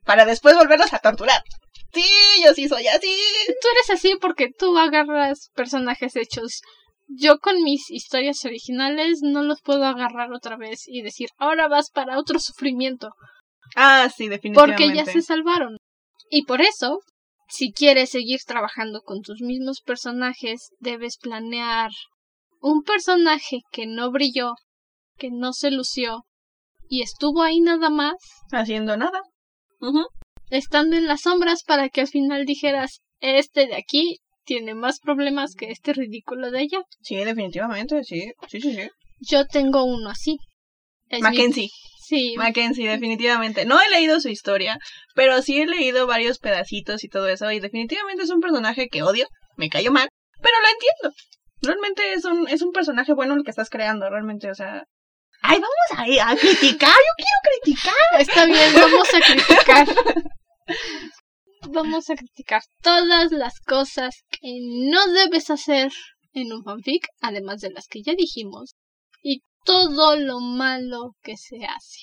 Para 0.05 0.27
después 0.27 0.55
volverlos 0.57 0.93
a 0.93 0.99
torturar. 0.99 1.43
Sí, 1.93 2.05
yo 2.45 2.55
sí 2.55 2.69
soy 2.69 2.87
así. 2.87 3.15
Tú 3.47 3.69
eres 3.75 3.91
así 3.91 4.17
porque 4.21 4.49
tú 4.57 4.77
agarras 4.79 5.51
personajes 5.55 6.17
hechos. 6.17 6.61
Yo 7.09 7.39
con 7.39 7.63
mis 7.63 7.91
historias 7.91 8.45
originales 8.45 9.21
no 9.23 9.43
los 9.43 9.61
puedo 9.63 9.85
agarrar 9.85 10.33
otra 10.33 10.57
vez 10.57 10.83
y 10.87 11.03
decir, 11.03 11.29
ahora 11.39 11.67
vas 11.67 11.91
para 11.91 12.19
otro 12.19 12.39
sufrimiento, 12.39 13.11
Ah, 13.75 14.09
sí, 14.15 14.29
definitivamente. 14.29 14.85
porque 14.85 14.97
ya 14.97 15.05
se 15.05 15.23
salvaron. 15.23 15.77
Y 16.31 16.45
por 16.45 16.61
eso, 16.61 17.01
si 17.49 17.73
quieres 17.73 18.11
seguir 18.11 18.39
trabajando 18.47 19.01
con 19.03 19.23
tus 19.23 19.41
mismos 19.41 19.81
personajes, 19.85 20.69
debes 20.79 21.17
planear 21.19 21.91
un 22.61 22.83
personaje 22.83 23.59
que 23.73 23.87
no 23.87 24.13
brilló, 24.13 24.55
que 25.17 25.31
no 25.33 25.53
se 25.53 25.73
lució 25.73 26.23
y 26.89 27.03
estuvo 27.03 27.43
ahí 27.43 27.61
nada 27.61 27.91
más 27.91 28.15
Haciendo 28.53 28.97
nada. 28.97 29.21
Ujú. 29.81 30.07
Estando 30.51 30.97
en 30.97 31.07
las 31.07 31.23
sombras 31.23 31.63
para 31.65 31.89
que 31.89 32.01
al 32.03 32.09
final 32.09 32.45
dijeras, 32.45 33.01
este 33.21 33.67
de 33.67 33.77
aquí 33.77 34.19
tiene 34.45 34.75
más 34.75 34.99
problemas 35.01 35.55
que 35.55 35.71
este 35.71 35.93
ridículo 35.93 36.51
de 36.51 36.61
allá. 36.61 36.83
Sí, 37.03 37.17
definitivamente, 37.17 38.03
sí. 38.05 38.33
Sí, 38.49 38.61
sí, 38.61 38.75
sí. 38.75 38.89
Yo 39.21 39.47
tengo 39.47 39.85
uno 39.85 40.11
así. 40.11 40.37
Es 41.09 41.19
mi- 41.19 41.23
Mackenzie. 41.23 41.69
Sí, 42.07 42.35
Mackenzie, 42.37 42.89
definitivamente. 42.89 43.65
No 43.67 43.79
he 43.81 43.89
leído 43.91 44.19
su 44.21 44.29
historia, 44.29 44.79
pero 45.15 45.43
sí 45.43 45.61
he 45.61 45.67
leído 45.67 46.07
varios 46.09 46.39
pedacitos 46.39 47.05
y 47.05 47.09
todo 47.09 47.29
eso. 47.29 47.51
Y 47.53 47.61
definitivamente 47.61 48.25
es 48.25 48.31
un 48.31 48.41
personaje 48.41 48.89
que 48.89 49.03
odio, 49.03 49.29
me 49.57 49.69
cayó 49.69 49.93
mal, 49.93 50.09
pero 50.43 50.57
lo 50.61 50.69
entiendo. 50.69 51.17
Realmente 51.63 52.13
es 52.15 52.25
un, 52.25 52.49
es 52.49 52.63
un 52.63 52.73
personaje 52.73 53.13
bueno 53.13 53.35
el 53.35 53.45
que 53.45 53.51
estás 53.51 53.69
creando, 53.71 54.09
realmente, 54.11 54.51
o 54.51 54.55
sea. 54.55 54.85
Ay, 55.43 55.59
vamos 55.61 56.19
a, 56.21 56.31
a 56.31 56.37
criticar, 56.37 56.91
yo 56.91 57.15
quiero 57.17 57.41
criticar. 57.63 58.21
está 58.21 58.47
bien, 58.47 58.75
vamos 58.75 59.09
a 59.15 59.21
criticar. 59.21 59.89
Vamos 61.69 62.11
a 62.11 62.15
criticar 62.15 62.63
todas 62.83 63.33
las 63.33 63.61
cosas 63.61 64.23
que 64.31 64.59
no 64.91 65.07
debes 65.13 65.51
hacer 65.51 65.93
en 66.33 66.53
un 66.53 66.65
fanfic, 66.65 67.07
además 67.21 67.61
de 67.61 67.71
las 67.71 67.87
que 67.87 68.03
ya 68.03 68.15
dijimos, 68.15 68.75
y 69.23 69.43
todo 69.65 70.17
lo 70.17 70.41
malo 70.41 71.17
que 71.23 71.37
se 71.37 71.65
hace. 71.65 72.01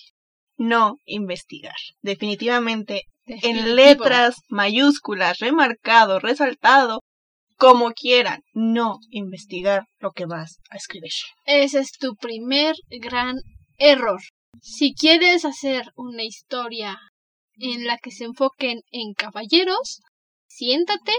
No 0.58 0.98
investigar. 1.06 1.76
Definitivamente 2.02 3.04
en 3.26 3.76
letras 3.76 4.38
mayúsculas, 4.48 5.40
remarcado, 5.40 6.20
resaltado, 6.20 7.02
como 7.58 7.92
quieran, 7.92 8.42
no 8.54 9.00
investigar 9.10 9.86
lo 10.00 10.12
que 10.12 10.26
vas 10.26 10.60
a 10.70 10.78
escribir. 10.78 11.12
Ese 11.46 11.80
es 11.80 11.92
tu 11.92 12.16
primer 12.16 12.76
gran 13.02 13.38
error. 13.78 14.22
Si 14.62 14.94
quieres 14.94 15.44
hacer 15.46 15.92
una 15.96 16.24
historia 16.24 16.98
en 17.56 17.86
la 17.86 17.98
que 17.98 18.12
se 18.12 18.26
enfoquen 18.26 18.82
en 18.92 19.14
caballeros, 19.14 20.02
siéntate, 20.48 21.14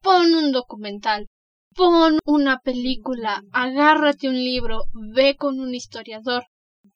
pon 0.00 0.34
un 0.34 0.52
documental, 0.52 1.26
pon 1.74 2.18
una 2.24 2.58
película, 2.60 3.42
agárrate 3.52 4.28
un 4.28 4.36
libro, 4.36 4.84
ve 5.14 5.36
con 5.36 5.60
un 5.60 5.74
historiador, 5.74 6.44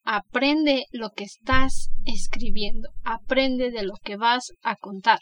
aprende 0.04 0.86
lo 0.92 1.10
que 1.10 1.24
estás 1.24 1.90
escribiendo, 2.04 2.88
aprende 3.04 3.70
de 3.70 3.82
lo 3.82 3.94
que 4.02 4.16
vas 4.16 4.52
a 4.62 4.76
contar. 4.76 5.18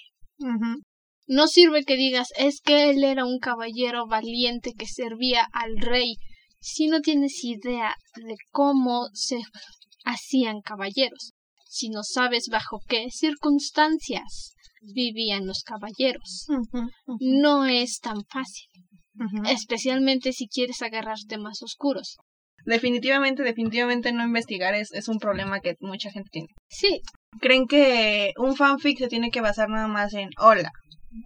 No 1.27 1.49
sirve 1.49 1.85
que 1.85 1.97
digas 1.97 2.29
es 2.39 2.61
que 2.61 2.91
él 2.91 3.03
era 3.03 3.25
un 3.25 3.39
caballero 3.39 4.07
valiente 4.07 4.73
que 4.75 4.87
servía 4.87 5.47
al 5.53 5.77
rey 5.79 6.17
si 6.61 6.87
no 6.87 7.01
tienes 7.01 7.43
idea 7.45 7.95
de 8.17 8.35
cómo 8.51 9.09
se 9.13 9.41
hacían 10.05 10.61
caballeros, 10.61 11.33
si 11.69 11.89
no 11.91 12.03
sabes 12.03 12.49
bajo 12.51 12.81
qué 12.89 13.09
circunstancias 13.11 14.55
vivían 14.83 15.47
los 15.47 15.63
caballeros. 15.63 16.47
No 17.21 17.67
es 17.67 17.99
tan 17.99 18.25
fácil, 18.29 18.69
especialmente 19.49 20.33
si 20.33 20.49
quieres 20.49 20.81
agarrar 20.83 21.19
temas 21.29 21.63
oscuros. 21.63 22.17
Definitivamente, 22.65 23.43
definitivamente 23.45 24.13
no 24.13 24.25
investigar 24.25 24.75
es, 24.75 24.93
es 24.93 25.09
un 25.09 25.19
problema 25.19 25.61
que 25.61 25.77
mucha 25.81 26.11
gente 26.11 26.29
tiene. 26.33 26.49
Sí, 26.69 27.01
Creen 27.41 27.67
que 27.67 28.33
un 28.39 28.57
fanfic 28.57 28.99
se 28.99 29.09
tiene 29.09 29.31
que 29.31 29.41
basar 29.41 29.69
nada 29.69 29.89
más 29.89 30.15
en 30.15 30.31
hola, 30.39 30.71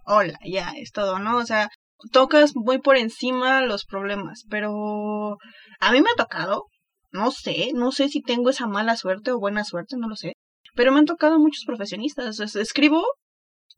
hola, 0.05 0.37
ya, 0.45 0.73
es 0.77 0.91
todo, 0.91 1.19
¿no? 1.19 1.37
O 1.37 1.45
sea, 1.45 1.69
tocas 2.11 2.51
muy 2.55 2.79
por 2.79 2.97
encima 2.97 3.61
los 3.61 3.85
problemas, 3.85 4.43
pero 4.49 5.37
a 5.79 5.91
mí 5.91 6.01
me 6.01 6.09
ha 6.11 6.15
tocado, 6.15 6.65
no 7.11 7.31
sé, 7.31 7.71
no 7.73 7.91
sé 7.91 8.09
si 8.09 8.21
tengo 8.21 8.49
esa 8.49 8.67
mala 8.67 8.95
suerte 8.95 9.31
o 9.31 9.39
buena 9.39 9.63
suerte, 9.63 9.95
no 9.97 10.07
lo 10.07 10.15
sé, 10.15 10.33
pero 10.75 10.91
me 10.91 10.99
han 10.99 11.05
tocado 11.05 11.37
muchos 11.39 11.63
profesionistas. 11.65 12.39
Es- 12.39 12.55
escribo 12.55 13.03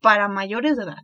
para 0.02 0.28
mayores 0.28 0.78
de 0.78 0.84
edad. 0.84 0.98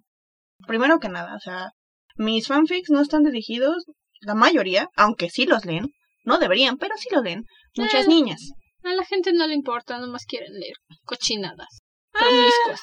Primero 0.67 0.99
que 0.99 1.09
nada, 1.09 1.35
o 1.35 1.39
sea, 1.39 1.69
mis 2.15 2.47
fanfics 2.47 2.89
no 2.89 3.01
están 3.01 3.23
dirigidos, 3.23 3.85
la 4.21 4.35
mayoría, 4.35 4.89
aunque 4.95 5.29
sí 5.29 5.45
los 5.45 5.65
leen, 5.65 5.87
no 6.25 6.37
deberían, 6.37 6.77
pero 6.77 6.95
sí 6.97 7.07
los 7.11 7.23
leen, 7.23 7.43
muchas 7.77 8.05
Eh. 8.05 8.09
niñas. 8.09 8.41
a 8.83 8.93
la 8.93 9.03
gente 9.03 9.33
no 9.33 9.45
le 9.45 9.53
importa, 9.55 9.99
nomás 9.99 10.23
quieren 10.25 10.53
leer 10.53 10.75
cochinadas, 11.03 11.81
promiscuas. 12.13 12.81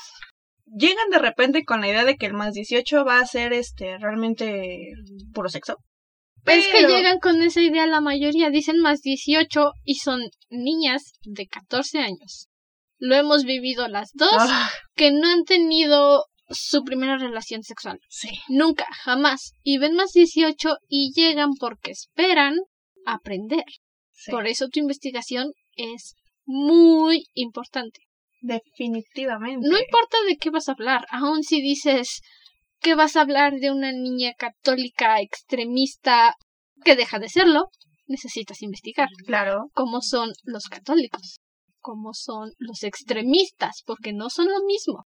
Llegan 0.67 1.11
de 1.11 1.19
repente 1.19 1.65
con 1.65 1.81
la 1.81 1.89
idea 1.89 2.05
de 2.05 2.17
que 2.17 2.27
el 2.27 2.35
más 2.35 2.53
18 2.53 3.05
va 3.05 3.21
a 3.21 3.27
ser 3.27 3.53
este 3.53 3.99
realmente 3.99 4.93
puro 5.33 5.49
sexo. 5.49 5.77
Es 6.45 6.67
que 6.69 6.87
llegan 6.87 7.19
con 7.19 7.43
esa 7.43 7.61
idea 7.61 7.87
la 7.87 8.01
mayoría, 8.01 8.51
dicen 8.51 8.79
más 8.79 9.01
18 9.01 9.73
y 9.85 9.97
son 9.97 10.21
niñas 10.49 11.03
de 11.25 11.47
14 11.47 11.99
años. 11.99 12.49
Lo 12.99 13.17
hemos 13.17 13.45
vivido 13.45 13.89
las 13.89 14.11
dos, 14.15 14.31
Ah, 14.33 14.71
que 14.95 15.11
no 15.11 15.29
han 15.29 15.45
tenido 15.45 16.25
su 16.49 16.85
primera 16.85 17.19
relación 17.19 17.63
sexual. 17.65 17.99
sí. 18.09 18.31
Nunca, 18.49 18.87
jamás. 19.05 19.53
Y 19.65 19.79
ven 19.79 19.95
más 19.95 20.13
18 20.13 20.77
y 20.89 21.13
llegan 21.15 21.55
porque 21.59 21.91
esperan 21.91 22.57
aprender. 23.05 23.65
sí, 24.13 24.31
Por 24.31 24.47
eso 24.47 24.69
tu 24.69 24.79
investigación 24.79 25.53
es 25.77 26.15
muy 26.45 27.25
importante. 27.35 28.01
Definitivamente. 28.47 29.67
No 29.69 29.79
importa 29.79 30.17
de 30.29 30.37
qué 30.37 30.51
vas 30.51 30.69
a 30.69 30.73
hablar, 30.73 31.07
aun 31.11 31.43
si 31.43 31.61
dices 31.61 32.21
que 32.81 32.95
vas 32.95 33.17
a 33.17 33.23
hablar 33.23 33.55
de 33.55 33.71
una 33.71 33.93
niña 33.93 34.33
católica 34.39 35.21
extremista 35.21 36.35
que 36.85 36.95
deja 36.97 37.19
de 37.19 37.29
serlo, 37.29 37.69
necesitas 38.07 38.63
investigar 38.63 39.09
Claro. 39.27 39.67
cómo 39.73 40.01
son 40.03 40.31
los 40.45 40.65
católicos, 40.67 41.41
cómo 41.81 42.13
son 42.13 42.53
los 42.59 42.83
extremistas, 42.83 43.83
porque 43.85 44.13
no 44.13 44.31
son 44.31 44.47
lo 44.47 44.63
mismo. 44.65 45.05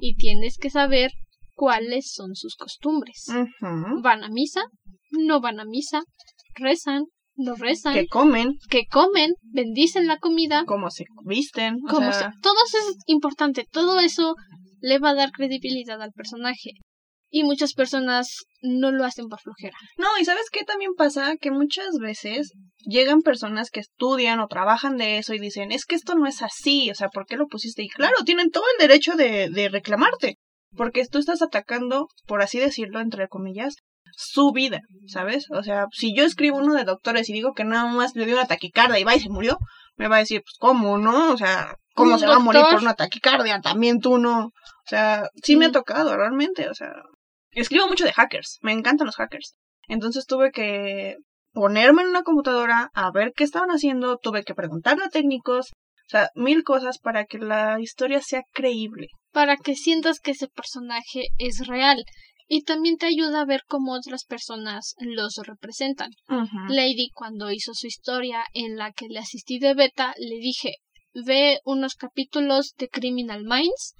Y 0.00 0.14
tienes 0.16 0.56
que 0.58 0.70
saber 0.70 1.10
cuáles 1.54 2.12
son 2.12 2.34
sus 2.34 2.56
costumbres. 2.56 3.26
¿Van 4.02 4.24
a 4.24 4.28
misa? 4.28 4.62
¿No 5.10 5.40
van 5.40 5.60
a 5.60 5.64
misa? 5.64 6.02
¿Rezan? 6.54 7.04
¿No 7.42 7.54
rezan? 7.56 7.94
Que 7.94 8.06
comen, 8.06 8.54
¿Qué 8.68 8.82
comen? 8.90 9.32
¿Bendicen 9.42 10.06
la 10.06 10.18
comida? 10.18 10.64
cómo 10.66 10.90
se 10.90 11.04
visten. 11.24 11.76
o 11.86 11.88
¿Cómo 11.88 12.12
sea, 12.12 12.32
se- 12.32 12.40
Todo 12.42 12.54
eso 12.66 12.78
es 12.78 12.96
importante. 13.06 13.66
Todo 13.70 13.98
eso 14.00 14.34
le 14.80 14.98
va 14.98 15.10
a 15.10 15.14
dar 15.14 15.30
credibilidad 15.32 16.00
al 16.02 16.12
personaje. 16.12 16.72
Y 17.32 17.44
muchas 17.44 17.74
personas 17.74 18.28
no 18.60 18.90
lo 18.90 19.04
hacen 19.04 19.28
por 19.28 19.38
flojera. 19.40 19.76
No, 19.96 20.08
y 20.20 20.24
¿sabes 20.24 20.46
qué 20.50 20.64
también 20.64 20.94
pasa? 20.96 21.36
Que 21.40 21.50
muchas 21.52 21.94
veces 22.00 22.50
llegan 22.80 23.22
personas 23.22 23.70
que 23.70 23.78
estudian 23.80 24.40
o 24.40 24.48
trabajan 24.48 24.96
de 24.96 25.18
eso 25.18 25.32
y 25.32 25.38
dicen, 25.38 25.70
es 25.70 25.84
que 25.84 25.94
esto 25.94 26.14
no 26.16 26.26
es 26.26 26.42
así, 26.42 26.90
o 26.90 26.94
sea, 26.96 27.08
¿por 27.08 27.26
qué 27.26 27.36
lo 27.36 27.46
pusiste? 27.46 27.84
Y 27.84 27.88
claro, 27.88 28.16
tienen 28.24 28.50
todo 28.50 28.64
el 28.76 28.88
derecho 28.88 29.14
de, 29.14 29.48
de 29.48 29.68
reclamarte, 29.68 30.38
porque 30.76 31.06
tú 31.06 31.18
estás 31.18 31.40
atacando, 31.40 32.08
por 32.26 32.42
así 32.42 32.58
decirlo, 32.58 32.98
entre 33.00 33.28
comillas, 33.28 33.74
su 34.16 34.52
vida, 34.52 34.80
¿sabes? 35.06 35.46
O 35.50 35.62
sea, 35.62 35.86
si 35.92 36.14
yo 36.14 36.24
escribo 36.24 36.58
uno 36.58 36.74
de 36.74 36.84
doctores 36.84 37.28
y 37.28 37.32
digo 37.32 37.52
que 37.52 37.64
nada 37.64 37.86
más 37.86 38.14
le 38.14 38.26
dio 38.26 38.36
una 38.36 38.46
taquicardia 38.46 38.98
y 38.98 39.04
va 39.04 39.14
y 39.14 39.20
se 39.20 39.28
murió, 39.28 39.58
me 39.96 40.08
va 40.08 40.16
a 40.16 40.20
decir, 40.20 40.42
pues, 40.42 40.56
¿cómo, 40.58 40.98
no? 40.98 41.32
O 41.32 41.36
sea, 41.36 41.76
¿cómo 41.94 42.18
se 42.18 42.26
va 42.26 42.36
a 42.36 42.40
morir 42.40 42.62
por 42.70 42.80
una 42.80 42.94
taquicardia? 42.94 43.60
También 43.60 44.00
tú 44.00 44.18
no. 44.18 44.46
O 44.46 44.88
sea, 44.88 45.28
sí 45.42 45.56
me 45.56 45.66
ha 45.66 45.72
tocado, 45.72 46.16
realmente, 46.16 46.68
o 46.68 46.74
sea. 46.74 46.92
Escribo 47.52 47.88
mucho 47.88 48.04
de 48.04 48.12
hackers, 48.12 48.58
me 48.62 48.72
encantan 48.72 49.06
los 49.06 49.16
hackers. 49.16 49.56
Entonces 49.88 50.26
tuve 50.26 50.52
que 50.52 51.16
ponerme 51.52 52.02
en 52.02 52.08
una 52.08 52.22
computadora 52.22 52.90
a 52.94 53.10
ver 53.10 53.32
qué 53.34 53.44
estaban 53.44 53.70
haciendo, 53.70 54.18
tuve 54.18 54.44
que 54.44 54.54
preguntarle 54.54 55.04
a 55.04 55.08
técnicos, 55.08 55.70
o 55.70 56.10
sea, 56.10 56.30
mil 56.34 56.62
cosas 56.62 56.98
para 56.98 57.24
que 57.24 57.38
la 57.38 57.80
historia 57.80 58.22
sea 58.22 58.42
creíble. 58.52 59.08
Para 59.32 59.56
que 59.56 59.74
sientas 59.74 60.20
que 60.20 60.32
ese 60.32 60.48
personaje 60.48 61.28
es 61.38 61.66
real. 61.66 62.04
Y 62.52 62.64
también 62.64 62.96
te 62.96 63.06
ayuda 63.06 63.42
a 63.42 63.44
ver 63.44 63.62
cómo 63.68 63.92
otras 63.92 64.24
personas 64.24 64.96
los 64.98 65.36
representan. 65.36 66.10
Lady, 66.68 67.10
cuando 67.14 67.52
hizo 67.52 67.74
su 67.74 67.86
historia 67.86 68.44
en 68.54 68.76
la 68.76 68.90
que 68.90 69.06
le 69.08 69.20
asistí 69.20 69.60
de 69.60 69.72
beta, 69.74 70.14
le 70.18 70.34
dije, 70.40 70.74
ve 71.14 71.60
unos 71.64 71.94
capítulos 71.94 72.74
de 72.76 72.88
Criminal 72.88 73.44
Minds, 73.44 73.94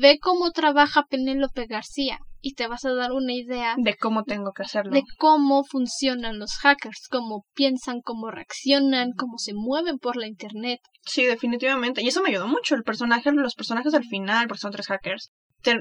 ve 0.00 0.18
cómo 0.18 0.50
trabaja 0.50 1.04
Penélope 1.10 1.66
García 1.66 2.18
y 2.40 2.54
te 2.54 2.68
vas 2.68 2.86
a 2.86 2.94
dar 2.94 3.12
una 3.12 3.34
idea 3.34 3.74
De 3.76 3.94
cómo 3.96 4.22
tengo 4.24 4.52
que 4.52 4.62
hacerlo. 4.62 4.92
de 4.92 5.02
cómo 5.18 5.62
funcionan 5.64 6.38
los 6.38 6.54
hackers, 6.54 7.06
cómo 7.10 7.44
piensan, 7.54 8.00
cómo 8.00 8.30
reaccionan, 8.30 9.10
cómo 9.14 9.36
se 9.36 9.52
mueven 9.52 9.98
por 9.98 10.16
la 10.16 10.26
internet. 10.26 10.80
Sí, 11.02 11.26
definitivamente. 11.26 12.02
Y 12.02 12.08
eso 12.08 12.22
me 12.22 12.30
ayudó 12.30 12.48
mucho. 12.48 12.74
El 12.74 12.82
personaje, 12.82 13.30
los 13.32 13.54
personajes 13.54 13.92
al 13.92 14.04
final, 14.04 14.48
porque 14.48 14.60
son 14.60 14.72
tres 14.72 14.86
hackers, 14.86 15.32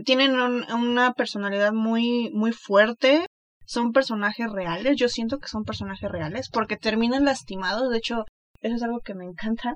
tienen 0.06 0.40
un- 0.40 0.70
una 0.72 1.14
personalidad 1.14 1.72
muy, 1.74 2.30
muy 2.34 2.52
fuerte. 2.52 3.26
Son 3.66 3.92
personajes 3.92 4.48
reales. 4.52 4.98
Yo 4.98 5.10
siento 5.10 5.38
que 5.40 5.48
son 5.48 5.64
personajes 5.64 6.10
reales 6.10 6.50
porque 6.52 6.76
terminan 6.78 7.26
lastimados. 7.26 7.90
De 7.92 7.98
hecho, 7.98 8.26
eso 8.62 8.76
es 8.76 8.84
algo 8.84 9.00
que 9.00 9.14
me 9.16 9.26
encanta. 9.26 9.76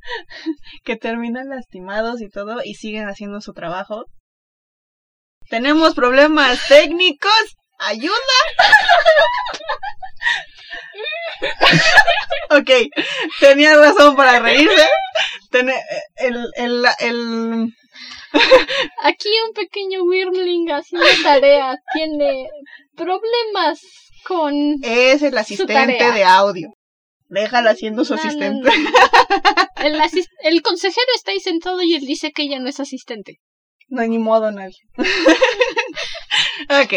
que 0.84 0.96
terminan 0.96 1.48
lastimados 1.48 2.20
y 2.22 2.28
todo 2.28 2.60
y 2.64 2.74
siguen 2.74 3.08
haciendo 3.08 3.40
su 3.40 3.52
trabajo. 3.52 4.04
Tenemos 5.48 5.94
problemas 5.94 6.58
técnicos. 6.68 7.56
¡Ayuda! 7.78 8.12
ok, 12.50 12.70
tenía 13.40 13.76
razón 13.76 14.14
para 14.16 14.38
reírse. 14.38 14.88
Tene- 15.50 15.82
el, 16.16 16.46
el, 16.56 16.84
el, 17.00 17.74
Aquí 19.02 19.28
un 19.46 19.52
pequeño 19.54 20.02
Wyrmling 20.04 20.70
haciendo 20.72 21.06
tarea 21.22 21.76
tiene 21.92 22.48
problemas 22.96 23.80
con... 24.24 24.76
es 24.82 25.22
el 25.22 25.36
asistente 25.36 26.12
de 26.12 26.24
audio. 26.24 26.68
Déjala 27.28 27.70
haciendo 27.70 28.04
su 28.04 28.14
No, 28.14 28.20
asistente. 28.20 28.68
no, 28.68 28.76
no. 28.76 28.90
El, 29.82 30.00
asis- 30.00 30.28
el 30.44 30.62
consejero 30.62 31.06
está 31.16 31.32
ahí 31.32 31.40
sentado 31.40 31.82
y 31.82 31.94
él 31.94 32.04
dice 32.06 32.30
que 32.30 32.42
ella 32.42 32.60
no 32.60 32.68
es 32.68 32.78
asistente. 32.78 33.38
No 33.88 34.02
hay 34.02 34.08
ni 34.10 34.18
modo 34.18 34.52
nadie. 34.52 34.76
ok. 36.68 36.92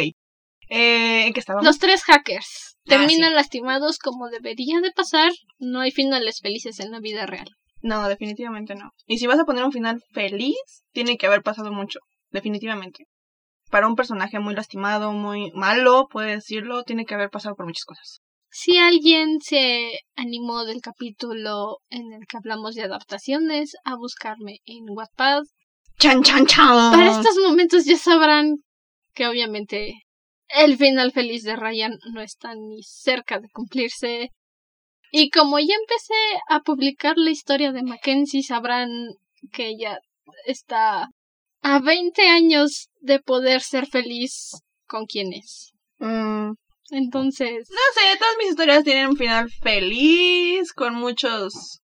Eh, 0.70 1.26
¿En 1.28 1.34
qué 1.34 1.40
estábamos? 1.40 1.66
Los 1.66 1.80
tres 1.80 2.04
hackers 2.04 2.76
Ah, 2.88 2.90
terminan 2.90 3.34
lastimados 3.34 3.98
como 3.98 4.30
debería 4.30 4.80
de 4.82 4.92
pasar. 4.92 5.32
No 5.58 5.80
hay 5.80 5.90
finales 5.92 6.40
felices 6.44 6.80
en 6.80 6.92
la 6.92 7.00
vida 7.00 7.26
real. 7.26 7.48
No, 7.86 8.08
definitivamente 8.08 8.74
no. 8.74 8.90
Y 9.06 9.20
si 9.20 9.28
vas 9.28 9.38
a 9.38 9.46
poner 9.46 9.64
un 9.64 9.72
final 9.72 10.02
feliz, 10.12 10.84
tiene 10.92 11.18
que 11.18 11.28
haber 11.28 11.44
pasado 11.44 11.72
mucho. 11.72 12.00
Definitivamente. 12.32 13.06
Para 13.70 13.88
un 13.88 13.96
personaje 13.96 14.40
muy 14.40 14.56
lastimado, 14.56 15.12
muy 15.12 15.52
malo, 15.54 16.08
puede 16.10 16.32
decirlo, 16.32 16.84
tiene 16.84 17.06
que 17.06 17.14
haber 17.14 17.30
pasado 17.30 17.56
por 17.56 17.68
muchas 17.68 17.86
cosas. 17.86 18.22
Si 18.50 18.80
alguien 18.80 19.40
se 19.40 20.00
animó 20.16 20.66
del 20.66 20.82
capítulo 20.82 21.78
en 21.90 22.12
el 22.12 22.26
que 22.28 22.38
hablamos 22.38 22.74
de 22.74 22.82
adaptaciones 22.82 23.74
a 23.84 23.96
buscarme 23.96 24.62
en 24.66 24.86
Wattpad, 24.90 25.44
Chan, 26.00 26.24
chan, 26.24 26.48
chan. 26.48 26.92
Para 26.92 27.12
estos 27.12 27.38
momentos 27.38 27.86
ya 27.86 27.98
sabrán 27.98 28.56
que 29.14 29.28
obviamente 29.28 29.94
el 30.48 30.76
final 30.76 31.12
feliz 31.12 31.44
de 31.44 31.56
Ryan 31.56 32.00
no 32.14 32.22
está 32.22 32.56
ni 32.56 32.82
cerca 32.82 33.40
de 33.40 33.48
cumplirse. 33.50 34.32
Y 35.12 35.30
como 35.30 35.60
ya 35.60 35.76
empecé 35.80 36.14
a 36.50 36.60
publicar 36.62 37.16
la 37.18 37.32
historia 37.32 37.72
de 37.72 37.84
Mackenzie, 37.84 38.44
sabrán 38.44 38.90
que 39.52 39.68
ella 39.70 40.00
está 40.46 41.08
a 41.62 41.80
20 41.80 42.28
años 42.28 42.90
de 43.00 43.20
poder 43.20 43.62
ser 43.62 43.88
feliz 43.88 44.52
con 44.88 45.06
quien 45.06 45.34
es. 45.34 45.72
Mm, 46.00 46.52
Entonces, 46.92 47.68
no 47.70 48.02
sé, 48.02 48.18
todas 48.20 48.36
mis 48.38 48.50
historias 48.50 48.84
tienen 48.84 49.08
un 49.08 49.18
final 49.18 49.50
feliz, 49.62 50.74
con 50.74 50.94
muchos 50.96 51.80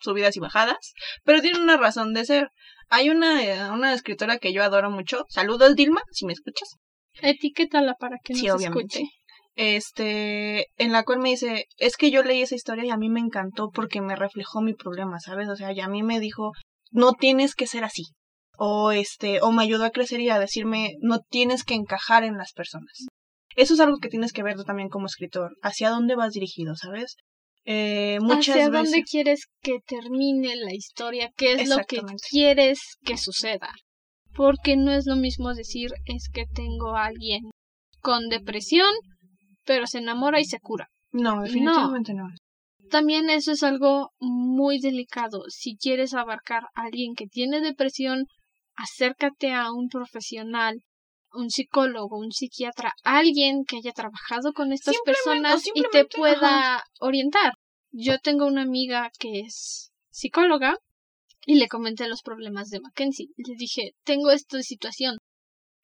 subidas 0.00 0.36
y 0.36 0.40
bajadas, 0.40 0.92
pero 1.24 1.40
tienen 1.42 1.62
una 1.62 1.76
razón 1.76 2.14
de 2.14 2.24
ser. 2.24 2.48
Hay 2.88 3.10
una, 3.10 3.72
una 3.72 3.92
escritora 3.92 4.38
que 4.38 4.52
yo 4.52 4.62
adoro 4.62 4.90
mucho. 4.90 5.24
Saludos, 5.28 5.74
Dilma, 5.74 6.02
si 6.12 6.24
me 6.24 6.32
escuchas. 6.32 6.76
etiquétala 7.20 7.94
para 7.94 8.18
que 8.22 8.34
Sí, 8.34 8.46
nos 8.46 8.56
obviamente. 8.56 8.98
escuche. 9.00 9.15
Este, 9.56 10.66
en 10.76 10.92
la 10.92 11.02
cual 11.04 11.18
me 11.18 11.30
dice, 11.30 11.64
es 11.78 11.96
que 11.96 12.10
yo 12.10 12.22
leí 12.22 12.42
esa 12.42 12.54
historia 12.54 12.84
y 12.84 12.90
a 12.90 12.98
mí 12.98 13.08
me 13.08 13.20
encantó 13.20 13.70
porque 13.70 14.02
me 14.02 14.14
reflejó 14.14 14.60
mi 14.60 14.74
problema, 14.74 15.18
¿sabes? 15.18 15.48
O 15.48 15.56
sea, 15.56 15.72
y 15.72 15.80
a 15.80 15.88
mí 15.88 16.02
me 16.02 16.20
dijo, 16.20 16.52
no 16.90 17.14
tienes 17.14 17.54
que 17.54 17.66
ser 17.66 17.82
así. 17.82 18.04
O 18.58 18.92
este, 18.92 19.40
o 19.40 19.52
me 19.52 19.62
ayudó 19.62 19.84
a 19.84 19.90
crecer 19.90 20.20
y 20.20 20.28
a 20.28 20.38
decirme, 20.38 20.94
no 21.00 21.20
tienes 21.20 21.64
que 21.64 21.74
encajar 21.74 22.22
en 22.22 22.36
las 22.36 22.52
personas. 22.52 23.06
Eso 23.54 23.74
es 23.74 23.80
algo 23.80 23.98
que 23.98 24.08
tienes 24.08 24.32
que 24.32 24.42
ver 24.42 24.56
tú 24.56 24.64
también 24.64 24.90
como 24.90 25.06
escritor. 25.06 25.56
¿Hacia 25.62 25.88
dónde 25.88 26.14
vas 26.14 26.34
dirigido, 26.34 26.76
sabes? 26.76 27.16
Eh, 27.64 28.18
muchas 28.20 28.56
¿Hacia 28.56 28.68
veces. 28.68 28.90
dónde 28.92 29.04
quieres 29.04 29.46
que 29.62 29.80
termine 29.80 30.54
la 30.56 30.74
historia? 30.74 31.32
¿Qué 31.34 31.54
es 31.54 31.68
lo 31.68 31.78
que 31.78 32.02
quieres 32.30 32.78
que 33.04 33.16
suceda? 33.16 33.70
Porque 34.34 34.76
no 34.76 34.92
es 34.92 35.06
lo 35.06 35.16
mismo 35.16 35.54
decir 35.54 35.92
es 36.04 36.28
que 36.32 36.44
tengo 36.46 36.94
a 36.94 37.06
alguien 37.06 37.50
con 38.00 38.28
depresión, 38.28 38.94
pero 39.66 39.86
se 39.86 39.98
enamora 39.98 40.40
y 40.40 40.44
se 40.44 40.60
cura. 40.60 40.88
No, 41.12 41.42
definitivamente 41.42 42.14
no. 42.14 42.28
También 42.90 43.30
eso 43.30 43.52
es 43.52 43.62
algo 43.62 44.12
muy 44.20 44.78
delicado. 44.80 45.42
Si 45.48 45.76
quieres 45.76 46.14
abarcar 46.14 46.64
a 46.74 46.84
alguien 46.84 47.14
que 47.14 47.26
tiene 47.26 47.60
depresión, 47.60 48.26
acércate 48.76 49.52
a 49.52 49.72
un 49.72 49.88
profesional, 49.88 50.80
un 51.32 51.50
psicólogo, 51.50 52.18
un 52.18 52.32
psiquiatra, 52.32 52.92
alguien 53.02 53.64
que 53.64 53.76
haya 53.78 53.92
trabajado 53.92 54.52
con 54.52 54.72
estas 54.72 54.96
personas 55.04 55.64
y 55.74 55.82
te 55.90 56.04
pueda 56.04 56.84
orientar. 57.00 57.54
Yo 57.90 58.18
tengo 58.18 58.46
una 58.46 58.62
amiga 58.62 59.10
que 59.18 59.40
es 59.40 59.90
psicóloga 60.10 60.76
y 61.44 61.56
le 61.56 61.68
comenté 61.68 62.08
los 62.08 62.22
problemas 62.22 62.68
de 62.68 62.80
Mackenzie. 62.80 63.28
Le 63.36 63.54
dije, 63.56 63.92
tengo 64.04 64.30
esta 64.30 64.62
situación. 64.62 65.18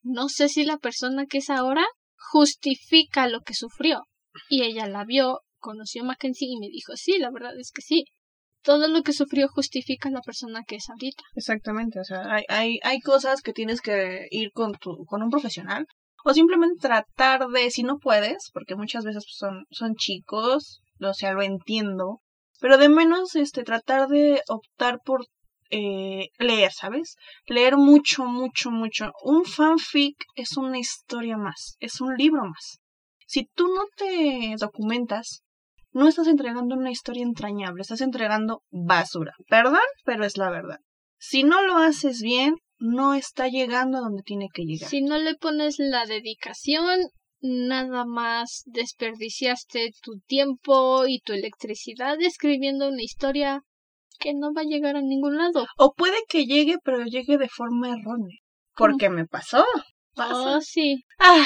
No 0.02 0.28
sé 0.28 0.48
si 0.48 0.64
la 0.64 0.78
persona 0.78 1.26
que 1.26 1.38
es 1.38 1.50
ahora 1.50 1.84
justifica 2.30 3.28
lo 3.28 3.40
que 3.40 3.54
sufrió. 3.54 4.04
Y 4.48 4.62
ella 4.62 4.86
la 4.86 5.04
vio, 5.04 5.40
conoció 5.58 6.02
a 6.02 6.06
Mackenzie 6.06 6.48
y 6.48 6.58
me 6.58 6.68
dijo, 6.68 6.96
sí, 6.96 7.18
la 7.18 7.30
verdad 7.30 7.58
es 7.58 7.70
que 7.72 7.82
sí. 7.82 8.04
Todo 8.62 8.86
lo 8.88 9.02
que 9.02 9.12
sufrió 9.12 9.48
justifica 9.48 10.08
la 10.10 10.20
persona 10.20 10.62
que 10.66 10.76
es 10.76 10.88
ahorita. 10.88 11.22
Exactamente, 11.34 11.98
o 11.98 12.04
sea, 12.04 12.32
hay, 12.32 12.44
hay, 12.48 12.78
hay 12.82 13.00
cosas 13.00 13.42
que 13.42 13.52
tienes 13.52 13.80
que 13.80 14.28
ir 14.30 14.52
con, 14.52 14.72
tu, 14.74 15.04
con 15.06 15.22
un 15.22 15.30
profesional 15.30 15.86
o 16.24 16.32
simplemente 16.32 16.76
tratar 16.80 17.48
de, 17.48 17.70
si 17.70 17.82
no 17.82 17.98
puedes, 17.98 18.50
porque 18.52 18.76
muchas 18.76 19.04
veces 19.04 19.24
pues, 19.24 19.36
son, 19.36 19.64
son 19.70 19.94
chicos, 19.96 20.80
o 21.00 21.14
sea, 21.14 21.32
lo 21.32 21.42
entiendo, 21.42 22.20
pero 22.60 22.78
de 22.78 22.88
menos 22.88 23.34
este, 23.34 23.64
tratar 23.64 24.08
de 24.08 24.40
optar 24.48 25.00
por 25.04 25.26
eh, 25.72 26.28
leer, 26.38 26.70
¿sabes? 26.70 27.16
Leer 27.46 27.78
mucho, 27.78 28.24
mucho, 28.26 28.70
mucho. 28.70 29.10
Un 29.24 29.44
fanfic 29.46 30.16
es 30.34 30.56
una 30.58 30.78
historia 30.78 31.38
más, 31.38 31.76
es 31.80 32.00
un 32.00 32.14
libro 32.14 32.42
más. 32.44 32.78
Si 33.26 33.48
tú 33.54 33.68
no 33.68 33.84
te 33.96 34.54
documentas, 34.58 35.42
no 35.92 36.08
estás 36.08 36.26
entregando 36.26 36.74
una 36.74 36.90
historia 36.90 37.22
entrañable, 37.22 37.80
estás 37.80 38.02
entregando 38.02 38.62
basura. 38.70 39.32
Perdón, 39.48 39.80
pero 40.04 40.26
es 40.26 40.36
la 40.36 40.50
verdad. 40.50 40.78
Si 41.18 41.42
no 41.42 41.62
lo 41.62 41.78
haces 41.78 42.20
bien, 42.20 42.56
no 42.78 43.14
está 43.14 43.48
llegando 43.48 43.96
a 43.96 44.02
donde 44.02 44.22
tiene 44.22 44.48
que 44.52 44.64
llegar. 44.64 44.90
Si 44.90 45.00
no 45.00 45.18
le 45.18 45.36
pones 45.36 45.76
la 45.78 46.04
dedicación, 46.04 47.00
nada 47.40 48.04
más 48.04 48.62
desperdiciaste 48.66 49.92
tu 50.02 50.20
tiempo 50.26 51.06
y 51.06 51.20
tu 51.20 51.32
electricidad 51.32 52.20
escribiendo 52.20 52.88
una 52.88 53.02
historia 53.02 53.62
que 54.22 54.34
no 54.34 54.52
va 54.54 54.62
a 54.62 54.64
llegar 54.64 54.96
a 54.96 55.02
ningún 55.02 55.36
lado. 55.36 55.66
O 55.76 55.92
puede 55.92 56.16
que 56.28 56.46
llegue, 56.46 56.76
pero 56.84 57.04
llegue 57.04 57.38
de 57.38 57.48
forma 57.48 57.88
errónea. 57.88 58.38
Porque 58.74 59.08
me 59.10 59.26
pasó. 59.26 59.64
Pasa. 60.14 60.56
Oh, 60.56 60.60
sí. 60.60 61.04
Ay. 61.18 61.44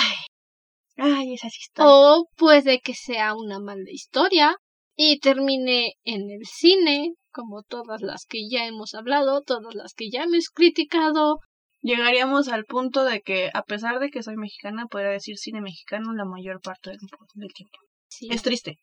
Ay, 0.96 1.34
esas 1.34 1.54
historias. 1.56 1.92
O 1.92 2.26
puede 2.36 2.80
que 2.80 2.94
sea 2.94 3.34
una 3.34 3.58
mala 3.60 3.90
historia 3.90 4.56
y 4.94 5.18
termine 5.18 5.94
en 6.04 6.30
el 6.30 6.46
cine, 6.46 7.14
como 7.30 7.62
todas 7.62 8.00
las 8.00 8.24
que 8.26 8.48
ya 8.48 8.66
hemos 8.66 8.94
hablado, 8.94 9.42
todas 9.42 9.74
las 9.74 9.92
que 9.94 10.10
ya 10.10 10.24
hemos 10.24 10.48
criticado. 10.48 11.38
Llegaríamos 11.82 12.48
al 12.48 12.64
punto 12.64 13.04
de 13.04 13.20
que, 13.20 13.50
a 13.52 13.62
pesar 13.62 14.00
de 14.00 14.10
que 14.10 14.22
soy 14.22 14.36
mexicana, 14.36 14.86
podría 14.86 15.10
decir 15.10 15.36
cine 15.36 15.60
mexicano 15.60 16.14
la 16.14 16.24
mayor 16.24 16.60
parte 16.60 16.90
del, 16.90 16.98
del 17.34 17.52
tiempo. 17.52 17.78
Sí, 18.08 18.28
Es 18.30 18.42
triste, 18.42 18.76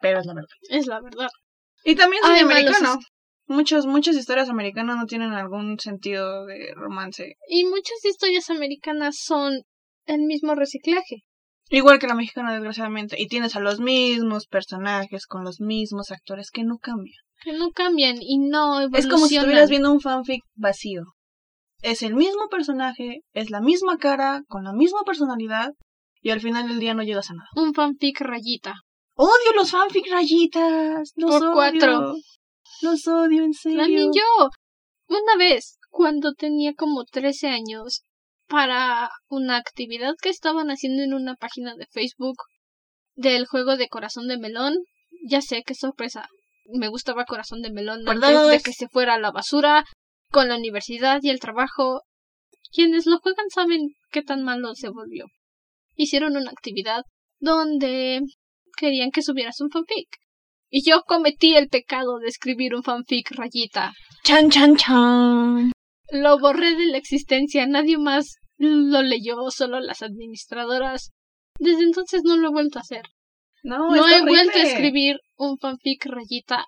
pero 0.00 0.20
es 0.20 0.26
la 0.26 0.34
verdad. 0.34 0.56
es 0.70 0.86
la 0.86 1.00
verdad. 1.00 1.28
Y 1.84 1.94
también 1.94 2.22
cine 2.22 2.44
malos 2.44 2.76
americano. 2.76 2.98
Muchas, 3.48 3.86
muchas 3.86 4.14
historias 4.16 4.50
americanas 4.50 4.96
no 4.96 5.06
tienen 5.06 5.32
algún 5.32 5.78
sentido 5.78 6.44
de 6.46 6.72
romance. 6.74 7.36
Y 7.48 7.64
muchas 7.64 8.04
historias 8.04 8.50
americanas 8.50 9.16
son 9.24 9.62
el 10.06 10.20
mismo 10.22 10.54
reciclaje. 10.54 11.24
Igual 11.70 11.98
que 11.98 12.06
la 12.06 12.14
mexicana, 12.14 12.52
desgraciadamente. 12.52 13.20
Y 13.20 13.26
tienes 13.26 13.56
a 13.56 13.60
los 13.60 13.80
mismos 13.80 14.46
personajes, 14.46 15.26
con 15.26 15.44
los 15.44 15.60
mismos 15.60 16.10
actores, 16.10 16.50
que 16.50 16.62
no 16.64 16.76
cambian. 16.78 17.16
que 17.42 17.52
no 17.52 17.70
cambian 17.70 18.16
y 18.20 18.38
no 18.38 18.80
evolucionan. 18.80 18.94
Es 18.94 19.06
como 19.06 19.26
si 19.26 19.36
estuvieras 19.36 19.70
viendo 19.70 19.92
un 19.92 20.00
fanfic 20.00 20.42
vacío. 20.54 21.04
Es 21.82 22.02
el 22.02 22.14
mismo 22.16 22.48
personaje, 22.50 23.20
es 23.32 23.50
la 23.50 23.60
misma 23.60 23.96
cara, 23.98 24.42
con 24.48 24.64
la 24.64 24.72
misma 24.72 25.02
personalidad, 25.06 25.70
y 26.20 26.30
al 26.30 26.40
final 26.40 26.66
del 26.68 26.80
día 26.80 26.94
no 26.94 27.02
llegas 27.04 27.30
a 27.30 27.34
nada. 27.34 27.48
un 27.54 27.72
fanfic 27.74 28.20
rayita. 28.20 28.74
Odio 29.14 29.52
los 29.54 29.70
fanfic 29.70 30.06
rayitas. 30.10 31.12
Los 31.16 31.30
Por 31.30 31.42
odio. 31.42 31.52
cuatro. 31.54 32.14
Los 32.82 33.06
odio, 33.06 33.44
en 33.44 33.54
serio. 33.54 33.80
También 33.80 34.10
yo. 34.12 34.48
Una 35.08 35.36
vez, 35.36 35.78
cuando 35.90 36.34
tenía 36.34 36.74
como 36.74 37.04
13 37.04 37.48
años, 37.48 38.02
para 38.48 39.10
una 39.28 39.56
actividad 39.56 40.14
que 40.20 40.30
estaban 40.30 40.68
haciendo 40.68 41.02
en 41.02 41.14
una 41.14 41.34
página 41.34 41.74
de 41.76 41.86
Facebook 41.90 42.36
del 43.14 43.46
juego 43.46 43.76
de 43.76 43.88
Corazón 43.88 44.26
de 44.28 44.38
Melón, 44.38 44.74
ya 45.28 45.42
sé 45.42 45.62
qué 45.64 45.74
sorpresa. 45.74 46.26
Me 46.66 46.88
gustaba 46.88 47.24
Corazón 47.24 47.62
de 47.62 47.70
Melón 47.70 48.04
Por 48.04 48.14
antes 48.14 48.48
de 48.48 48.60
que 48.60 48.72
se 48.72 48.88
fuera 48.88 49.14
a 49.14 49.18
la 49.18 49.30
basura, 49.30 49.84
con 50.30 50.48
la 50.48 50.56
universidad 50.56 51.20
y 51.22 51.30
el 51.30 51.40
trabajo. 51.40 52.02
Quienes 52.72 53.06
lo 53.06 53.18
juegan 53.18 53.48
saben 53.50 53.88
qué 54.10 54.22
tan 54.22 54.42
malo 54.42 54.74
se 54.74 54.88
volvió. 54.88 55.26
Hicieron 55.94 56.36
una 56.36 56.50
actividad 56.50 57.02
donde 57.38 58.20
querían 58.76 59.10
que 59.10 59.22
subieras 59.22 59.60
un 59.60 59.70
fanfic. 59.70 60.08
Y 60.70 60.88
yo 60.88 61.02
cometí 61.02 61.54
el 61.56 61.68
pecado 61.68 62.18
de 62.18 62.28
escribir 62.28 62.74
un 62.74 62.82
fanfic 62.82 63.30
rayita. 63.32 63.92
Chan, 64.24 64.50
chan, 64.50 64.76
chan. 64.76 65.72
Lo 66.10 66.38
borré 66.38 66.74
de 66.74 66.86
la 66.86 66.98
existencia, 66.98 67.66
nadie 67.66 67.98
más 67.98 68.36
lo 68.58 69.02
leyó, 69.02 69.50
solo 69.50 69.80
las 69.80 70.02
administradoras. 70.02 71.10
Desde 71.58 71.84
entonces 71.84 72.22
no 72.24 72.36
lo 72.36 72.48
he 72.48 72.52
vuelto 72.52 72.78
a 72.78 72.82
hacer. 72.82 73.02
No, 73.62 73.90
No, 73.90 74.08
he 74.08 74.22
vuelto 74.22 74.58
a 74.58 74.62
escribir 74.62 75.18
un 75.36 75.58
fanfic 75.58 76.04
rayita 76.06 76.66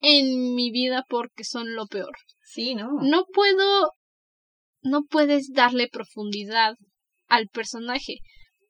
en 0.00 0.54
mi 0.54 0.70
vida 0.70 1.04
porque 1.08 1.44
son 1.44 1.74
lo 1.74 1.86
peor. 1.86 2.16
Sí, 2.44 2.74
no. 2.74 2.88
No 3.02 3.24
puedo. 3.32 3.92
No 4.82 5.04
puedes 5.04 5.52
darle 5.52 5.88
profundidad 5.88 6.74
al 7.28 7.48
personaje. 7.48 8.18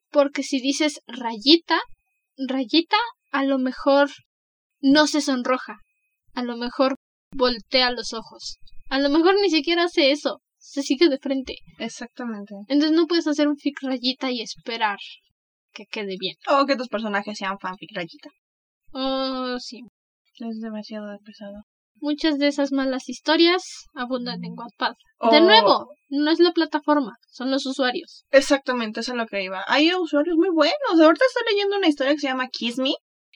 Porque 0.09 0.43
si 0.43 0.61
dices 0.61 1.01
rayita, 1.07 1.81
rayita, 2.37 2.97
a 3.31 3.43
lo 3.43 3.57
mejor 3.57 4.09
no 4.83 5.07
se 5.07 5.21
sonroja. 5.21 5.77
A 6.35 6.43
lo 6.43 6.55
mejor 6.57 6.95
voltea 7.31 7.89
los 7.89 8.13
ojos. 8.13 8.57
A 8.89 8.99
lo 8.99 9.09
mejor 9.09 9.35
ni 9.41 9.49
siquiera 9.49 9.85
hace 9.85 10.11
eso. 10.11 10.39
Se 10.57 10.83
sigue 10.83 11.09
de 11.09 11.17
frente. 11.17 11.55
Exactamente. 11.79 12.53
Entonces 12.67 12.91
no 12.95 13.07
puedes 13.07 13.25
hacer 13.27 13.47
un 13.47 13.57
fic 13.57 13.75
rayita 13.81 14.29
y 14.31 14.41
esperar 14.41 14.97
que 15.73 15.85
quede 15.89 16.15
bien. 16.19 16.35
O 16.47 16.65
que 16.65 16.75
tus 16.75 16.87
personajes 16.89 17.37
sean 17.37 17.57
fanfic 17.59 17.89
rayita. 17.95 18.29
Oh, 18.91 19.57
sí. 19.59 19.81
Es 20.39 20.59
demasiado 20.61 21.07
pesado. 21.25 21.63
Muchas 22.01 22.37
de 22.37 22.47
esas 22.47 22.71
malas 22.71 23.07
historias 23.07 23.63
abundan 23.93 24.43
en 24.43 24.53
Wattpad. 24.57 24.93
De 25.31 25.37
O- 25.37 25.39
nuevo, 25.41 25.87
no 26.09 26.31
es 26.31 26.39
la 26.39 26.51
plataforma, 26.51 27.13
son 27.29 27.49
los 27.51 27.65
usuarios. 27.65 28.25
Exactamente, 28.31 28.99
eso 28.99 29.13
es 29.13 29.17
lo 29.17 29.25
que 29.25 29.43
iba. 29.43 29.63
Hay 29.67 29.93
usuarios 29.93 30.35
muy 30.35 30.49
buenos. 30.53 30.75
Ahorita 30.99 31.23
estoy 31.25 31.43
leyendo 31.53 31.77
una 31.77 31.87
historia 31.87 32.13
que 32.13 32.19
se 32.19 32.27
llama 32.27 32.47
Kiss 32.49 32.77
Me. 32.77 32.93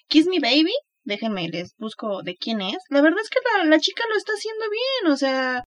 Kiss 0.09 0.27
Me 0.27 0.39
Baby. 0.39 0.73
Déjenme, 1.07 1.47
les 1.47 1.73
busco 1.77 2.21
de 2.21 2.35
quién 2.35 2.59
es. 2.59 2.79
La 2.89 2.99
verdad 3.01 3.21
es 3.23 3.29
que 3.29 3.39
la, 3.45 3.63
la 3.63 3.79
chica 3.79 4.03
lo 4.09 4.17
está 4.17 4.33
haciendo 4.33 4.65
bien. 4.69 5.13
O 5.13 5.15
sea, 5.15 5.63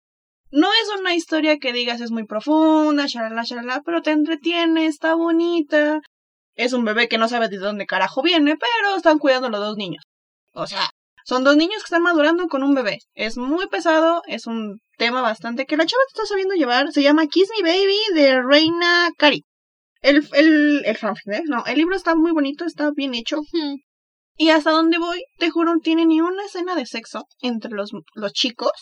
no 0.50 0.68
es 0.70 1.00
una 1.00 1.14
historia 1.14 1.56
que 1.58 1.72
digas 1.72 2.02
es 2.02 2.10
muy 2.10 2.26
profunda, 2.26 3.06
shalala, 3.06 3.42
shalala, 3.42 3.80
pero 3.82 4.02
te 4.02 4.10
entretiene, 4.10 4.84
está 4.84 5.14
bonita. 5.14 6.00
Es 6.56 6.74
un 6.74 6.84
bebé 6.84 7.08
que 7.08 7.16
no 7.16 7.26
sabe 7.26 7.48
de 7.48 7.56
dónde 7.56 7.86
carajo 7.86 8.22
viene, 8.22 8.56
pero 8.58 8.96
están 8.96 9.18
cuidando 9.18 9.48
los 9.48 9.60
dos 9.60 9.76
niños. 9.78 10.04
O 10.52 10.66
sea, 10.66 10.90
son 11.24 11.42
dos 11.42 11.56
niños 11.56 11.78
que 11.78 11.86
están 11.86 12.02
madurando 12.02 12.46
con 12.48 12.62
un 12.62 12.74
bebé. 12.74 12.98
Es 13.14 13.38
muy 13.38 13.66
pesado, 13.68 14.20
es 14.26 14.46
un 14.46 14.78
tema 14.98 15.22
bastante 15.22 15.64
que 15.64 15.78
la 15.78 15.86
chava 15.86 16.02
te 16.08 16.20
está 16.20 16.26
sabiendo 16.26 16.54
llevar. 16.54 16.92
Se 16.92 17.02
llama 17.02 17.28
Kiss 17.28 17.48
Me 17.56 17.70
Baby 17.70 17.98
de 18.14 18.42
Reina 18.42 19.08
Cari. 19.16 19.42
El, 20.02 20.28
el, 20.34 20.84
el 20.84 20.96
fanfic, 20.98 21.28
¿eh? 21.32 21.42
No, 21.46 21.64
el 21.64 21.78
libro 21.78 21.96
está 21.96 22.14
muy 22.14 22.32
bonito, 22.32 22.66
está 22.66 22.90
bien 22.94 23.14
hecho. 23.14 23.38
Y 24.40 24.48
hasta 24.48 24.70
donde 24.70 24.96
voy, 24.96 25.22
te 25.36 25.50
juro, 25.50 25.74
no 25.74 25.80
tiene 25.80 26.06
ni 26.06 26.22
una 26.22 26.46
escena 26.46 26.74
de 26.74 26.86
sexo 26.86 27.26
entre 27.42 27.72
los, 27.72 27.90
los 28.14 28.32
chicos. 28.32 28.72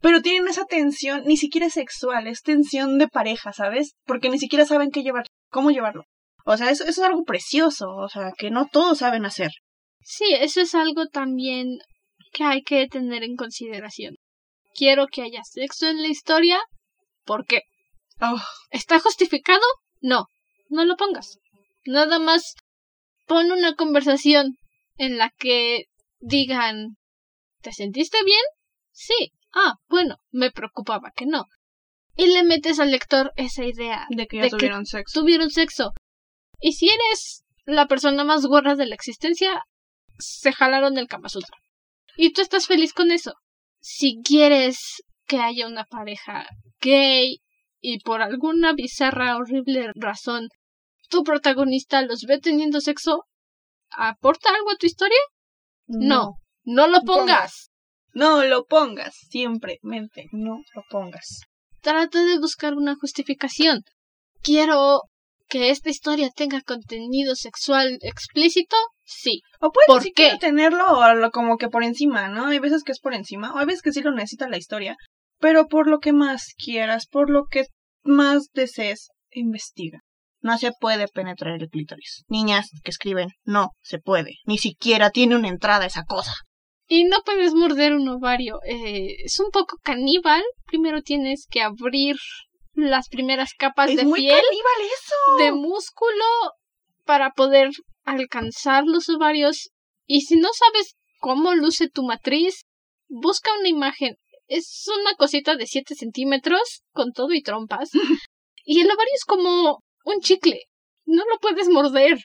Pero 0.00 0.22
tienen 0.22 0.46
esa 0.46 0.64
tensión, 0.64 1.24
ni 1.24 1.36
siquiera 1.36 1.66
es 1.66 1.72
sexual, 1.72 2.28
es 2.28 2.42
tensión 2.42 2.98
de 2.98 3.08
pareja, 3.08 3.52
¿sabes? 3.52 3.96
Porque 4.06 4.30
ni 4.30 4.38
siquiera 4.38 4.64
saben 4.64 4.92
qué 4.92 5.02
llevar, 5.02 5.26
cómo 5.50 5.72
llevarlo. 5.72 6.04
O 6.44 6.56
sea, 6.56 6.70
eso, 6.70 6.84
eso 6.84 7.02
es 7.02 7.08
algo 7.08 7.24
precioso, 7.24 7.96
o 7.96 8.08
sea, 8.08 8.30
que 8.38 8.52
no 8.52 8.68
todos 8.70 8.98
saben 8.98 9.26
hacer. 9.26 9.50
Sí, 10.02 10.36
eso 10.38 10.60
es 10.60 10.76
algo 10.76 11.06
también 11.08 11.78
que 12.32 12.44
hay 12.44 12.62
que 12.62 12.86
tener 12.86 13.24
en 13.24 13.34
consideración. 13.34 14.14
Quiero 14.72 15.08
que 15.08 15.22
haya 15.22 15.42
sexo 15.42 15.88
en 15.88 16.00
la 16.00 16.06
historia. 16.06 16.60
¿Por 17.24 17.44
qué? 17.44 17.62
Oh, 18.20 18.40
¿Está 18.70 19.00
justificado? 19.00 19.66
No, 20.00 20.26
no 20.68 20.84
lo 20.84 20.96
pongas. 20.96 21.40
Nada 21.86 22.20
más 22.20 22.54
pon 23.26 23.50
una 23.50 23.74
conversación 23.74 24.54
en 24.98 25.16
la 25.16 25.30
que 25.30 25.84
digan 26.20 26.96
¿Te 27.60 27.72
sentiste 27.72 28.18
bien? 28.24 28.42
Sí. 28.92 29.32
Ah, 29.52 29.74
bueno, 29.88 30.16
me 30.30 30.50
preocupaba 30.50 31.12
que 31.14 31.26
no. 31.26 31.46
Y 32.16 32.26
le 32.32 32.42
metes 32.44 32.80
al 32.80 32.90
lector 32.90 33.32
esa 33.36 33.64
idea 33.64 34.06
de 34.10 34.26
que 34.26 34.38
ya 34.38 34.48
tuvieron 34.48 34.86
sexo. 34.86 35.20
tuvieron 35.20 35.50
sexo. 35.50 35.92
Y 36.60 36.72
si 36.72 36.88
eres 36.88 37.44
la 37.64 37.86
persona 37.86 38.24
más 38.24 38.46
gorda 38.46 38.74
de 38.74 38.86
la 38.86 38.94
existencia, 38.94 39.62
se 40.18 40.52
jalaron 40.52 40.94
del 40.94 41.08
Kama 41.08 41.28
Sutra. 41.28 41.56
Y 42.16 42.32
tú 42.32 42.42
estás 42.42 42.66
feliz 42.66 42.92
con 42.92 43.10
eso. 43.10 43.34
Si 43.80 44.20
quieres 44.22 45.02
que 45.26 45.38
haya 45.38 45.66
una 45.66 45.84
pareja 45.84 46.48
gay 46.80 47.40
y 47.80 48.00
por 48.00 48.22
alguna 48.22 48.72
bizarra, 48.72 49.36
horrible 49.36 49.92
razón 49.94 50.48
tu 51.08 51.22
protagonista 51.24 52.02
los 52.02 52.22
ve 52.22 52.38
teniendo 52.38 52.80
sexo, 52.80 53.24
¿aporta 53.96 54.50
algo 54.50 54.70
a 54.70 54.76
tu 54.76 54.86
historia? 54.86 55.18
No, 55.86 56.34
no, 56.64 56.86
lo 56.86 57.00
pongas. 57.02 57.70
No 58.14 58.44
lo 58.44 58.64
pongas, 58.64 59.14
siempre, 59.30 59.78
mente, 59.82 60.26
no 60.32 60.58
lo 60.74 60.82
pongas. 60.90 61.40
Trata 61.80 62.24
de 62.24 62.38
buscar 62.38 62.74
una 62.74 62.96
justificación. 62.96 63.82
Quiero 64.42 65.02
que 65.48 65.70
esta 65.70 65.88
historia 65.90 66.30
tenga 66.34 66.60
contenido 66.62 67.34
sexual 67.36 67.98
explícito, 68.02 68.76
sí. 69.06 69.42
O 69.60 69.70
puede 69.70 69.86
¿Por 69.86 70.02
sí 70.02 70.12
qué? 70.14 70.36
tenerlo 70.38 70.84
o 70.98 71.14
lo- 71.14 71.30
como 71.30 71.56
que 71.56 71.68
por 71.68 71.84
encima, 71.84 72.28
¿no? 72.28 72.46
Hay 72.46 72.58
veces 72.58 72.82
que 72.84 72.92
es 72.92 73.00
por 73.00 73.14
encima, 73.14 73.54
o 73.54 73.58
hay 73.58 73.66
veces 73.66 73.82
que 73.82 73.92
sí 73.92 74.02
lo 74.02 74.12
necesita 74.12 74.48
la 74.48 74.58
historia. 74.58 74.96
Pero 75.38 75.66
por 75.68 75.88
lo 75.88 76.00
que 76.00 76.12
más 76.12 76.54
quieras, 76.62 77.06
por 77.06 77.30
lo 77.30 77.46
que 77.46 77.66
más 78.02 78.48
desees, 78.52 79.08
investiga. 79.30 80.00
No 80.40 80.56
se 80.58 80.72
puede 80.78 81.08
penetrar 81.08 81.60
el 81.60 81.68
clítoris. 81.68 82.24
Niñas 82.28 82.70
que 82.84 82.90
escriben, 82.90 83.30
no 83.44 83.70
se 83.82 83.98
puede. 83.98 84.36
Ni 84.44 84.58
siquiera 84.58 85.10
tiene 85.10 85.36
una 85.36 85.48
entrada 85.48 85.86
esa 85.86 86.04
cosa. 86.04 86.32
Y 86.86 87.04
no 87.04 87.18
puedes 87.24 87.54
morder 87.54 87.94
un 87.94 88.08
ovario. 88.08 88.60
Eh, 88.64 89.16
es 89.24 89.38
un 89.40 89.50
poco 89.50 89.76
caníbal. 89.82 90.42
Primero 90.66 91.02
tienes 91.02 91.46
que 91.50 91.60
abrir 91.60 92.16
las 92.74 93.08
primeras 93.08 93.52
capas 93.58 93.90
es 93.90 93.96
de 93.96 94.04
muy 94.04 94.20
piel, 94.20 94.40
caníbal 94.40 94.92
eso. 94.94 95.44
de 95.44 95.52
músculo, 95.52 96.24
para 97.04 97.32
poder 97.32 97.70
alcanzar 98.04 98.84
los 98.86 99.08
ovarios. 99.08 99.70
Y 100.06 100.22
si 100.22 100.36
no 100.36 100.48
sabes 100.52 100.94
cómo 101.20 101.54
luce 101.54 101.88
tu 101.88 102.04
matriz, 102.04 102.62
busca 103.08 103.50
una 103.58 103.68
imagen. 103.68 104.14
Es 104.46 104.86
una 105.00 105.14
cosita 105.16 105.56
de 105.56 105.66
7 105.66 105.94
centímetros, 105.94 106.82
con 106.92 107.12
todo 107.12 107.32
y 107.32 107.42
trompas. 107.42 107.90
y 108.64 108.80
el 108.80 108.86
ovario 108.86 109.12
es 109.14 109.24
como 109.24 109.82
un 110.04 110.20
chicle. 110.20 110.62
No 111.04 111.24
lo 111.24 111.38
puedes 111.40 111.68
morder. 111.68 112.18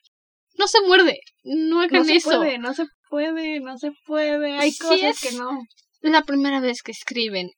No 0.57 0.67
se 0.67 0.81
muerde. 0.81 1.19
No 1.43 1.81
hagan 1.81 2.01
no 2.01 2.05
se 2.05 2.15
eso. 2.15 2.29
puede, 2.29 2.57
no 2.57 2.73
se 2.73 2.85
puede, 3.09 3.59
no 3.59 3.77
se 3.77 3.91
puede. 4.05 4.57
Hay 4.57 4.75
cosas 4.77 5.19
que 5.19 5.31
no. 5.33 5.61
la 6.01 6.21
primera 6.23 6.59
vez 6.59 6.81
que 6.83 6.91
escriben 6.91 7.49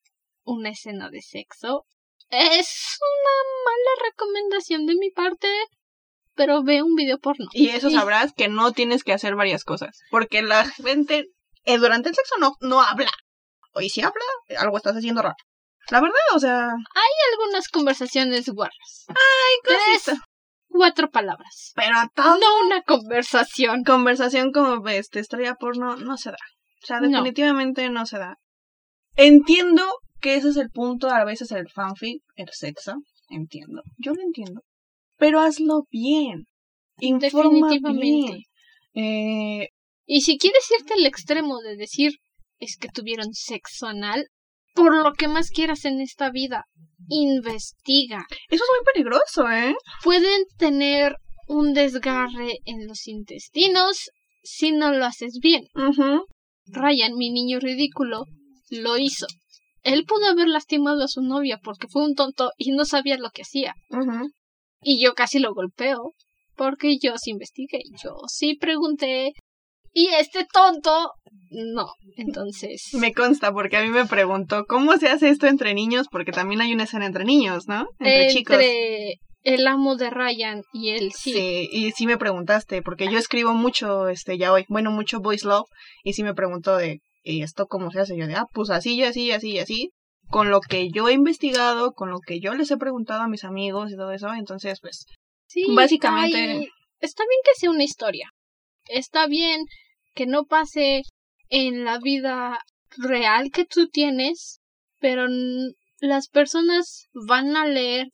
una 0.44 0.70
escena 0.70 1.10
de 1.10 1.22
sexo. 1.22 1.86
Es 2.30 2.98
una 3.02 3.66
mala 3.66 4.10
recomendación 4.10 4.86
de 4.86 4.96
mi 4.96 5.12
parte, 5.12 5.48
pero 6.34 6.64
ve 6.64 6.82
un 6.82 6.96
video 6.96 7.20
porno. 7.20 7.48
Y 7.54 7.70
eso 7.70 7.90
sabrás 7.90 8.34
que 8.34 8.48
no 8.48 8.72
tienes 8.72 9.04
que 9.04 9.14
hacer 9.14 9.36
varias 9.36 9.64
cosas. 9.64 10.00
Porque 10.10 10.42
la 10.42 10.66
gente 10.66 11.26
eh, 11.66 11.78
durante 11.78 12.10
el 12.10 12.16
sexo 12.16 12.36
no, 12.40 12.54
no 12.62 12.82
habla. 12.82 13.12
O 13.74 13.82
y 13.82 13.90
si 13.90 14.02
habla, 14.02 14.24
algo 14.58 14.78
estás 14.78 14.96
haciendo 14.96 15.22
raro. 15.22 15.36
La 15.92 16.02
verdad, 16.02 16.16
o 16.36 16.40
sea, 16.40 16.68
Hay 16.70 17.12
algunas 17.32 17.68
conversaciones 17.70 18.50
guarras. 18.50 19.06
hay 19.10 19.16
Tres. 19.64 19.80
cositas. 20.06 20.20
Cuatro 20.68 21.10
palabras. 21.10 21.72
Pero 21.76 21.96
todo 22.14 22.38
No 22.40 22.66
una 22.66 22.82
conversación. 22.82 23.84
conversación 23.84 24.52
como 24.52 24.86
este 24.90 25.20
estrella 25.20 25.56
porno 25.56 25.96
no 25.96 26.18
se 26.18 26.32
da. 26.32 26.38
O 26.84 26.86
sea, 26.86 27.00
No. 27.00 27.08
definitivamente 27.10 27.90
no. 27.90 28.06
se 28.06 28.18
da. 28.18 28.36
Entiendo 29.16 29.84
que 30.20 30.36
ese 30.36 30.50
es 30.50 30.58
el 30.58 30.70
punto, 30.70 31.10
a 31.10 31.24
veces 31.24 31.52
el 31.52 31.70
fanfic, 31.70 32.22
el 32.36 32.50
sexo. 32.52 32.96
Entiendo. 33.30 33.82
Yo 33.98 34.14
lo 34.14 34.22
entiendo. 34.22 34.62
Pero 35.18 35.40
hazlo 35.40 35.84
bien. 35.90 36.46
Informa 37.00 37.68
Definitivamente. 37.70 38.44
bien. 38.94 39.62
Eh, 39.64 39.70
Y 40.06 40.22
si 40.22 40.38
quieres 40.38 40.70
irte 40.78 40.94
al 40.94 41.06
extremo 41.06 41.60
de 41.62 41.76
decir 41.78 42.14
es 42.60 42.78
que 42.78 42.88
tuvieron 42.90 43.34
sexo 43.34 43.88
anal, 43.88 44.28
por 44.76 44.94
lo 44.94 45.14
que 45.14 45.28
más 45.28 45.50
quieras 45.50 45.86
en 45.86 46.02
esta 46.02 46.30
vida, 46.30 46.66
investiga. 47.08 48.26
eso 48.50 48.64
es 48.64 48.70
muy 48.78 48.94
peligroso, 48.94 49.50
¿eh? 49.50 49.76
pueden 50.04 50.44
tener 50.58 51.16
un 51.48 51.74
desgarre 51.74 52.60
en 52.66 52.88
los 52.88 53.08
intestinos 53.08 54.10
si 54.44 54.72
no 54.72 54.92
lo 54.92 55.06
haces 55.06 55.40
bien. 55.42 55.66
Ujú. 55.76 56.26
Ryan, 56.68 57.16
mi 57.16 57.32
niño 57.32 57.60
ridículo, 57.60 58.26
lo 58.70 58.98
hizo. 58.98 59.28
Él 59.84 60.04
pudo 60.06 60.26
haber 60.26 60.48
lastimado 60.48 61.04
a 61.04 61.08
su 61.08 61.22
novia 61.22 61.60
porque 61.64 61.88
fue 61.88 62.04
un 62.04 62.16
tonto 62.16 62.52
y 62.58 62.72
no 62.72 62.86
sabía 62.86 63.18
lo 63.18 63.30
que 63.30 63.44
hacía. 63.44 63.76
Ujú. 63.90 64.32
Y 64.82 65.04
yo 65.04 65.14
casi 65.14 65.40
lo 65.40 65.54
golpeo 65.54 66.14
porque 66.56 66.98
yo 66.98 67.18
sí 67.18 67.32
investigué, 67.32 67.82
yo 68.04 68.16
sí 68.28 68.56
pregunté. 68.56 69.34
Y 69.96 70.08
este 70.20 70.46
tonto, 70.52 71.12
no. 71.50 71.88
Entonces, 72.18 72.90
Me 72.94 73.14
consta 73.14 73.54
porque 73.54 73.78
a 73.78 73.82
mí 73.82 73.90
me 73.90 74.06
preguntó 74.06 74.66
cómo 74.66 74.98
se 74.98 75.08
hace 75.08 75.30
esto 75.30 75.48
entre 75.48 75.74
niños, 75.74 76.08
porque 76.12 76.32
también 76.32 76.62
hay 76.62 76.74
una 76.74 76.84
escena 76.84 77.06
entre 77.06 77.24
niños, 77.24 77.68
¿no? 77.68 77.88
Entre, 78.00 78.28
chicos. 78.28 78.56
entre 78.56 79.16
el 79.44 79.68
amo 79.68 79.96
de 79.96 80.10
Ryan 80.10 80.64
y 80.74 80.90
él, 80.90 81.12
sí. 81.14 81.34
Sí, 81.34 81.70
y 81.72 81.92
sí 81.92 82.08
me 82.08 82.18
preguntaste, 82.18 82.82
porque 82.82 83.08
yo 83.12 83.18
escribo 83.18 83.54
mucho, 83.54 84.10
este, 84.10 84.38
ya 84.38 84.52
hoy, 84.52 84.66
bueno, 84.68 84.92
mucho 84.92 85.20
voice 85.20 85.48
love, 85.48 85.68
y 86.04 86.14
sí 86.14 86.24
me 86.24 86.34
preguntó 86.34 86.76
de, 86.76 87.00
¿y 87.24 87.44
esto 87.44 87.68
cómo 87.68 87.92
se 87.92 88.00
hace? 88.02 88.18
Yo 88.18 88.28
de, 88.28 88.36
ah, 88.36 88.48
pues 88.52 88.70
así, 88.72 88.96
y 88.96 89.04
así, 89.04 89.26
y 89.26 89.32
así, 89.32 89.52
y 89.52 89.60
así, 89.60 89.92
con 90.30 90.50
lo 90.50 90.62
que 90.62 90.90
yo 90.90 91.08
he 91.08 91.14
investigado, 91.14 91.94
con 91.94 92.10
lo 92.10 92.20
que 92.20 92.40
yo 92.40 92.56
les 92.56 92.72
he 92.72 92.78
preguntado 92.78 93.22
a 93.22 93.28
mis 93.28 93.44
amigos 93.44 93.92
y 93.92 93.96
todo 93.96 94.12
eso, 94.12 94.34
entonces, 94.34 94.80
pues, 94.82 95.06
Sí, 95.48 95.66
Básicamente-. 95.70 96.70
Está 97.00 97.24
bien 97.24 97.42
que 97.44 97.60
sea 97.60 97.70
una 97.70 97.84
historia. 97.84 98.30
Está 98.88 99.28
bien 99.28 99.66
que 100.16 100.26
no 100.26 100.46
pase 100.46 101.04
en 101.50 101.84
la 101.84 102.00
vida 102.00 102.60
real 102.98 103.52
que 103.52 103.66
tú 103.66 103.90
tienes, 103.90 104.62
pero 105.00 105.28
las 106.00 106.28
personas 106.30 107.08
van 107.14 107.56
a 107.56 107.68
leer 107.68 108.08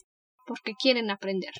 porque 0.45 0.73
quieren 0.73 1.11
aprender. 1.11 1.51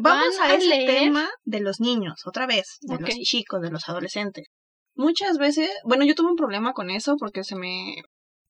vamos 0.00 0.38
Van 0.38 0.50
a 0.50 0.54
ese 0.54 0.68
leer. 0.68 0.88
tema 0.88 1.30
de 1.44 1.60
los 1.60 1.80
niños, 1.80 2.22
otra 2.26 2.46
vez, 2.46 2.78
de 2.82 2.98
los 2.98 3.10
chicos, 3.20 3.60
de 3.62 3.70
los 3.70 3.88
adolescentes. 3.88 4.46
Muchas 4.94 5.38
veces, 5.38 5.70
bueno, 5.84 6.04
yo 6.04 6.14
tuve 6.14 6.30
un 6.30 6.36
problema 6.36 6.74
con 6.74 6.90
eso 6.90 7.16
porque 7.18 7.44
se 7.44 7.56
me 7.56 7.94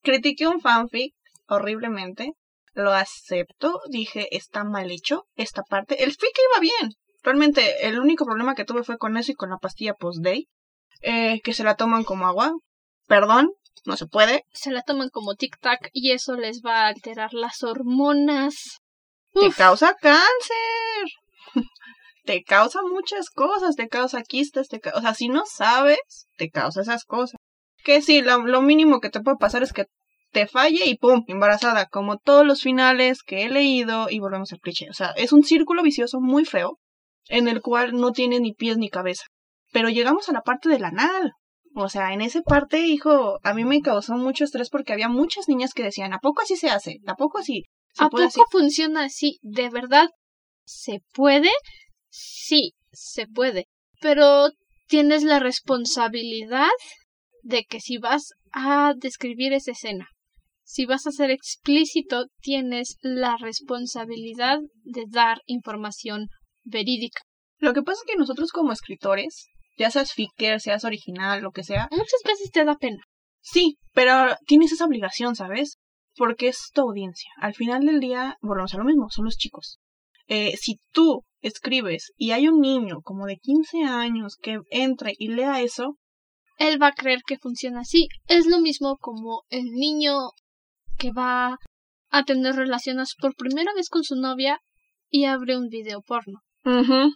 critiqué 0.02 0.48
un 0.48 0.60
fanfic 0.60 1.14
horriblemente, 1.46 2.32
lo 2.74 2.92
acepto, 2.92 3.80
dije, 3.90 4.34
está 4.34 4.64
mal 4.64 4.90
hecho 4.90 5.26
esta 5.36 5.62
parte. 5.62 6.02
El 6.02 6.10
fic 6.10 6.32
iba 6.50 6.60
bien. 6.60 6.92
Realmente 7.22 7.86
el 7.86 8.00
único 8.00 8.24
problema 8.24 8.54
que 8.54 8.64
tuve 8.64 8.82
fue 8.82 8.98
con 8.98 9.16
eso 9.16 9.30
y 9.30 9.34
con 9.36 9.50
la 9.50 9.58
pastilla 9.58 9.94
post-day, 9.94 10.48
eh, 11.02 11.40
que 11.42 11.52
se 11.52 11.64
la 11.64 11.76
toman 11.76 12.04
como 12.04 12.26
agua. 12.26 12.52
Perdón, 13.06 13.50
no 13.84 13.96
se 13.96 14.06
puede. 14.06 14.44
Se 14.52 14.70
la 14.70 14.82
toman 14.82 15.08
como 15.10 15.34
tic-tac 15.34 15.90
y 15.92 16.12
eso 16.12 16.34
les 16.34 16.62
va 16.64 16.82
a 16.82 16.88
alterar 16.88 17.32
las 17.34 17.62
hormonas. 17.62 18.54
Te 19.34 19.50
causa 19.52 19.94
cáncer. 20.00 21.06
te 22.24 22.42
causa 22.44 22.80
muchas 22.82 23.30
cosas, 23.30 23.76
te 23.76 23.88
causa 23.88 24.22
quistes, 24.22 24.68
te 24.68 24.80
ca- 24.80 24.92
o 24.94 25.00
sea, 25.00 25.14
si 25.14 25.28
no 25.28 25.44
sabes, 25.46 25.98
te 26.36 26.50
causa 26.50 26.82
esas 26.82 27.04
cosas. 27.04 27.40
Que 27.84 28.00
sí, 28.02 28.22
lo, 28.22 28.46
lo 28.46 28.62
mínimo 28.62 29.00
que 29.00 29.10
te 29.10 29.20
puede 29.20 29.36
pasar 29.38 29.62
es 29.62 29.72
que 29.72 29.86
te 30.30 30.46
falle 30.46 30.86
y 30.86 30.96
¡pum! 30.96 31.24
embarazada, 31.26 31.86
como 31.86 32.16
todos 32.18 32.46
los 32.46 32.62
finales 32.62 33.22
que 33.22 33.42
he 33.42 33.48
leído 33.50 34.08
y 34.08 34.20
volvemos 34.20 34.52
al 34.52 34.60
cliché. 34.60 34.88
O 34.88 34.94
sea, 34.94 35.10
es 35.16 35.32
un 35.32 35.42
círculo 35.42 35.82
vicioso 35.82 36.20
muy 36.20 36.44
feo 36.44 36.78
en 37.28 37.48
el 37.48 37.60
cual 37.60 37.92
no 37.94 38.12
tiene 38.12 38.40
ni 38.40 38.54
pies 38.54 38.78
ni 38.78 38.88
cabeza. 38.88 39.24
Pero 39.72 39.88
llegamos 39.88 40.28
a 40.28 40.32
la 40.32 40.42
parte 40.42 40.68
del 40.68 40.84
anal. 40.84 41.32
O 41.74 41.88
sea, 41.88 42.12
en 42.12 42.20
esa 42.20 42.42
parte, 42.42 42.86
hijo, 42.86 43.38
a 43.42 43.54
mí 43.54 43.64
me 43.64 43.80
causó 43.80 44.14
mucho 44.14 44.44
estrés 44.44 44.68
porque 44.68 44.92
había 44.92 45.08
muchas 45.08 45.48
niñas 45.48 45.72
que 45.72 45.82
decían, 45.82 46.12
¿a 46.12 46.18
poco 46.18 46.42
así 46.42 46.56
se 46.56 46.68
hace? 46.68 46.98
¿A 47.06 47.14
poco 47.14 47.38
así? 47.38 47.64
¿A 47.98 48.10
poco 48.10 48.44
funciona 48.50 49.04
así? 49.04 49.38
¿De 49.42 49.70
verdad 49.70 50.08
se 50.64 51.00
puede? 51.12 51.50
Sí, 52.10 52.74
se 52.92 53.26
puede. 53.26 53.66
Pero 54.00 54.50
tienes 54.86 55.22
la 55.22 55.38
responsabilidad 55.38 56.68
de 57.42 57.64
que 57.64 57.80
si 57.80 57.98
vas 57.98 58.32
a 58.52 58.92
describir 58.96 59.54
esa 59.54 59.72
escena, 59.72 60.08
si 60.62 60.86
vas 60.86 61.06
a 61.06 61.12
ser 61.12 61.30
explícito, 61.30 62.26
tienes 62.40 62.96
la 63.00 63.36
responsabilidad 63.36 64.58
de 64.84 65.04
dar 65.08 65.40
información 65.46 66.28
verídica. 66.64 67.22
Lo 67.58 67.72
que 67.72 67.82
pasa 67.82 68.00
es 68.04 68.12
que 68.12 68.18
nosotros 68.18 68.50
como 68.52 68.72
escritores, 68.72 69.46
ya 69.76 69.90
seas 69.90 70.12
ficker, 70.12 70.60
seas 70.60 70.84
original, 70.84 71.42
lo 71.42 71.52
que 71.52 71.64
sea, 71.64 71.88
muchas 71.90 72.20
veces 72.24 72.50
te 72.50 72.64
da 72.64 72.76
pena. 72.76 73.02
Sí, 73.40 73.78
pero 73.92 74.36
tienes 74.46 74.72
esa 74.72 74.84
obligación, 74.84 75.34
¿sabes? 75.34 75.78
Porque 76.16 76.48
es 76.48 76.70
tu 76.72 76.82
audiencia. 76.82 77.30
Al 77.38 77.54
final 77.54 77.86
del 77.86 78.00
día, 78.00 78.36
volvemos 78.40 78.74
a 78.74 78.78
lo 78.78 78.84
mismo, 78.84 79.08
son 79.10 79.24
los 79.24 79.36
chicos. 79.36 79.78
Eh, 80.28 80.56
si 80.56 80.78
tú 80.92 81.24
escribes 81.40 82.12
y 82.16 82.30
hay 82.30 82.48
un 82.48 82.60
niño 82.60 83.00
como 83.02 83.26
de 83.26 83.36
15 83.36 83.82
años 83.84 84.36
que 84.40 84.60
entre 84.70 85.14
y 85.18 85.28
lea 85.28 85.60
eso, 85.60 85.98
él 86.58 86.80
va 86.80 86.88
a 86.88 86.94
creer 86.94 87.22
que 87.26 87.38
funciona 87.38 87.80
así. 87.80 88.08
Es 88.28 88.46
lo 88.46 88.60
mismo 88.60 88.96
como 88.98 89.42
el 89.50 89.64
niño 89.64 90.14
que 90.96 91.10
va 91.10 91.58
a 92.10 92.24
tener 92.24 92.54
relaciones 92.54 93.14
por 93.20 93.34
primera 93.34 93.72
vez 93.74 93.88
con 93.88 94.04
su 94.04 94.14
novia 94.14 94.60
y 95.10 95.24
abre 95.24 95.56
un 95.56 95.68
video 95.68 96.00
porno. 96.02 96.40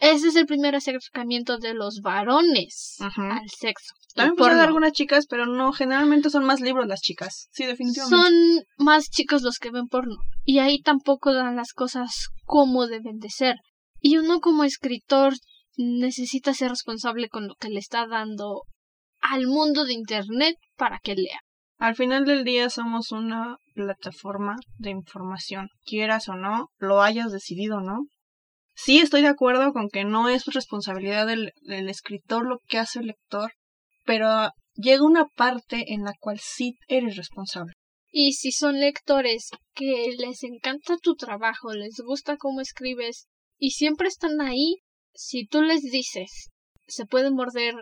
Ese 0.01 0.29
es 0.29 0.37
el 0.37 0.47
primer 0.47 0.75
acercamiento 0.75 1.59
de 1.59 1.75
los 1.75 2.01
varones 2.03 2.97
al 3.01 3.49
sexo. 3.49 3.95
También 4.15 4.37
puede 4.37 4.61
algunas 4.61 4.93
chicas, 4.93 5.27
pero 5.29 5.47
no, 5.47 5.73
generalmente 5.73 6.31
son 6.31 6.45
más 6.45 6.61
libros 6.61 6.87
las 6.87 7.01
chicas. 7.01 7.49
Sí, 7.53 7.65
definitivamente. 7.65 8.17
Son 8.17 8.65
más 8.79 9.11
chicos 9.11 9.43
los 9.43 9.59
que 9.59 9.71
ven 9.71 9.89
porno. 9.89 10.17
Y 10.45 10.59
ahí 10.59 10.81
tampoco 10.81 11.35
dan 11.35 11.55
las 11.55 11.73
cosas 11.73 12.29
como 12.45 12.87
deben 12.87 13.19
de 13.19 13.31
ser. 13.31 13.57
Y 14.01 14.17
uno 14.17 14.41
como 14.41 14.65
escritor 14.65 15.35
necesita 15.77 16.55
ser 16.55 16.71
responsable 16.71 17.29
con 17.29 17.47
lo 17.47 17.55
que 17.55 17.69
le 17.69 17.79
está 17.79 18.07
dando 18.07 18.63
al 19.21 19.47
mundo 19.47 19.85
de 19.85 19.93
Internet 19.93 20.57
para 20.77 20.99
que 20.99 21.15
lea. 21.15 21.41
Al 21.79 21.95
final 21.95 22.25
del 22.25 22.45
día 22.45 22.71
somos 22.71 23.13
una 23.13 23.59
plataforma 23.75 24.57
de 24.79 24.91
información, 24.91 25.69
quieras 25.85 26.29
o 26.29 26.35
no, 26.35 26.71
lo 26.79 27.03
hayas 27.03 27.33
decidido 27.33 27.79
o 27.79 27.81
no. 27.81 28.07
Sí 28.77 28.99
estoy 28.99 29.22
de 29.22 29.29
acuerdo 29.29 29.72
con 29.72 29.89
que 29.89 30.05
no 30.05 30.29
es 30.29 30.45
responsabilidad 30.47 31.27
del, 31.27 31.53
del 31.62 31.89
escritor 31.89 32.47
lo 32.47 32.59
que 32.68 32.79
hace 32.79 33.01
el 33.01 33.07
lector, 33.07 33.53
pero 34.05 34.51
llega 34.74 35.05
una 35.05 35.27
parte 35.35 35.93
en 35.95 36.05
la 36.05 36.12
cual 36.20 36.39
sí 36.41 36.74
eres 36.87 37.16
responsable. 37.16 37.72
Y 38.12 38.35
si 38.35 38.53
son 38.53 38.79
lectores 38.79 39.49
que 39.74 40.14
les 40.18 40.43
encanta 40.43 40.97
tu 40.99 41.16
trabajo, 41.16 41.72
les 41.72 41.97
gusta 42.05 42.37
cómo 42.37 42.61
escribes 42.61 43.27
y 43.59 43.70
siempre 43.72 44.09
están 44.09 44.41
ahí, 44.41 44.77
si 45.14 45.47
tú 45.47 45.62
les 45.62 45.83
dices 45.83 46.51
se 46.87 47.07
puede 47.07 47.31
morder 47.31 47.74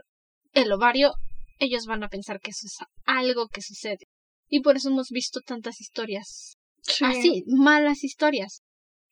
el 0.52 0.72
ovario, 0.72 1.12
ellos 1.58 1.86
van 1.86 2.02
a 2.04 2.08
pensar 2.08 2.40
que 2.40 2.50
eso 2.50 2.66
es 2.66 2.76
algo 3.04 3.48
que 3.48 3.62
sucede. 3.62 4.06
Y 4.48 4.60
por 4.60 4.76
eso 4.76 4.88
hemos 4.88 5.08
visto 5.10 5.40
tantas 5.40 5.80
historias 5.80 6.56
así, 7.00 7.44
malas 7.46 8.04
historias. 8.04 8.62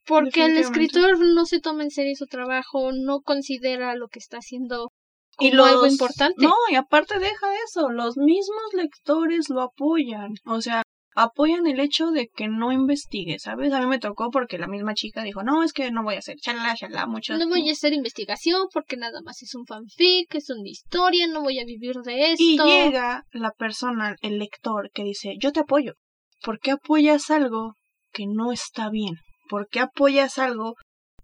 Porque 0.05 0.45
el 0.45 0.57
escritor 0.57 1.19
no 1.19 1.45
se 1.45 1.59
toma 1.59 1.83
en 1.83 1.91
serio 1.91 2.13
su 2.15 2.25
trabajo, 2.25 2.91
no 2.91 3.21
considera 3.21 3.95
lo 3.95 4.07
que 4.07 4.19
está 4.19 4.37
haciendo 4.37 4.89
como 5.35 5.65
algo 5.65 5.87
importante. 5.87 6.45
No, 6.45 6.53
y 6.69 6.75
aparte 6.75 7.19
deja 7.19 7.47
eso, 7.65 7.89
los 7.89 8.17
mismos 8.17 8.73
lectores 8.73 9.49
lo 9.49 9.61
apoyan. 9.61 10.33
O 10.45 10.61
sea, 10.61 10.83
apoyan 11.15 11.67
el 11.67 11.79
hecho 11.79 12.11
de 12.11 12.27
que 12.27 12.47
no 12.47 12.71
investigue, 12.71 13.39
¿sabes? 13.39 13.73
A 13.73 13.79
mí 13.79 13.85
me 13.85 13.99
tocó 13.99 14.29
porque 14.31 14.57
la 14.57 14.67
misma 14.67 14.93
chica 14.93 15.23
dijo, 15.23 15.43
no, 15.43 15.63
es 15.63 15.73
que 15.73 15.91
no 15.91 16.03
voy 16.03 16.15
a 16.15 16.19
hacer, 16.19 16.37
chalala, 16.37 16.75
chalala, 16.75 17.07
mucho. 17.07 17.37
No 17.37 17.47
voy 17.47 17.69
a 17.69 17.73
hacer 17.73 17.93
investigación 17.93 18.67
porque 18.73 18.97
nada 18.97 19.21
más 19.23 19.41
es 19.41 19.53
un 19.55 19.65
fanfic, 19.65 20.33
es 20.35 20.49
una 20.49 20.69
historia, 20.69 21.27
no 21.27 21.41
voy 21.41 21.59
a 21.59 21.65
vivir 21.65 21.95
de 21.97 22.31
esto. 22.31 22.43
Y 22.43 22.57
llega 22.57 23.23
la 23.31 23.51
persona, 23.51 24.15
el 24.21 24.39
lector, 24.39 24.91
que 24.93 25.03
dice, 25.03 25.35
yo 25.39 25.51
te 25.51 25.61
apoyo. 25.61 25.93
¿Por 26.41 26.59
qué 26.59 26.71
apoyas 26.71 27.29
algo 27.29 27.73
que 28.11 28.25
no 28.27 28.51
está 28.51 28.89
bien? 28.89 29.15
¿Por 29.49 29.67
qué 29.67 29.79
apoyas 29.79 30.37
algo 30.37 30.75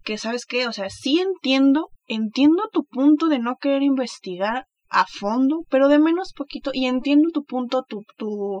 que, 0.02 0.18
sabes 0.18 0.44
qué? 0.46 0.66
O 0.66 0.72
sea, 0.72 0.88
sí 0.90 1.20
entiendo, 1.20 1.88
entiendo 2.06 2.68
tu 2.72 2.84
punto 2.84 3.26
de 3.28 3.38
no 3.38 3.56
querer 3.60 3.82
investigar 3.82 4.66
a 4.88 5.06
fondo, 5.06 5.60
pero 5.68 5.88
de 5.88 5.98
menos 5.98 6.32
poquito, 6.34 6.70
y 6.74 6.86
entiendo 6.86 7.30
tu 7.32 7.44
punto, 7.44 7.84
tu, 7.88 8.02
tu, 8.16 8.60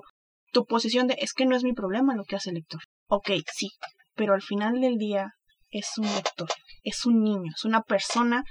tu 0.52 0.64
posición 0.64 1.06
de 1.08 1.16
es 1.18 1.32
que 1.32 1.44
no 1.44 1.56
es 1.56 1.64
mi 1.64 1.72
problema 1.72 2.14
lo 2.14 2.24
que 2.24 2.36
hace 2.36 2.50
el 2.50 2.56
lector. 2.56 2.80
Ok, 3.08 3.30
sí, 3.52 3.68
pero 4.14 4.34
al 4.34 4.42
final 4.42 4.80
del 4.80 4.96
día 4.96 5.32
es 5.70 5.98
un 5.98 6.06
lector, 6.06 6.48
es 6.84 7.04
un 7.04 7.20
niño, 7.20 7.50
es 7.54 7.64
una 7.64 7.82
persona 7.82 8.44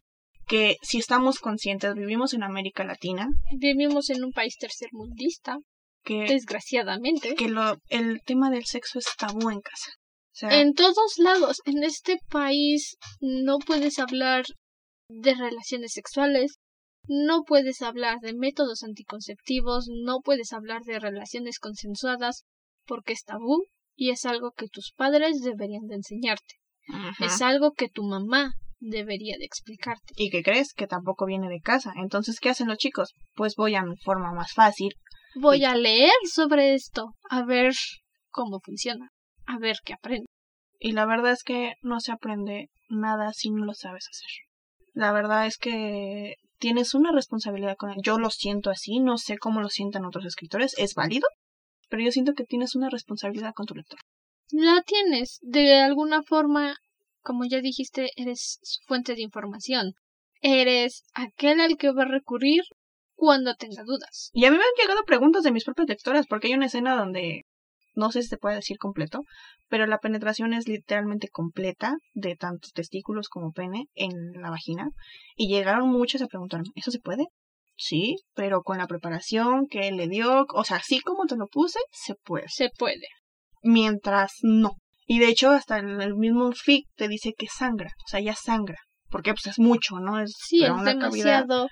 que 0.49 0.77
si 0.81 0.97
estamos 0.97 1.39
conscientes, 1.39 1.93
vivimos 1.93 2.33
en 2.33 2.43
América 2.43 2.83
Latina. 2.83 3.27
Vivimos 3.55 4.09
en 4.09 4.23
un 4.23 4.31
país 4.31 4.57
tercermundista. 4.57 5.57
Que, 6.03 6.25
desgraciadamente. 6.25 7.35
Que 7.35 7.49
lo, 7.49 7.77
el 7.89 8.21
tema 8.25 8.49
del 8.49 8.65
sexo 8.65 8.97
es 8.97 9.05
tabú 9.15 9.51
en 9.51 9.61
casa. 9.61 9.91
En 10.41 10.73
todos 10.73 11.17
lados. 11.17 11.57
En 11.65 11.83
este 11.83 12.17
país 12.29 12.97
no 13.19 13.59
puedes 13.59 13.99
hablar 13.99 14.45
de 15.09 15.33
relaciones 15.33 15.93
sexuales, 15.93 16.59
no 17.07 17.43
puedes 17.43 17.81
hablar 17.81 18.19
de 18.19 18.33
métodos 18.33 18.83
anticonceptivos, 18.83 19.87
no 19.89 20.19
puedes 20.21 20.53
hablar 20.53 20.83
de 20.83 20.99
relaciones 20.99 21.59
consensuadas 21.59 22.45
porque 22.85 23.13
es 23.13 23.23
tabú 23.23 23.65
y 23.95 24.11
es 24.11 24.25
algo 24.25 24.51
que 24.51 24.67
tus 24.67 24.93
padres 24.95 25.41
deberían 25.41 25.87
de 25.87 25.95
enseñarte. 25.95 26.55
Es 27.19 27.41
algo 27.41 27.73
que 27.73 27.87
tu 27.89 28.03
mamá 28.03 28.53
debería 28.79 29.35
de 29.37 29.45
explicarte. 29.45 30.13
¿Y 30.15 30.29
qué 30.29 30.41
crees? 30.41 30.73
Que 30.73 30.87
tampoco 30.87 31.25
viene 31.25 31.49
de 31.49 31.59
casa. 31.59 31.93
Entonces, 31.97 32.39
¿qué 32.39 32.49
hacen 32.49 32.67
los 32.67 32.77
chicos? 32.77 33.13
Pues 33.35 33.55
voy 33.55 33.75
a 33.75 33.83
mi 33.83 33.95
forma 33.97 34.31
más 34.33 34.53
fácil. 34.53 34.93
Voy 35.35 35.65
a 35.65 35.75
leer 35.75 36.11
sobre 36.31 36.73
esto, 36.73 37.13
a 37.29 37.43
ver 37.43 37.73
cómo 38.31 38.59
funciona, 38.63 39.09
a 39.49 39.57
ver 39.57 39.77
qué 39.83 39.93
aprendo. 39.93 40.27
Y 40.79 40.93
la 40.93 41.05
verdad 41.05 41.31
es 41.31 41.43
que 41.43 41.73
no 41.81 41.99
se 41.99 42.11
aprende 42.11 42.69
nada 42.87 43.33
si 43.33 43.49
no 43.49 43.65
lo 43.65 43.73
sabes 43.73 44.07
hacer. 44.09 44.29
La 44.93 45.11
verdad 45.11 45.45
es 45.45 45.57
que 45.57 46.35
tienes 46.59 46.93
una 46.93 47.11
responsabilidad 47.11 47.75
con 47.75 47.89
él. 47.89 47.97
Yo 48.03 48.19
lo 48.19 48.29
siento 48.29 48.69
así, 48.69 48.99
no 48.99 49.17
sé 49.17 49.37
cómo 49.37 49.61
lo 49.61 49.69
sientan 49.69 50.05
otros 50.05 50.25
escritores, 50.25 50.75
es 50.77 50.93
válido, 50.93 51.27
pero 51.89 52.03
yo 52.03 52.11
siento 52.11 52.33
que 52.33 52.43
tienes 52.43 52.75
una 52.75 52.89
responsabilidad 52.89 53.53
con 53.53 53.65
tu 53.65 53.75
lector. 53.75 53.99
La 54.51 54.81
tienes, 54.85 55.39
de 55.41 55.79
alguna 55.79 56.21
forma, 56.23 56.75
como 57.21 57.45
ya 57.45 57.59
dijiste, 57.61 58.09
eres 58.15 58.59
su 58.61 58.79
fuente 58.87 59.15
de 59.15 59.21
información. 59.21 59.93
Eres 60.41 61.03
aquel 61.13 61.59
al 61.59 61.77
que 61.77 61.91
va 61.91 62.03
a 62.03 62.07
recurrir 62.07 62.63
cuando 63.15 63.55
tenga 63.55 63.83
dudas. 63.83 64.29
Y 64.33 64.45
a 64.45 64.51
mí 64.51 64.57
me 64.57 64.63
han 64.63 64.81
llegado 64.81 65.03
preguntas 65.03 65.43
de 65.43 65.51
mis 65.51 65.65
propias 65.65 65.89
lectoras, 65.89 66.25
porque 66.27 66.47
hay 66.47 66.53
una 66.53 66.67
escena 66.67 66.95
donde 66.95 67.43
no 67.99 68.11
sé 68.11 68.23
si 68.23 68.29
se 68.29 68.37
puede 68.37 68.55
decir 68.55 68.77
completo, 68.77 69.23
pero 69.67 69.85
la 69.85 69.99
penetración 69.99 70.53
es 70.53 70.67
literalmente 70.67 71.27
completa 71.27 71.95
de 72.13 72.35
tantos 72.35 72.71
testículos 72.71 73.29
como 73.29 73.51
pene 73.51 73.85
en 73.93 74.11
la 74.41 74.49
vagina. 74.49 74.89
Y 75.35 75.47
llegaron 75.47 75.89
muchos 75.89 76.21
a 76.21 76.27
preguntarme, 76.27 76.69
¿eso 76.75 76.91
se 76.91 76.99
puede? 76.99 77.25
Sí, 77.75 78.17
pero 78.33 78.63
con 78.63 78.77
la 78.77 78.87
preparación 78.87 79.67
que 79.67 79.91
le 79.91 80.07
dio, 80.07 80.45
o 80.53 80.63
sea, 80.63 80.77
así 80.77 80.99
como 81.01 81.25
te 81.25 81.37
lo 81.37 81.47
puse, 81.47 81.79
se 81.91 82.15
puede. 82.15 82.45
Se 82.49 82.69
puede. 82.77 83.07
Mientras 83.61 84.33
no. 84.41 84.77
Y 85.05 85.19
de 85.19 85.27
hecho, 85.27 85.51
hasta 85.51 85.79
el 85.79 86.15
mismo 86.15 86.51
FIC 86.51 86.85
te 86.95 87.07
dice 87.07 87.33
que 87.37 87.47
sangra, 87.47 87.89
o 88.05 88.09
sea, 88.09 88.19
ya 88.19 88.35
sangra. 88.35 88.77
Porque 89.09 89.31
pues 89.31 89.47
es 89.47 89.59
mucho, 89.59 89.99
¿no? 89.99 90.19
Es 90.19 90.33
sí, 90.37 90.63
es 90.63 90.83
demasiado. 90.83 91.67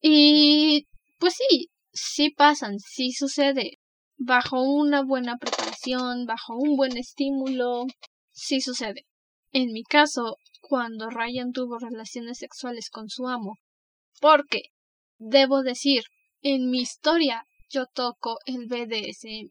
Y 0.00 0.86
pues 1.18 1.34
sí, 1.34 1.68
sí 1.92 2.30
pasan, 2.30 2.78
sí 2.78 3.12
sucede 3.12 3.78
bajo 4.16 4.62
una 4.62 5.02
buena 5.02 5.36
preparación, 5.36 6.26
bajo 6.26 6.56
un 6.56 6.76
buen 6.76 6.96
estímulo, 6.96 7.86
sí 8.30 8.60
sucede. 8.60 9.06
En 9.52 9.72
mi 9.72 9.84
caso, 9.84 10.36
cuando 10.60 11.10
Ryan 11.10 11.52
tuvo 11.52 11.78
relaciones 11.78 12.38
sexuales 12.38 12.90
con 12.90 13.08
su 13.08 13.28
amo, 13.28 13.58
porque, 14.20 14.70
debo 15.18 15.62
decir, 15.62 16.02
en 16.42 16.70
mi 16.70 16.80
historia 16.80 17.44
yo 17.68 17.86
toco 17.86 18.38
el 18.46 18.66
BDSM. 18.66 19.50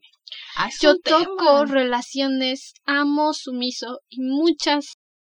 Ah, 0.56 0.70
yo 0.80 0.98
toco 0.98 1.66
relaciones 1.66 2.72
amo 2.84 3.32
sumiso 3.34 4.00
y 4.08 4.20
muchas, 4.20 4.94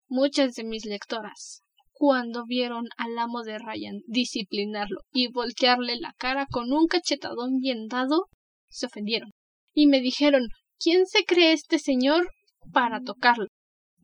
muchas 0.08 0.54
de 0.54 0.64
mis 0.64 0.86
lectoras, 0.86 1.62
cuando 1.92 2.44
vieron 2.46 2.88
al 2.96 3.18
amo 3.18 3.42
de 3.42 3.58
Ryan 3.58 4.00
disciplinarlo 4.06 5.00
y 5.12 5.28
voltearle 5.28 5.98
la 5.98 6.14
cara 6.16 6.46
con 6.50 6.72
un 6.72 6.86
cachetadón 6.86 7.58
bien 7.60 7.88
dado, 7.88 8.28
se 8.70 8.86
ofendieron 8.86 9.30
y 9.74 9.86
me 9.86 10.00
dijeron 10.00 10.48
¿Quién 10.80 11.06
se 11.06 11.24
cree 11.24 11.52
este 11.52 11.80
señor 11.80 12.30
para 12.72 13.00
tocarlo? 13.00 13.48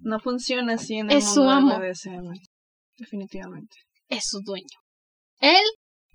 No 0.01 0.19
funciona 0.19 0.75
así 0.75 0.95
en 0.97 1.09
el 1.09 1.19
Es 1.19 1.33
su 1.33 1.41
mundo 1.45 1.53
amo. 1.53 1.79
del 1.79 1.93
BDSM. 1.93 2.33
Definitivamente. 2.99 3.77
Es 4.09 4.25
su 4.27 4.41
dueño. 4.45 4.67
Él 5.41 5.63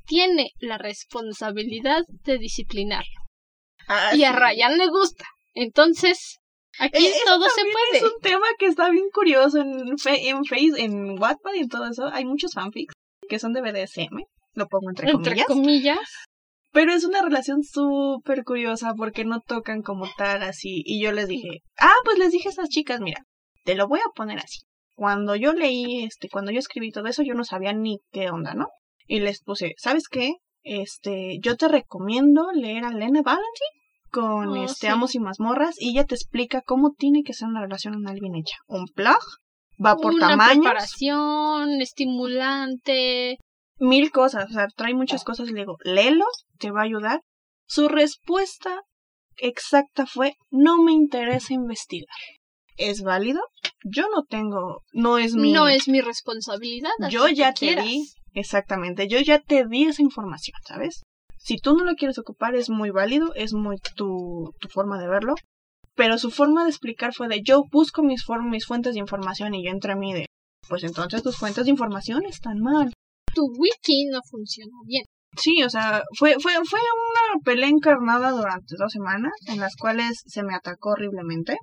tiene 0.05 0.49
la 0.59 0.77
responsabilidad 0.77 2.03
de 2.25 2.37
disciplinarlo. 2.39 3.21
Ah, 3.87 4.11
Y 4.15 4.23
a. 4.25 4.31
Ryan 4.33 4.77
le 4.77 4.87
gusta. 4.89 5.25
Entonces, 5.53 6.37
aquí 6.77 7.05
Eh, 7.07 7.13
todo 7.25 7.45
se 7.49 7.61
puede. 7.61 7.97
Es 7.97 8.03
un 8.03 8.19
tema 8.21 8.45
que 8.57 8.65
está 8.65 8.89
bien 8.89 9.05
curioso 9.13 9.59
en, 9.59 9.97
fe- 9.97 10.29
en 10.29 10.43
Face, 10.45 10.73
en 10.83 11.19
Wattpad 11.19 11.53
y 11.55 11.59
en 11.59 11.69
todo 11.69 11.85
eso. 11.89 12.07
Hay 12.11 12.25
muchos 12.25 12.51
fanfics 12.53 12.93
que 13.29 13.39
son 13.39 13.53
de 13.53 13.61
BDSM. 13.61 14.23
Lo 14.55 14.67
pongo 14.67 14.89
entre, 14.89 15.09
Entre 15.09 15.43
comillas. 15.45 15.47
comillas. 15.47 16.09
Pero 16.71 16.93
es 16.93 17.03
una 17.03 17.21
relación 17.21 17.63
súper 17.63 18.43
curiosa 18.43 18.93
porque 18.95 19.25
no 19.25 19.41
tocan 19.41 19.81
como 19.81 20.07
tal 20.17 20.43
así. 20.43 20.83
Y 20.85 21.01
yo 21.01 21.11
les 21.11 21.27
dije, 21.27 21.63
ah, 21.79 21.95
pues 22.05 22.19
les 22.19 22.31
dije 22.31 22.49
a 22.49 22.51
esas 22.51 22.69
chicas, 22.69 22.99
mira, 23.01 23.23
te 23.63 23.75
lo 23.75 23.87
voy 23.87 23.99
a 23.99 24.11
poner 24.15 24.39
así. 24.39 24.59
Cuando 24.95 25.35
yo 25.35 25.53
leí, 25.53 26.03
este, 26.03 26.29
cuando 26.29 26.51
yo 26.51 26.59
escribí 26.59 26.91
todo 26.91 27.07
eso, 27.07 27.23
yo 27.23 27.33
no 27.33 27.43
sabía 27.43 27.73
ni 27.73 27.99
qué 28.11 28.29
onda, 28.29 28.53
¿no? 28.53 28.67
Y 29.07 29.21
les 29.21 29.41
puse, 29.41 29.73
¿sabes 29.77 30.03
qué? 30.09 30.33
Este, 30.61 31.39
yo 31.41 31.55
te 31.55 31.67
recomiendo 31.67 32.51
leer 32.53 32.83
a 32.83 32.91
Lena 32.91 33.21
Valentine 33.21 33.79
con 34.11 34.49
Oh, 34.49 34.63
este 34.63 34.87
sí. 34.87 34.87
Amos 34.87 35.15
y 35.15 35.19
Mazmorras 35.19 35.75
y 35.79 35.91
ella 35.91 36.03
te 36.03 36.15
explica 36.15 36.61
cómo 36.61 36.91
tiene 36.97 37.23
que 37.23 37.33
ser 37.33 37.47
una 37.47 37.61
relación 37.61 37.95
anal 37.95 38.19
bien 38.19 38.35
hecha. 38.35 38.57
Un 38.67 38.85
plug, 38.93 39.21
va 39.83 39.95
por 39.95 40.13
Una 40.13 40.29
tamaños, 40.29 40.65
preparación, 40.65 41.81
estimulante. 41.81 43.37
Mil 43.79 44.11
cosas, 44.11 44.49
o 44.49 44.53
sea, 44.53 44.67
trae 44.75 44.93
muchas 44.93 45.23
cosas 45.23 45.49
y 45.49 45.53
le 45.53 45.61
digo, 45.61 45.77
léelo, 45.83 46.25
te 46.57 46.71
va 46.71 46.81
a 46.81 46.85
ayudar. 46.85 47.21
Su 47.67 47.87
respuesta 47.87 48.81
exacta 49.37 50.05
fue, 50.05 50.33
no 50.51 50.81
me 50.81 50.91
interesa 50.91 51.53
investigar. 51.53 52.15
¿Es 52.77 53.01
válido? 53.01 53.41
Yo 53.83 54.03
no 54.13 54.23
tengo, 54.23 54.81
no 54.93 55.17
es 55.17 55.33
mi... 55.35 55.51
No 55.51 55.67
es 55.67 55.87
mi 55.87 56.01
responsabilidad. 56.01 56.89
Yo 57.09 57.27
ya 57.27 57.53
te 57.53 57.59
quieras. 57.67 57.85
di, 57.85 58.05
exactamente, 58.33 59.07
yo 59.07 59.19
ya 59.19 59.39
te 59.39 59.65
di 59.65 59.85
esa 59.85 60.01
información, 60.01 60.57
¿sabes? 60.65 61.03
Si 61.37 61.57
tú 61.57 61.75
no 61.75 61.83
lo 61.85 61.95
quieres 61.95 62.17
ocupar 62.19 62.55
es 62.55 62.69
muy 62.69 62.89
válido, 62.89 63.33
es 63.35 63.53
muy 63.53 63.77
tu, 63.95 64.53
tu 64.59 64.67
forma 64.69 64.99
de 64.99 65.07
verlo, 65.07 65.35
pero 65.95 66.17
su 66.17 66.31
forma 66.31 66.63
de 66.63 66.69
explicar 66.69 67.13
fue 67.13 67.27
de 67.27 67.41
yo 67.41 67.63
busco 67.71 68.01
mis, 68.03 68.25
form- 68.25 68.49
mis 68.49 68.65
fuentes 68.65 68.93
de 68.93 68.99
información 68.99 69.53
y 69.55 69.63
yo 69.65 69.71
entre 69.71 69.95
mí 69.95 70.13
de, 70.13 70.25
pues 70.67 70.83
entonces 70.83 71.23
tus 71.23 71.37
fuentes 71.37 71.65
de 71.65 71.71
información 71.71 72.25
están 72.25 72.59
mal. 72.59 72.91
Tu 73.33 73.43
wiki 73.57 74.05
no 74.11 74.19
funciona 74.29 74.77
bien. 74.85 75.03
Sí, 75.37 75.61
o 75.63 75.69
sea, 75.69 76.01
fue, 76.17 76.35
fue, 76.39 76.53
fue 76.67 76.79
una 76.79 77.41
pelea 77.43 77.69
encarnada 77.69 78.31
durante 78.31 78.75
dos 78.77 78.91
semanas 78.91 79.31
en 79.47 79.59
las 79.59 79.75
cuales 79.75 80.21
se 80.25 80.43
me 80.43 80.55
atacó 80.55 80.91
horriblemente. 80.91 81.55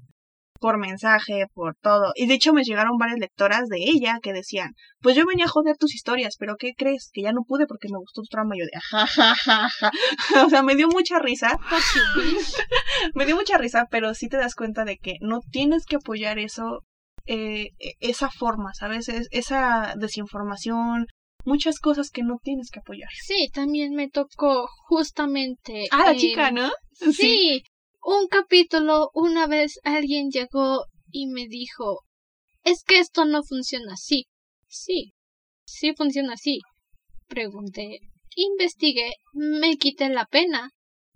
Por 0.59 0.79
mensaje, 0.79 1.45
por 1.53 1.75
todo. 1.83 2.13
Y 2.15 2.27
de 2.29 2.35
hecho 2.35 2.55
me 2.55 2.65
llegaron 2.65 2.97
varias 2.97 3.19
lectoras 3.19 3.69
de 3.69 3.77
ella 3.77 4.21
que 4.23 4.33
decían, 4.33 4.71
pues 5.03 5.15
yo 5.15 5.27
venía 5.27 5.45
a 5.45 5.49
joder 5.49 5.77
tus 5.77 5.95
historias, 5.95 6.37
pero 6.39 6.57
¿qué 6.59 6.73
crees? 6.75 7.11
Que 7.13 7.21
ya 7.23 7.33
no 7.33 7.43
pude 7.47 7.67
porque 7.67 7.89
me 7.91 7.99
gustó 7.99 8.23
tu 8.23 8.29
trama. 8.31 8.57
Y 8.57 8.61
yo 8.61 8.65
de, 8.65 8.81
ja, 8.91 9.07
ja, 9.07 9.35
ja, 9.35 9.69
ja. 9.69 9.91
O 10.47 10.49
sea, 10.49 10.63
me 10.63 10.75
dio 10.75 10.89
mucha 10.89 11.19
risa. 11.19 11.59
Me 13.15 13.27
dio 13.27 13.37
mucha 13.37 13.59
risa, 13.59 13.87
pero 13.91 14.15
sí 14.15 14.29
te 14.29 14.39
das 14.39 14.55
cuenta 14.55 14.85
de 14.85 14.97
que 14.97 15.17
no 15.21 15.41
tienes 15.51 15.85
que 15.85 15.97
apoyar 15.97 16.39
eso, 16.39 16.81
eh, 17.27 17.69
esa 18.01 18.31
forma, 18.31 18.73
¿sabes? 18.73 19.09
Es- 19.11 19.29
esa 19.33 19.95
desinformación, 19.99 21.07
muchas 21.47 21.79
cosas 21.79 22.11
que 22.11 22.23
no 22.23 22.39
tienes 22.43 22.71
que 22.71 22.81
apoyar. 22.81 23.09
Sí, 23.25 23.49
también 23.53 23.95
me 23.95 24.11
tocó 24.11 24.69
justamente. 24.89 25.87
Ah, 25.91 26.05
la 26.07 26.13
en- 26.13 26.19
chica, 26.19 26.51
¿no? 26.51 26.71
Sí, 27.13 27.63
un 28.03 28.27
capítulo, 28.29 29.11
una 29.15 29.47
vez 29.47 29.79
alguien 29.85 30.31
llegó 30.31 30.85
y 31.11 31.27
me 31.27 31.47
dijo, 31.49 32.01
es 32.65 32.83
que 32.85 32.99
esto 32.99 33.25
no 33.25 33.43
funciona 33.43 33.95
así. 33.95 34.27
Sí, 34.69 35.13
sí 35.65 35.95
funciona 35.95 36.35
así. 36.35 36.61
Pregunté, 37.29 37.99
investigué, 38.37 39.13
me 39.33 39.77
quité 39.77 40.09
la 40.09 40.27
pena, 40.27 40.71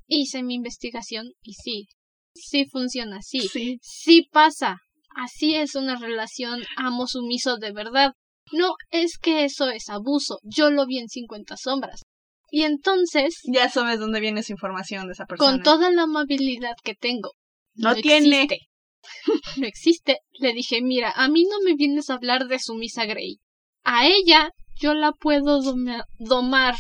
hice 0.07 0.43
mi 0.43 0.55
investigación 0.55 1.33
y 1.43 1.55
sí, 1.55 1.87
sí 2.35 2.66
funciona 2.66 3.18
así. 3.18 3.41
Sí. 3.41 3.78
Sí 3.83 4.28
pasa. 4.31 4.78
Así 5.16 5.55
es 5.57 5.74
una 5.74 5.97
relación 5.97 6.62
amo-sumiso 6.76 7.57
de 7.59 7.72
verdad. 7.72 8.12
No 8.53 8.74
es 8.90 9.18
que 9.20 9.44
eso 9.44 9.68
es 9.70 9.88
abuso. 9.88 10.38
Yo 10.42 10.70
lo 10.70 10.86
vi 10.86 10.98
en 10.98 11.09
50 11.09 11.57
sombras. 11.57 12.03
Y 12.51 12.62
entonces, 12.62 13.36
Ya 13.44 13.68
sabes 13.68 14.01
dónde 14.01 14.20
viene 14.20 14.40
esa 14.40 14.53
información 14.53 15.07
de 15.07 15.12
esa 15.12 15.24
persona. 15.26 15.53
con 15.53 15.62
toda 15.62 15.90
la 15.90 16.03
amabilidad 16.03 16.74
que 16.82 16.94
tengo, 16.94 17.30
No 17.74 17.94
tiene. 17.94 18.42
existe. 18.42 18.66
No 19.57 19.66
existe. 19.66 20.18
Le 20.40 20.53
dije, 20.53 20.82
mira, 20.82 21.12
a 21.14 21.28
mí 21.28 21.44
no 21.44 21.61
me 21.64 21.74
vienes 21.74 22.11
a 22.11 22.14
hablar 22.14 22.48
de 22.48 22.59
sumisa 22.59 23.05
Grey. 23.07 23.38
A 23.84 24.07
ella 24.09 24.51
yo 24.80 24.94
la 24.94 25.12
puedo 25.12 25.61
doma- 25.62 26.05
domar 26.18 26.74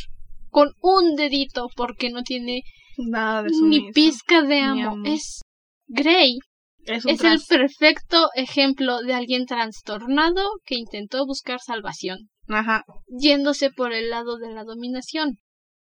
con 0.50 0.72
un 0.82 1.14
dedito 1.16 1.68
porque 1.76 2.10
no 2.10 2.22
tiene 2.22 2.62
Nada 2.98 3.42
de 3.44 3.50
ni 3.50 3.56
sumiso. 3.56 3.86
pizca 3.94 4.42
de 4.42 4.56
Ni 4.56 4.82
amo. 4.82 4.90
amo. 4.90 5.02
Es 5.06 5.40
Grey 5.86 6.38
Es, 6.86 7.04
el 7.06 7.40
perfecto 7.48 8.28
ejemplo 8.34 9.00
de 9.02 9.12
alguien 9.14 9.46
trastornado 9.46 10.48
que 10.64 10.76
intentó 10.76 11.26
buscar 11.26 11.60
salvación, 11.60 12.30
Ajá. 12.48 12.84
yéndose 13.08 13.70
por 13.70 13.92
el 13.92 14.10
lado 14.10 14.38
de 14.38 14.50
la 14.52 14.64
dominación. 14.64 15.36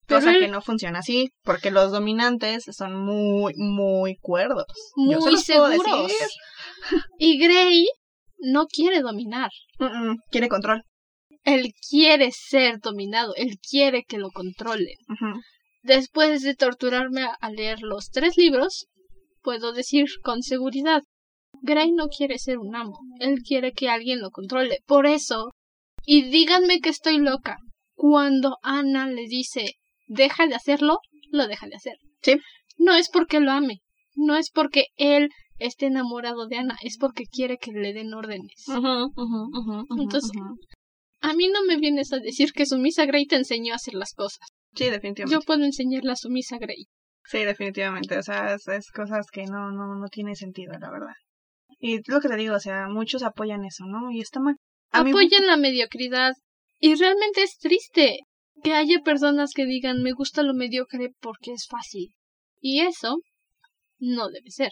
Pero 0.06 0.20
Cosa 0.20 0.32
él- 0.34 0.40
que 0.42 0.48
no 0.50 0.62
funciona 0.62 1.00
así, 1.00 1.30
porque 1.44 1.72
los 1.72 1.92
dominantes 1.92 2.66
son 2.72 2.96
muy, 2.96 3.54
muy 3.56 4.18
cuerdos. 4.18 4.66
Yo 4.98 5.20
se 5.22 5.32
Muy 5.32 5.32
puedo 5.32 5.38
seguros. 5.74 6.08
decir. 6.08 6.28
Y 7.18 7.38
Grey 7.40 7.88
no 8.40 8.66
quiere 8.68 9.02
dominar. 9.02 9.50
Quiere 10.30 10.50
control. 10.50 10.84
Él 11.44 11.74
quiere 11.90 12.32
ser 12.32 12.80
dominado, 12.80 13.34
él 13.36 13.58
quiere 13.70 14.04
que 14.04 14.18
lo 14.18 14.30
controlen. 14.32 14.96
Ujú. 15.10 15.40
Después 15.82 16.42
de 16.44 16.56
torturarme 16.56 17.28
a 17.42 17.50
leer 17.50 17.80
los 17.82 18.10
tres 18.10 18.38
libros, 18.38 18.88
puedo 19.44 19.74
decir 19.74 20.06
con 20.24 20.42
seguridad, 20.42 21.04
Grey 21.62 21.92
no 21.92 22.08
quiere 22.08 22.40
ser 22.40 22.58
un 22.58 22.76
amo, 22.76 22.98
él 23.20 23.40
quiere 23.48 23.74
que 23.74 23.90
alguien 23.90 24.22
lo 24.22 24.32
controle. 24.32 24.80
Por 24.86 25.06
eso, 25.06 25.52
y 26.06 26.24
díganme 26.24 26.80
que 26.80 26.90
estoy 26.90 27.18
loca, 27.18 27.58
cuando 27.96 28.58
Ana 28.64 29.08
le 29.08 29.28
dice, 29.28 29.74
deja 30.08 30.48
de 30.48 30.56
hacerlo, 30.56 31.00
lo 31.32 31.48
deja 31.48 31.68
de 31.68 31.76
hacer. 31.76 31.98
Sí. 32.22 32.38
No 32.78 32.96
es 32.96 33.10
porque 33.10 33.40
lo 33.40 33.52
ame, 33.52 33.82
no 34.16 34.36
es 34.36 34.50
porque 34.52 34.88
él 34.96 35.30
esté 35.60 35.86
enamorado 35.86 36.48
de 36.48 36.58
Ana, 36.58 36.78
es 36.82 36.98
porque 36.98 37.26
quiere 37.26 37.58
que 37.58 37.72
le 37.72 37.94
den 37.94 38.14
órdenes. 38.14 38.66
Entonces. 39.98 40.32
A 41.22 41.34
mí 41.34 41.48
no 41.48 41.64
me 41.64 41.78
vienes 41.78 42.12
a 42.12 42.20
decir 42.20 42.52
que 42.52 42.66
Sumisa 42.66 43.06
Grey 43.06 43.26
te 43.26 43.38
enseñó 43.38 43.74
a 43.74 43.78
hacer 43.78 43.94
las 43.94 44.14
cosas. 44.14 44.46
Sí, 44.76 44.90
definitivamente. 44.90 45.34
Yo 45.34 45.40
puedo 45.46 45.64
enseñarle 45.64 46.12
a 46.12 46.16
Sumisa 46.18 46.58
Grey. 46.58 46.88
Sí, 47.26 47.44
definitivamente. 47.46 48.18
O 48.18 48.24
sea, 48.24 48.54
es, 48.54 48.68
es 48.68 48.92
cosas 48.92 49.28
que 49.32 49.46
no, 49.46 49.72
no, 49.72 49.96
no 49.96 50.08
tiene 50.10 50.36
sentido, 50.36 50.74
la 50.80 50.92
verdad. 50.92 51.14
Y 51.80 52.00
lo 52.10 52.20
que 52.22 52.28
te 52.30 52.36
digo, 52.36 52.56
o 52.56 52.60
sea, 52.60 52.88
muchos 52.88 53.24
apoyan 53.24 53.64
eso, 53.66 53.86
¿no? 53.86 54.12
Y 54.12 54.20
está 54.22 54.40
mal. 54.40 54.56
A 54.92 55.04
mí- 55.04 55.12
Apoyan 55.12 55.48
la 55.48 55.58
mediocridad. 55.58 56.34
Y 56.80 56.96
realmente 56.96 57.44
es 57.44 57.58
triste 57.58 58.20
que 58.64 58.74
haya 58.74 59.00
personas 59.04 59.52
que 59.56 59.66
digan 59.66 60.02
me 60.04 60.12
gusta 60.12 60.44
lo 60.44 60.54
mediocre 60.54 61.10
porque 61.20 61.52
es 61.54 61.68
fácil. 61.70 62.10
Y 62.62 62.82
eso 62.82 63.18
no 64.00 64.30
debe 64.30 64.52
ser. 64.52 64.72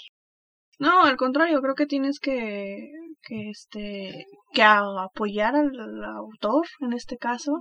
No, 0.77 1.03
al 1.03 1.15
contrario, 1.17 1.61
creo 1.61 1.75
que 1.75 1.85
tienes 1.85 2.19
que, 2.19 2.89
que 3.21 3.49
este, 3.49 4.25
que 4.53 4.61
a- 4.63 4.83
apoyar 5.03 5.55
al, 5.55 5.77
al 5.79 6.03
autor, 6.03 6.65
en 6.81 6.93
este 6.93 7.17
caso, 7.17 7.53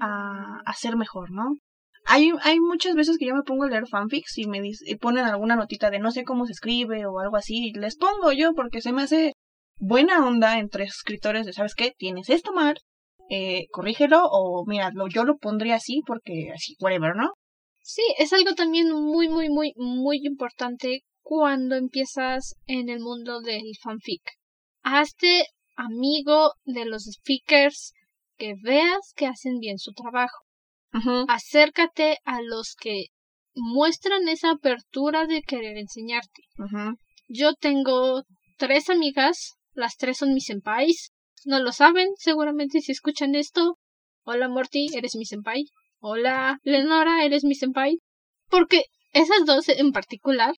a, 0.00 0.60
a 0.64 0.72
ser 0.74 0.96
mejor, 0.96 1.30
¿no? 1.30 1.54
Hay, 2.06 2.30
hay 2.42 2.60
muchas 2.60 2.94
veces 2.94 3.18
que 3.18 3.26
yo 3.26 3.34
me 3.34 3.42
pongo 3.42 3.64
a 3.64 3.68
leer 3.68 3.86
fanfics 3.86 4.38
y 4.38 4.46
me 4.46 4.60
dice, 4.60 4.84
y 4.86 4.96
ponen 4.96 5.24
alguna 5.24 5.56
notita 5.56 5.90
de 5.90 5.98
no 5.98 6.12
sé 6.12 6.24
cómo 6.24 6.46
se 6.46 6.52
escribe 6.52 7.04
o 7.06 7.18
algo 7.18 7.36
así, 7.36 7.68
y 7.68 7.72
les 7.72 7.96
pongo 7.96 8.32
yo 8.32 8.54
porque 8.54 8.80
se 8.80 8.92
me 8.92 9.02
hace 9.02 9.32
buena 9.78 10.24
onda 10.24 10.58
entre 10.58 10.84
escritores 10.84 11.46
de, 11.46 11.52
¿sabes 11.52 11.74
qué? 11.74 11.92
Tienes 11.96 12.30
esto 12.30 12.52
mal, 12.52 12.78
eh, 13.28 13.66
corrígelo, 13.70 14.20
o 14.24 14.64
mira, 14.66 14.90
lo, 14.94 15.08
yo 15.08 15.24
lo 15.24 15.36
pondría 15.36 15.76
así 15.76 16.00
porque 16.06 16.52
así, 16.54 16.76
whatever, 16.80 17.16
¿no? 17.16 17.32
Sí, 17.82 18.02
es 18.18 18.32
algo 18.32 18.54
también 18.54 18.90
muy, 18.92 19.28
muy, 19.28 19.48
muy, 19.48 19.72
muy 19.76 20.20
importante 20.24 21.00
cuando 21.22 21.74
empiezas 21.74 22.54
en 22.66 22.88
el 22.88 23.00
mundo 23.00 23.40
del 23.40 23.62
fanfic. 23.82 24.22
Hazte 24.82 25.44
amigo 25.76 26.52
de 26.64 26.84
los 26.84 27.04
speakers 27.04 27.92
que 28.36 28.54
veas 28.62 29.12
que 29.16 29.26
hacen 29.26 29.58
bien 29.58 29.78
su 29.78 29.92
trabajo. 29.92 30.45
Acércate 31.28 32.18
a 32.24 32.40
los 32.42 32.74
que 32.74 33.06
muestran 33.54 34.28
esa 34.28 34.50
apertura 34.52 35.26
de 35.26 35.42
querer 35.42 35.76
enseñarte. 35.76 36.42
Yo 37.28 37.54
tengo 37.54 38.24
tres 38.56 38.88
amigas, 38.90 39.54
las 39.72 39.96
tres 39.96 40.18
son 40.18 40.34
mis 40.34 40.46
senpais. 40.46 41.12
No 41.44 41.60
lo 41.60 41.72
saben, 41.72 42.08
seguramente 42.16 42.80
si 42.80 42.92
escuchan 42.92 43.34
esto. 43.34 43.78
Hola 44.24 44.48
Morty, 44.48 44.88
eres 44.94 45.14
mi 45.16 45.24
senpai. 45.24 45.64
Hola 46.00 46.58
Lenora, 46.64 47.24
eres 47.24 47.44
mi 47.44 47.54
senpai. 47.54 47.98
Porque 48.48 48.84
esas 49.12 49.44
dos 49.46 49.68
en 49.68 49.92
particular 49.92 50.54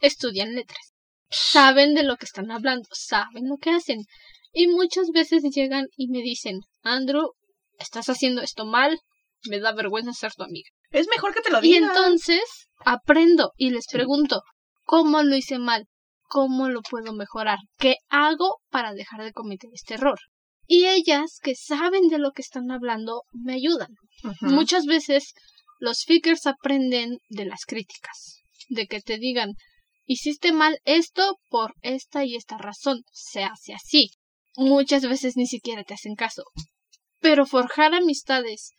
estudian 0.00 0.54
letras. 0.54 0.94
saben 1.30 1.94
de 1.94 2.02
lo 2.02 2.16
que 2.16 2.26
están 2.26 2.50
hablando, 2.50 2.88
saben 2.92 3.48
lo 3.48 3.56
que 3.56 3.70
hacen. 3.70 4.04
Y 4.52 4.68
muchas 4.68 5.08
veces 5.12 5.42
llegan 5.42 5.88
y 5.96 6.08
me 6.08 6.22
dicen, 6.22 6.60
Andrew, 6.82 7.32
estás 7.78 8.08
haciendo 8.08 8.40
esto 8.42 8.64
mal, 8.64 8.98
me 9.48 9.60
da 9.60 9.72
vergüenza 9.72 10.12
ser 10.12 10.32
tu 10.32 10.42
amiga. 10.42 10.68
Es 10.90 11.06
mejor 11.08 11.34
que 11.34 11.40
te 11.40 11.50
lo 11.50 11.58
Y 11.58 11.74
diga. 11.74 11.88
entonces 11.88 12.42
aprendo 12.84 13.52
y 13.56 13.70
les 13.70 13.86
pregunto, 13.86 14.42
¿cómo 14.84 15.22
lo 15.22 15.36
hice 15.36 15.58
mal? 15.58 15.86
¿Cómo 16.28 16.68
lo 16.68 16.82
puedo 16.82 17.12
mejorar? 17.12 17.58
¿Qué 17.78 17.96
hago 18.08 18.58
para 18.70 18.92
dejar 18.94 19.22
de 19.22 19.32
cometer 19.32 19.70
este 19.72 19.94
error? 19.94 20.18
Y 20.66 20.86
ellas, 20.86 21.38
que 21.42 21.54
saben 21.54 22.08
de 22.08 22.18
lo 22.18 22.32
que 22.32 22.42
están 22.42 22.70
hablando, 22.70 23.22
me 23.32 23.54
ayudan. 23.54 23.90
Muchas 24.40 24.86
veces 24.86 25.34
los 25.78 26.04
figures 26.04 26.46
aprenden 26.46 27.18
de 27.28 27.44
las 27.44 27.66
críticas, 27.66 28.40
de 28.68 28.86
que 28.86 29.00
te 29.02 29.18
digan, 29.18 29.52
hiciste 30.06 30.52
mal 30.52 30.78
esto 30.84 31.36
por 31.50 31.74
esta 31.82 32.24
y 32.24 32.36
esta 32.36 32.56
razón, 32.56 33.02
se 33.12 33.44
hace 33.44 33.74
así. 33.74 34.10
Muchas 34.56 35.02
veces 35.06 35.36
ni 35.36 35.46
siquiera 35.46 35.84
te 35.84 35.94
hacen 35.94 36.14
caso. 36.14 36.44
Pero 37.20 37.44
forjar 37.44 37.94
amistades 37.94 38.70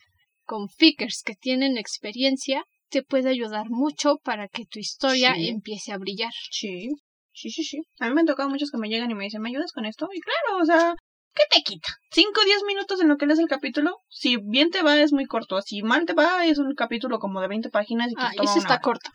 con 0.46 0.70
figures 0.70 1.22
que 1.26 1.36
tienen 1.36 1.78
experiencia 1.78 2.64
te 2.90 3.04
puede 3.04 3.30
ayudar 3.30 3.66
mucho 3.70 4.18
para 4.24 4.48
que 4.48 4.66
tu 4.66 4.80
historia 4.80 5.34
Sí. 5.36 5.50
empiece 5.50 5.92
a 5.92 5.98
brillar. 5.98 6.32
Sí, 6.52 6.90
sí, 7.34 7.50
sí, 7.50 7.64
sí. 7.64 7.82
A 8.00 8.08
mí 8.08 8.14
me 8.14 8.22
han 8.22 8.28
tocado 8.28 8.50
muchos 8.50 8.72
que 8.72 8.78
me 8.78 8.88
llegan 8.88 9.12
y 9.12 9.16
me 9.16 9.26
dicen, 9.26 9.42
¿me 9.42 9.50
ayudas 9.50 9.72
con 9.74 9.86
esto? 9.86 10.08
Y 10.14 10.20
claro, 10.22 10.62
o 10.62 10.66
sea, 10.66 10.94
¿qué 11.34 11.44
te 11.52 11.62
quita? 11.64 11.90
Cinco 12.12 12.42
o 12.42 12.46
diez 12.46 12.62
minutos 12.66 13.02
en 13.02 13.08
lo 13.10 13.18
que 13.18 13.26
lees 13.26 13.40
el 13.40 13.48
capítulo. 13.48 13.98
Si 14.10 14.38
bien 14.38 14.70
te 14.70 14.82
va, 14.84 15.00
es 15.00 15.12
muy 15.12 15.26
corto. 15.26 15.62
Si 15.62 15.82
mal 15.82 16.06
te 16.06 16.14
va, 16.14 16.46
es 16.46 16.60
un 16.60 16.74
capítulo 16.76 17.20
como 17.20 17.42
de 17.42 17.48
20 17.48 17.70
páginas 17.70 18.12
y 18.12 18.16
te 18.16 18.22
Ah, 18.22 18.32
toma 18.36 18.44
eso 18.50 18.54
una 18.54 18.60
está 18.60 18.74
hora. 18.76 18.82
corto. 18.82 19.10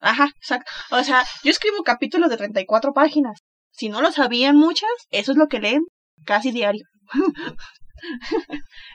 Ajá, 0.00 0.32
exacto. 0.36 0.70
O 0.90 1.02
sea, 1.02 1.24
yo 1.44 1.50
escribo 1.50 1.82
capítulos 1.82 2.28
de 2.28 2.36
34 2.36 2.92
páginas. 2.92 3.38
Si 3.70 3.88
no 3.88 4.02
lo 4.02 4.12
sabían 4.12 4.56
muchas, 4.56 4.90
eso 5.10 5.32
es 5.32 5.38
lo 5.38 5.46
que 5.48 5.60
leen 5.60 5.82
casi 6.26 6.50
diario. 6.52 6.84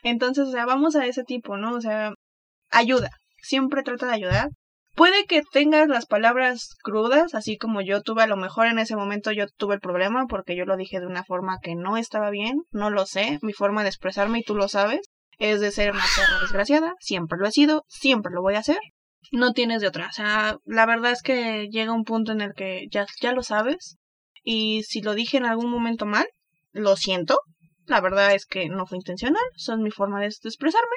Entonces, 0.03 0.47
o 0.47 0.51
sea, 0.51 0.65
vamos 0.65 0.95
a 0.95 1.05
ese 1.05 1.23
tipo, 1.23 1.57
¿no? 1.57 1.73
O 1.75 1.81
sea, 1.81 2.13
ayuda. 2.69 3.09
Siempre 3.41 3.83
trata 3.83 4.07
de 4.07 4.13
ayudar. 4.13 4.49
Puede 4.95 5.25
que 5.25 5.43
tengas 5.53 5.87
las 5.87 6.05
palabras 6.05 6.75
crudas, 6.83 7.33
así 7.33 7.57
como 7.57 7.81
yo 7.81 8.01
tuve, 8.01 8.23
a 8.23 8.27
lo 8.27 8.35
mejor 8.35 8.67
en 8.67 8.79
ese 8.79 8.95
momento 8.95 9.31
yo 9.31 9.45
tuve 9.55 9.75
el 9.75 9.79
problema 9.79 10.25
porque 10.27 10.57
yo 10.57 10.65
lo 10.65 10.75
dije 10.75 10.99
de 10.99 11.07
una 11.07 11.23
forma 11.23 11.59
que 11.61 11.75
no 11.75 11.95
estaba 11.95 12.29
bien, 12.31 12.63
no 12.71 12.89
lo 12.89 13.05
sé, 13.05 13.39
mi 13.41 13.53
forma 13.53 13.83
de 13.83 13.89
expresarme 13.89 14.39
y 14.39 14.43
tú 14.43 14.55
lo 14.55 14.67
sabes, 14.67 15.01
es 15.37 15.61
de 15.61 15.71
ser 15.71 15.91
una 15.91 16.03
perra 16.17 16.41
desgraciada, 16.41 16.95
siempre 16.99 17.37
lo 17.39 17.47
he 17.47 17.51
sido, 17.51 17.85
siempre 17.87 18.33
lo 18.33 18.41
voy 18.41 18.55
a 18.55 18.59
hacer, 18.59 18.79
no 19.31 19.53
tienes 19.53 19.79
de 19.79 19.87
otra, 19.87 20.07
o 20.07 20.11
sea, 20.11 20.57
la 20.65 20.85
verdad 20.85 21.11
es 21.11 21.21
que 21.21 21.67
llega 21.71 21.93
un 21.93 22.03
punto 22.03 22.33
en 22.33 22.41
el 22.41 22.53
que 22.53 22.87
ya, 22.91 23.05
ya 23.21 23.31
lo 23.31 23.41
sabes 23.41 23.95
y 24.43 24.83
si 24.83 25.01
lo 25.01 25.13
dije 25.13 25.37
en 25.37 25.45
algún 25.45 25.71
momento 25.71 26.05
mal, 26.05 26.27
lo 26.73 26.97
siento, 26.97 27.39
la 27.89 28.01
verdad 28.01 28.33
es 28.33 28.45
que 28.45 28.69
no 28.69 28.85
fue 28.85 28.97
intencional, 28.97 29.43
son 29.55 29.81
mi 29.81 29.91
forma 29.91 30.19
de, 30.19 30.27
expresarme, 30.27 30.95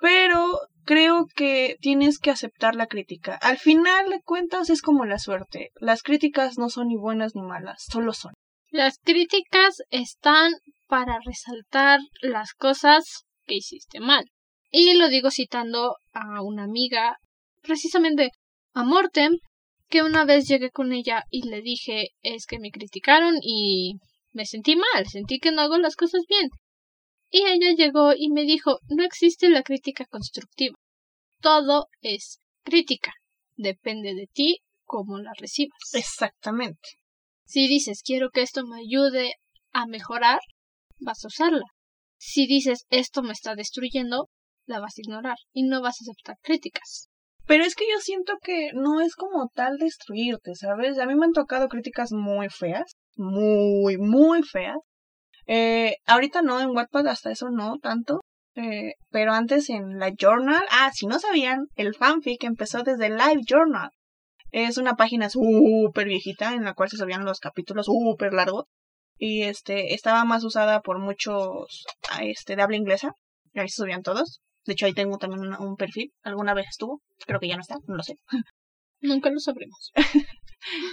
pero 0.00 0.60
creo 0.84 1.26
que 1.34 1.76
tienes 1.80 2.18
que 2.18 2.30
aceptar 2.30 2.74
la 2.74 2.86
crítica. 2.86 3.36
Al 3.36 3.58
final 3.58 4.10
de 4.10 4.20
cuentas 4.20 4.70
es 4.70 4.82
como 4.82 5.04
la 5.04 5.18
suerte. 5.18 5.70
Las 5.76 6.02
críticas 6.02 6.58
no 6.58 6.68
son 6.68 6.88
ni 6.88 6.96
buenas 6.96 7.34
ni 7.34 7.42
malas, 7.42 7.84
solo 7.90 8.12
son. 8.12 8.34
Las 8.70 8.98
críticas 8.98 9.82
están 9.90 10.52
para 10.88 11.18
resaltar 11.24 12.00
las 12.20 12.52
cosas 12.52 13.24
que 13.46 13.54
hiciste 13.56 14.00
mal. 14.00 14.24
Y 14.70 14.94
lo 14.94 15.08
digo 15.08 15.30
citando 15.30 15.96
a 16.12 16.42
una 16.42 16.64
amiga, 16.64 17.16
precisamente 17.62 18.32
a 18.74 18.82
Mortem, 18.82 19.38
que 19.88 20.02
una 20.02 20.24
vez 20.24 20.48
llegué 20.48 20.70
con 20.70 20.92
ella 20.92 21.24
y 21.30 21.48
le 21.48 21.62
dije 21.62 22.08
es 22.22 22.46
que 22.46 22.58
me 22.58 22.70
criticaron 22.70 23.36
y 23.40 24.00
me 24.34 24.44
sentí 24.44 24.76
mal, 24.76 25.06
sentí 25.06 25.38
que 25.38 25.52
no 25.52 25.62
hago 25.62 25.78
las 25.78 25.96
cosas 25.96 26.22
bien. 26.28 26.50
Y 27.30 27.46
ella 27.46 27.72
llegó 27.76 28.12
y 28.16 28.28
me 28.28 28.42
dijo 28.42 28.78
no 28.88 29.04
existe 29.04 29.48
la 29.48 29.62
crítica 29.62 30.04
constructiva. 30.04 30.76
Todo 31.40 31.86
es 32.00 32.40
crítica. 32.64 33.12
Depende 33.56 34.14
de 34.14 34.28
ti 34.32 34.58
cómo 34.84 35.18
la 35.18 35.32
recibas. 35.38 35.94
Exactamente. 35.94 36.90
Si 37.46 37.68
dices 37.68 38.02
quiero 38.04 38.30
que 38.30 38.42
esto 38.42 38.66
me 38.66 38.80
ayude 38.80 39.34
a 39.72 39.86
mejorar, 39.86 40.40
vas 40.98 41.24
a 41.24 41.28
usarla. 41.28 41.66
Si 42.18 42.46
dices 42.46 42.86
esto 42.90 43.22
me 43.22 43.32
está 43.32 43.54
destruyendo, 43.54 44.28
la 44.66 44.80
vas 44.80 44.96
a 44.98 45.00
ignorar 45.00 45.36
y 45.52 45.64
no 45.64 45.80
vas 45.80 45.96
a 46.00 46.04
aceptar 46.04 46.38
críticas. 46.42 47.08
Pero 47.46 47.64
es 47.64 47.74
que 47.74 47.84
yo 47.84 48.00
siento 48.00 48.34
que 48.42 48.70
no 48.72 49.00
es 49.00 49.14
como 49.14 49.48
tal 49.54 49.76
destruirte, 49.76 50.54
¿sabes? 50.54 50.98
A 50.98 51.06
mí 51.06 51.14
me 51.14 51.26
han 51.26 51.32
tocado 51.32 51.68
críticas 51.68 52.12
muy 52.12 52.48
feas, 52.48 52.96
muy, 53.16 53.96
muy 53.98 54.42
feas. 54.42 54.76
Eh, 55.46 55.96
ahorita 56.06 56.42
no, 56.42 56.60
en 56.60 56.70
Wattpad 56.70 57.06
hasta 57.08 57.30
eso 57.30 57.50
no 57.50 57.78
tanto. 57.78 58.20
Eh, 58.56 58.94
pero 59.10 59.32
antes 59.32 59.68
en 59.70 59.98
la 59.98 60.12
Journal, 60.16 60.64
ah, 60.70 60.90
si 60.94 61.06
no 61.06 61.18
sabían, 61.18 61.66
el 61.74 61.94
fanfic 61.94 62.44
empezó 62.44 62.82
desde 62.82 63.10
Live 63.10 63.42
Journal. 63.46 63.90
Es 64.52 64.76
una 64.78 64.94
página 64.94 65.28
súper 65.30 66.06
viejita 66.06 66.54
en 66.54 66.64
la 66.64 66.74
cual 66.74 66.88
se 66.88 66.96
subían 66.96 67.24
los 67.24 67.40
capítulos 67.40 67.86
súper 67.86 68.32
largos. 68.32 68.64
Y 69.18 69.42
este, 69.42 69.94
estaba 69.94 70.24
más 70.24 70.44
usada 70.44 70.80
por 70.80 70.98
muchos 71.00 71.84
ah, 72.10 72.24
este, 72.24 72.54
de 72.56 72.62
habla 72.62 72.76
inglesa. 72.76 73.12
Y 73.52 73.60
ahí 73.60 73.68
se 73.68 73.82
subían 73.82 74.02
todos. 74.02 74.40
De 74.64 74.72
hecho, 74.72 74.86
ahí 74.86 74.94
tengo 74.94 75.18
también 75.18 75.40
una- 75.40 75.58
un 75.60 75.76
perfil. 75.76 76.12
Alguna 76.22 76.54
vez 76.54 76.66
estuvo. 76.70 77.00
Creo 77.26 77.38
que 77.40 77.48
ya 77.48 77.56
no 77.56 77.62
está, 77.62 77.76
no 77.86 77.96
lo 77.96 78.02
sé. 78.02 78.14
Nunca 79.00 79.30
lo 79.30 79.38
sabremos. 79.40 79.90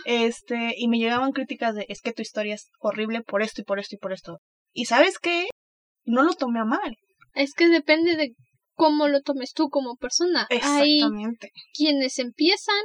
Este, 0.06 0.74
y 0.78 0.88
me 0.88 0.98
llegaban 0.98 1.32
críticas 1.32 1.76
de 1.76 1.86
es 1.90 2.02
que 2.02 2.14
tu 2.14 2.22
historia 2.22 2.56
es 2.56 2.70
horrible 2.80 3.22
por 3.22 3.42
esto 3.42 3.62
y 3.62 3.64
por 3.64 3.80
esto 3.80 3.96
y 3.96 4.00
por 4.00 4.14
esto. 4.14 4.40
Y 4.74 4.86
sabes 4.86 5.20
qué? 5.20 5.48
No 6.06 6.24
lo 6.24 6.34
tomé 6.34 6.60
a 6.60 6.66
mal. 6.66 6.96
Es 7.34 7.54
que 7.54 7.68
depende 7.70 8.16
de 8.16 8.34
cómo 8.74 9.08
lo 9.08 9.22
tomes 9.22 9.54
tú 9.54 9.70
como 9.70 9.96
persona. 9.96 10.48
Hay 10.62 11.02
quienes 11.74 12.20
empiezan 12.20 12.84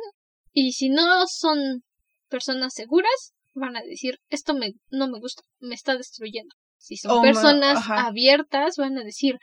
y 0.53 0.73
si 0.73 0.89
no 0.89 1.27
son 1.27 1.83
personas 2.29 2.75
seguras, 2.75 3.35
van 3.55 3.77
a 3.77 3.83
decir 3.83 4.19
esto 4.29 4.55
me, 4.55 4.73
no 4.91 5.09
me 5.09 5.19
gusta, 5.19 5.43
me 5.59 5.75
está 5.75 5.97
destruyendo. 5.97 6.55
Si 6.79 6.97
son 6.97 7.23
personas 7.23 7.79
abiertas, 7.89 8.77
van 8.77 8.99
a 8.99 9.03
decir, 9.05 9.37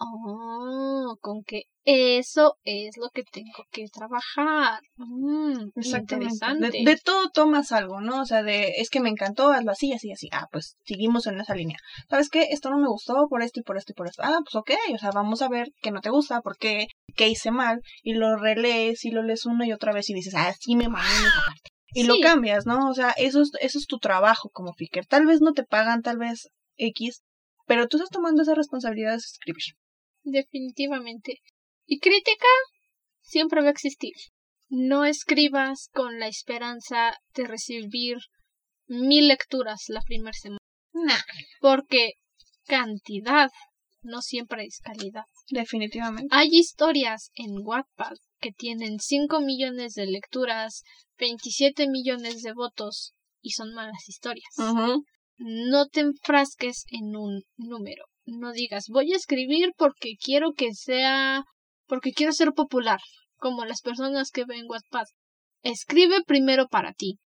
oh, 0.00 1.16
con 1.20 1.42
que 1.44 1.64
eso 1.84 2.56
es 2.64 2.96
lo 2.98 3.08
que 3.10 3.22
tengo 3.22 3.64
que 3.70 3.86
trabajar. 3.88 4.80
Mm, 4.96 5.70
interesante. 5.74 6.70
De, 6.70 6.84
de 6.84 6.96
todo 6.96 7.30
tomas 7.30 7.72
algo, 7.72 8.00
¿no? 8.00 8.20
O 8.22 8.24
sea, 8.26 8.42
de 8.42 8.74
es 8.76 8.90
que 8.90 9.00
me 9.00 9.08
encantó, 9.08 9.50
hazlo 9.50 9.72
así, 9.72 9.92
así, 9.92 10.12
así. 10.12 10.28
Ah, 10.32 10.46
pues 10.50 10.76
seguimos 10.84 11.26
en 11.26 11.40
esa 11.40 11.54
línea. 11.54 11.78
¿Sabes 12.08 12.28
qué? 12.28 12.48
Esto 12.50 12.70
no 12.70 12.78
me 12.78 12.88
gustó 12.88 13.26
por 13.28 13.42
esto 13.42 13.60
y 13.60 13.62
por 13.62 13.76
esto 13.76 13.92
y 13.92 13.94
por 13.94 14.08
esto. 14.08 14.22
Ah, 14.24 14.38
pues 14.42 14.54
ok, 14.54 14.72
o 14.94 14.98
sea, 14.98 15.10
vamos 15.10 15.42
a 15.42 15.48
ver 15.48 15.68
qué 15.82 15.90
no 15.90 16.00
te 16.00 16.10
gusta, 16.10 16.40
por 16.42 16.56
qué, 16.56 16.86
qué 17.16 17.28
hice 17.28 17.50
mal. 17.50 17.80
Y 18.02 18.14
lo 18.14 18.36
relees 18.36 19.04
y 19.04 19.10
lo 19.10 19.22
lees 19.22 19.46
una 19.46 19.66
y 19.66 19.72
otra 19.72 19.92
vez 19.92 20.10
y 20.10 20.14
dices, 20.14 20.34
ah, 20.36 20.52
sí 20.58 20.76
me 20.76 20.88
mamé 20.88 21.08
en 21.08 21.26
esa 21.26 21.40
parte. 21.46 21.70
Y 21.92 22.04
lo 22.04 22.14
cambias, 22.22 22.66
¿no? 22.66 22.88
O 22.88 22.94
sea, 22.94 23.10
eso 23.16 23.42
es, 23.42 23.50
eso 23.60 23.78
es 23.78 23.86
tu 23.86 23.98
trabajo 23.98 24.48
como 24.52 24.74
picker. 24.74 25.06
Tal 25.06 25.26
vez 25.26 25.40
no 25.40 25.52
te 25.52 25.64
pagan, 25.64 26.02
tal 26.02 26.18
vez 26.18 26.50
X, 26.76 27.22
pero 27.66 27.88
tú 27.88 27.96
estás 27.96 28.10
tomando 28.10 28.42
esa 28.42 28.54
responsabilidad 28.54 29.12
de 29.12 29.16
escribir. 29.16 29.74
Definitivamente. 30.30 31.38
Y 31.86 31.98
crítica 31.98 32.46
siempre 33.20 33.62
va 33.62 33.68
a 33.68 33.72
existir. 33.72 34.12
No 34.68 35.04
escribas 35.04 35.88
con 35.92 36.18
la 36.20 36.28
esperanza 36.28 37.14
de 37.34 37.44
recibir 37.46 38.18
mil 38.86 39.28
lecturas 39.28 39.84
la 39.88 40.00
primera 40.02 40.32
semana, 40.32 40.58
Nah, 40.92 41.20
porque 41.60 42.12
cantidad 42.66 43.50
no 44.02 44.22
siempre 44.22 44.64
es 44.64 44.80
calidad. 44.80 45.24
definitivamente. 45.50 46.28
Hay 46.30 46.48
historias 46.52 47.30
en 47.34 47.50
Wattpad 47.64 48.14
que 48.40 48.52
tienen 48.52 48.98
5 49.00 49.40
millones 49.40 49.94
de 49.94 50.06
lecturas, 50.06 50.82
27 51.18 51.88
millones 51.88 52.42
de 52.42 52.52
votos 52.52 53.12
y 53.42 53.50
son 53.50 53.72
malas 53.74 54.08
historias. 54.08 54.48
No 55.38 55.88
te 55.88 56.00
enfrasques 56.00 56.84
en 56.90 57.16
un 57.16 57.42
número. 57.56 58.04
No 58.30 58.52
digas, 58.52 58.86
voy 58.88 59.12
a 59.12 59.16
escribir 59.16 59.72
porque 59.76 60.14
quiero 60.22 60.52
que 60.52 60.72
sea, 60.72 61.42
porque 61.86 62.12
quiero 62.12 62.32
ser 62.32 62.52
popular, 62.52 63.00
como 63.36 63.64
las 63.64 63.80
personas 63.80 64.30
que 64.30 64.44
ven 64.44 64.66
Wattpad. 64.68 65.06
Escribe 65.62 66.22
primero 66.24 66.68
para 66.68 66.92
ti 66.92 67.18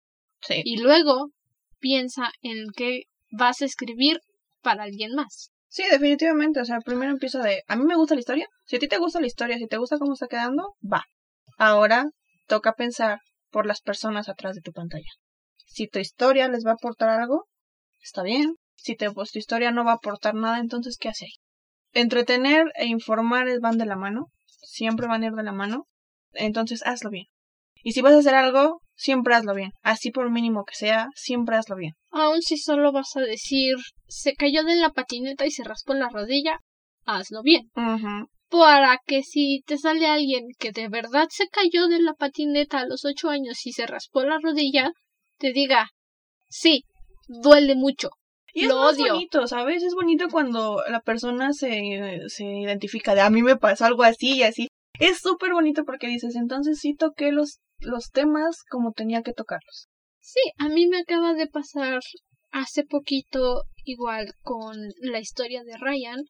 Sí. 0.41 0.61
y 0.63 0.77
luego 0.77 1.31
piensa 1.79 2.31
en 2.41 2.67
que 2.75 3.03
vas 3.31 3.61
a 3.61 3.65
escribir 3.65 4.19
para 4.61 4.83
alguien 4.83 5.11
más. 5.13 5.51
Sí, 5.67 5.83
definitivamente. 5.91 6.61
O 6.61 6.65
sea, 6.65 6.79
primero 6.79 7.11
empieza 7.11 7.41
de, 7.43 7.63
a 7.67 7.75
mí 7.75 7.83
me 7.83 7.95
gusta 7.95 8.15
la 8.15 8.21
historia. 8.21 8.47
Si 8.65 8.77
a 8.77 8.79
ti 8.79 8.87
te 8.87 8.97
gusta 8.97 9.19
la 9.19 9.27
historia, 9.27 9.57
si 9.57 9.67
te 9.67 9.77
gusta 9.77 9.97
cómo 9.97 10.13
está 10.13 10.27
quedando, 10.27 10.75
va. 10.81 11.03
Ahora 11.57 12.05
toca 12.47 12.73
pensar 12.73 13.19
por 13.49 13.65
las 13.65 13.81
personas 13.81 14.29
atrás 14.29 14.55
de 14.55 14.61
tu 14.61 14.71
pantalla. 14.71 15.11
Si 15.67 15.87
tu 15.87 15.99
historia 15.99 16.47
les 16.47 16.65
va 16.65 16.71
a 16.71 16.75
aportar 16.75 17.09
algo, 17.09 17.47
está 18.01 18.23
bien. 18.23 18.55
Si 18.75 18.95
te, 18.95 19.11
pues, 19.11 19.31
tu 19.31 19.39
historia 19.39 19.71
no 19.71 19.85
va 19.85 19.91
a 19.91 19.95
aportar 19.95 20.35
nada, 20.35 20.59
entonces, 20.59 20.97
¿qué 20.97 21.09
hace 21.09 21.25
ahí? 21.25 21.33
Entretener 21.93 22.71
e 22.75 22.85
informar 22.85 23.47
van 23.59 23.77
de 23.77 23.85
la 23.85 23.95
mano. 23.95 24.27
Siempre 24.45 25.07
van 25.07 25.23
a 25.23 25.27
ir 25.27 25.33
de 25.33 25.43
la 25.43 25.51
mano. 25.51 25.87
Entonces, 26.33 26.81
hazlo 26.85 27.09
bien. 27.09 27.27
Y 27.83 27.91
si 27.91 28.01
vas 28.01 28.13
a 28.13 28.19
hacer 28.19 28.33
algo, 28.33 28.81
siempre 28.95 29.35
hazlo 29.35 29.53
bien. 29.53 29.71
Así 29.81 30.09
por 30.11 30.31
mínimo 30.31 30.63
que 30.63 30.75
sea, 30.75 31.09
siempre 31.15 31.57
hazlo 31.57 31.75
bien. 31.75 31.93
Aun 32.11 32.41
si 32.41 32.57
solo 32.57 32.91
vas 32.91 33.15
a 33.15 33.21
decir, 33.21 33.75
se 34.07 34.33
cayó 34.35 34.63
de 34.63 34.77
la 34.77 34.91
patineta 34.91 35.45
y 35.45 35.51
se 35.51 35.63
raspó 35.63 35.93
la 35.93 36.09
rodilla, 36.09 36.59
hazlo 37.05 37.41
bien. 37.43 37.69
Para 38.49 38.99
que 39.05 39.23
si 39.23 39.63
te 39.65 39.77
sale 39.77 40.07
alguien 40.07 40.45
que 40.59 40.71
de 40.71 40.87
verdad 40.87 41.27
se 41.29 41.47
cayó 41.47 41.87
de 41.87 42.01
la 42.01 42.13
patineta 42.13 42.79
a 42.79 42.85
los 42.85 43.03
ocho 43.03 43.29
años 43.29 43.65
y 43.65 43.73
se 43.73 43.85
raspó 43.85 44.23
la 44.23 44.39
rodilla, 44.41 44.91
te 45.37 45.51
diga, 45.51 45.89
sí, 46.47 46.85
duele 47.27 47.75
mucho. 47.75 48.09
Y 48.53 48.67
lo 48.67 48.89
es 48.89 48.99
odio. 48.99 49.13
bonito, 49.13 49.47
¿sabes? 49.47 49.83
Es 49.83 49.95
bonito 49.95 50.27
cuando 50.29 50.83
la 50.89 51.01
persona 51.01 51.53
se, 51.53 52.21
se 52.27 52.45
identifica 52.45 53.15
de 53.15 53.21
a 53.21 53.29
mí 53.29 53.41
me 53.41 53.57
pasó 53.57 53.85
algo 53.85 54.03
así 54.03 54.37
y 54.37 54.43
así. 54.43 54.67
Es 54.99 55.19
súper 55.19 55.53
bonito 55.53 55.83
porque 55.85 56.07
dices, 56.07 56.35
entonces 56.35 56.79
sí 56.79 56.93
toqué 56.93 57.31
los, 57.31 57.59
los 57.79 58.11
temas 58.11 58.63
como 58.69 58.91
tenía 58.91 59.23
que 59.23 59.33
tocarlos. 59.33 59.87
Sí, 60.19 60.39
a 60.57 60.69
mí 60.69 60.87
me 60.87 60.99
acaba 60.99 61.33
de 61.33 61.47
pasar 61.47 61.99
hace 62.51 62.83
poquito 62.83 63.63
igual 63.83 64.33
con 64.41 64.77
la 65.01 65.19
historia 65.19 65.63
de 65.63 65.75
Ryan. 65.77 66.23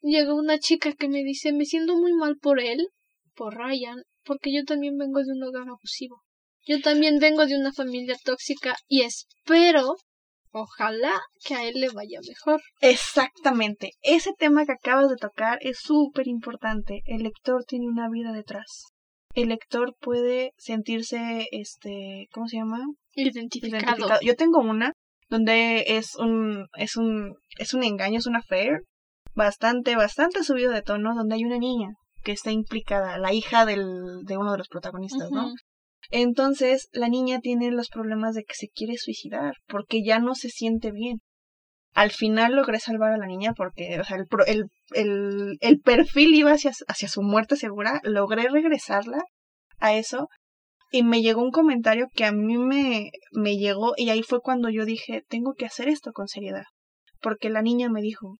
Llegó 0.00 0.34
una 0.34 0.58
chica 0.58 0.92
que 0.92 1.08
me 1.08 1.24
dice, 1.24 1.52
me 1.52 1.64
siento 1.64 1.96
muy 1.96 2.12
mal 2.12 2.36
por 2.36 2.60
él, 2.60 2.88
por 3.34 3.56
Ryan, 3.56 4.02
porque 4.24 4.54
yo 4.54 4.64
también 4.64 4.96
vengo 4.96 5.20
de 5.20 5.32
un 5.32 5.42
hogar 5.42 5.68
abusivo. 5.68 6.22
Yo 6.66 6.80
también 6.80 7.18
vengo 7.18 7.44
de 7.46 7.58
una 7.58 7.72
familia 7.72 8.16
tóxica 8.24 8.76
y 8.86 9.02
espero, 9.02 9.96
ojalá, 10.54 11.20
que 11.44 11.54
a 11.54 11.64
él 11.64 11.74
le 11.80 11.90
vaya 11.90 12.20
mejor. 12.26 12.62
Exactamente. 12.80 13.90
Ese 14.02 14.32
tema 14.38 14.64
que 14.64 14.72
acabas 14.72 15.10
de 15.10 15.16
tocar 15.16 15.58
es 15.60 15.78
súper 15.80 16.28
importante. 16.28 17.02
El 17.06 17.24
lector 17.24 17.64
tiene 17.64 17.86
una 17.86 18.08
vida 18.08 18.32
detrás. 18.32 18.84
El 19.34 19.48
lector 19.48 19.94
puede 20.00 20.52
sentirse, 20.56 21.48
este, 21.50 22.28
¿cómo 22.32 22.46
se 22.46 22.58
llama? 22.58 22.78
Identificado. 23.14 23.82
Identificado. 23.82 24.20
Yo 24.22 24.36
tengo 24.36 24.60
una 24.60 24.92
donde 25.28 25.84
es 25.88 26.14
un, 26.16 26.66
es 26.76 26.96
un, 26.96 27.34
es 27.58 27.74
un 27.74 27.82
engaño, 27.82 28.18
es 28.18 28.26
una 28.26 28.38
affair 28.38 28.82
bastante, 29.34 29.96
bastante 29.96 30.44
subido 30.44 30.70
de 30.70 30.82
tono, 30.82 31.14
donde 31.16 31.34
hay 31.34 31.44
una 31.44 31.58
niña 31.58 31.88
que 32.22 32.32
está 32.32 32.52
implicada, 32.52 33.18
la 33.18 33.32
hija 33.32 33.66
del, 33.66 34.22
de 34.24 34.36
uno 34.38 34.52
de 34.52 34.58
los 34.58 34.68
protagonistas, 34.68 35.30
¿no? 35.30 35.50
Entonces 36.10 36.88
la 36.92 37.08
niña 37.08 37.40
tiene 37.40 37.70
los 37.70 37.88
problemas 37.88 38.34
de 38.34 38.44
que 38.44 38.54
se 38.54 38.68
quiere 38.68 38.96
suicidar 38.96 39.54
porque 39.66 40.02
ya 40.04 40.18
no 40.18 40.34
se 40.34 40.48
siente 40.48 40.92
bien. 40.92 41.20
Al 41.92 42.10
final 42.10 42.56
logré 42.56 42.80
salvar 42.80 43.12
a 43.12 43.18
la 43.18 43.26
niña 43.26 43.52
porque 43.54 44.00
o 44.00 44.04
sea, 44.04 44.18
el, 44.46 44.66
el, 44.94 45.56
el 45.60 45.80
perfil 45.80 46.34
iba 46.34 46.52
hacia, 46.52 46.72
hacia 46.88 47.08
su 47.08 47.22
muerte 47.22 47.56
segura. 47.56 48.00
Logré 48.02 48.48
regresarla 48.48 49.22
a 49.78 49.94
eso 49.94 50.28
y 50.90 51.02
me 51.02 51.22
llegó 51.22 51.42
un 51.42 51.50
comentario 51.50 52.08
que 52.14 52.24
a 52.24 52.32
mí 52.32 52.58
me, 52.58 53.10
me 53.32 53.56
llegó 53.56 53.94
y 53.96 54.10
ahí 54.10 54.22
fue 54.22 54.40
cuando 54.40 54.70
yo 54.70 54.84
dije, 54.84 55.24
tengo 55.28 55.54
que 55.54 55.66
hacer 55.66 55.88
esto 55.88 56.12
con 56.12 56.28
seriedad. 56.28 56.64
Porque 57.20 57.48
la 57.48 57.62
niña 57.62 57.88
me 57.88 58.00
dijo, 58.00 58.38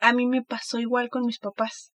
a 0.00 0.12
mí 0.12 0.26
me 0.26 0.42
pasó 0.42 0.78
igual 0.78 1.10
con 1.10 1.24
mis 1.26 1.38
papás. 1.38 1.92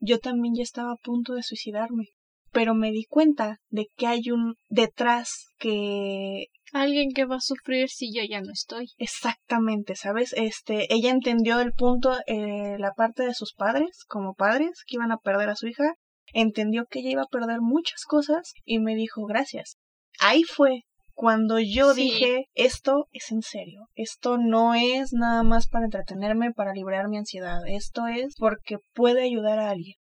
Yo 0.00 0.20
también 0.20 0.54
ya 0.56 0.62
estaba 0.62 0.92
a 0.92 1.02
punto 1.02 1.34
de 1.34 1.42
suicidarme 1.42 2.04
pero 2.52 2.74
me 2.74 2.90
di 2.90 3.04
cuenta 3.04 3.58
de 3.68 3.86
que 3.96 4.06
hay 4.06 4.30
un 4.30 4.54
detrás 4.68 5.46
que 5.58 6.46
Alguien 6.72 7.12
que 7.14 7.24
va 7.24 7.36
a 7.36 7.40
sufrir 7.40 7.88
si 7.88 8.12
yo 8.14 8.22
ya 8.28 8.42
no 8.42 8.52
estoy. 8.52 8.88
exactamente, 8.98 9.96
¿sabes? 9.96 10.34
Este, 10.34 10.92
ella 10.92 11.10
entendió 11.10 11.60
el 11.60 11.72
punto, 11.72 12.14
eh, 12.26 12.76
la 12.78 12.92
parte 12.92 13.24
de 13.24 13.32
sus 13.32 13.54
padres, 13.54 14.04
como 14.06 14.34
padres, 14.34 14.82
que 14.86 14.96
iban 14.96 15.10
a 15.10 15.16
perder 15.16 15.48
a 15.48 15.56
su 15.56 15.66
hija, 15.66 15.94
entendió 16.34 16.84
que 16.84 16.98
ella 16.98 17.10
iba 17.12 17.22
a 17.22 17.26
perder 17.32 17.60
muchas 17.62 18.02
cosas 18.04 18.52
y 18.64 18.80
me 18.80 18.94
dijo 18.94 19.24
gracias. 19.24 19.76
Ahí 20.20 20.42
fue 20.42 20.82
cuando 21.14 21.58
yo 21.58 21.94
Sí. 21.94 22.02
dije, 22.02 22.44
esto 22.54 23.06
es 23.12 23.32
en 23.32 23.42
serio, 23.42 23.88
esto 23.94 24.36
no 24.38 24.74
es 24.74 25.12
nada 25.12 25.42
más 25.42 25.68
para 25.68 25.86
entretenerme, 25.86 26.52
para 26.52 26.72
liberar 26.74 27.08
mi 27.08 27.16
ansiedad, 27.16 27.58
esto 27.66 28.06
es 28.06 28.34
porque 28.38 28.76
puede 28.94 29.22
ayudar 29.22 29.58
a 29.58 29.70
alguien. 29.70 29.96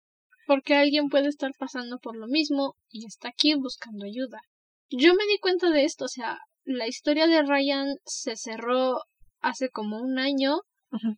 Porque 0.47 0.75
alguien 0.75 1.09
puede 1.09 1.27
estar 1.29 1.51
pasando 1.57 1.97
por 1.99 2.15
lo 2.15 2.27
mismo 2.27 2.75
y 2.89 3.05
está 3.05 3.29
aquí 3.29 3.53
buscando 3.55 4.05
ayuda. 4.05 4.39
Yo 4.89 5.13
me 5.15 5.25
di 5.25 5.37
cuenta 5.39 5.69
de 5.71 5.83
esto, 5.83 6.05
o 6.05 6.09
sea, 6.09 6.37
la 6.63 6.87
historia 6.87 7.27
de 7.27 7.43
Ryan 7.43 7.95
se 8.05 8.35
cerró 8.35 8.99
hace 9.41 9.69
como 9.69 9.99
un 9.99 10.19
año, 10.19 10.59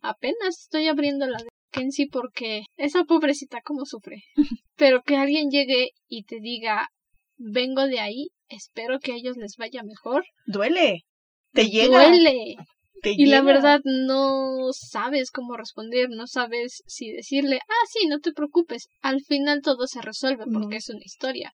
apenas 0.02 0.60
estoy 0.60 0.88
abriendo 0.88 1.26
la 1.26 1.38
de 1.38 1.48
Kenzie 1.70 2.08
porque 2.10 2.62
esa 2.76 3.04
pobrecita 3.04 3.60
como 3.62 3.84
sufre. 3.84 4.22
Pero 4.76 5.02
que 5.02 5.16
alguien 5.16 5.50
llegue 5.50 5.90
y 6.08 6.24
te 6.24 6.40
diga, 6.40 6.88
vengo 7.36 7.86
de 7.86 8.00
ahí, 8.00 8.28
espero 8.48 8.98
que 9.00 9.12
a 9.12 9.16
ellos 9.16 9.36
les 9.36 9.56
vaya 9.56 9.82
mejor. 9.82 10.24
Duele, 10.46 11.04
te 11.52 11.68
llega, 11.68 12.08
Duele. 12.08 12.56
Te 13.02 13.14
Y 13.16 13.26
la 13.26 13.42
verdad 13.42 13.80
no 13.84 14.72
sabes 14.72 15.30
cómo 15.30 15.56
responder, 15.56 16.08
no 16.10 16.26
sabes 16.26 16.82
si 16.86 17.12
decirle, 17.12 17.60
ah, 17.68 17.86
sí, 17.90 18.06
no 18.06 18.20
te 18.20 18.32
preocupes, 18.32 18.88
al 19.00 19.20
final 19.20 19.60
todo 19.62 19.86
se 19.86 20.00
resuelve 20.02 20.44
porque 20.52 20.76
es 20.76 20.88
una 20.88 21.04
historia. 21.04 21.52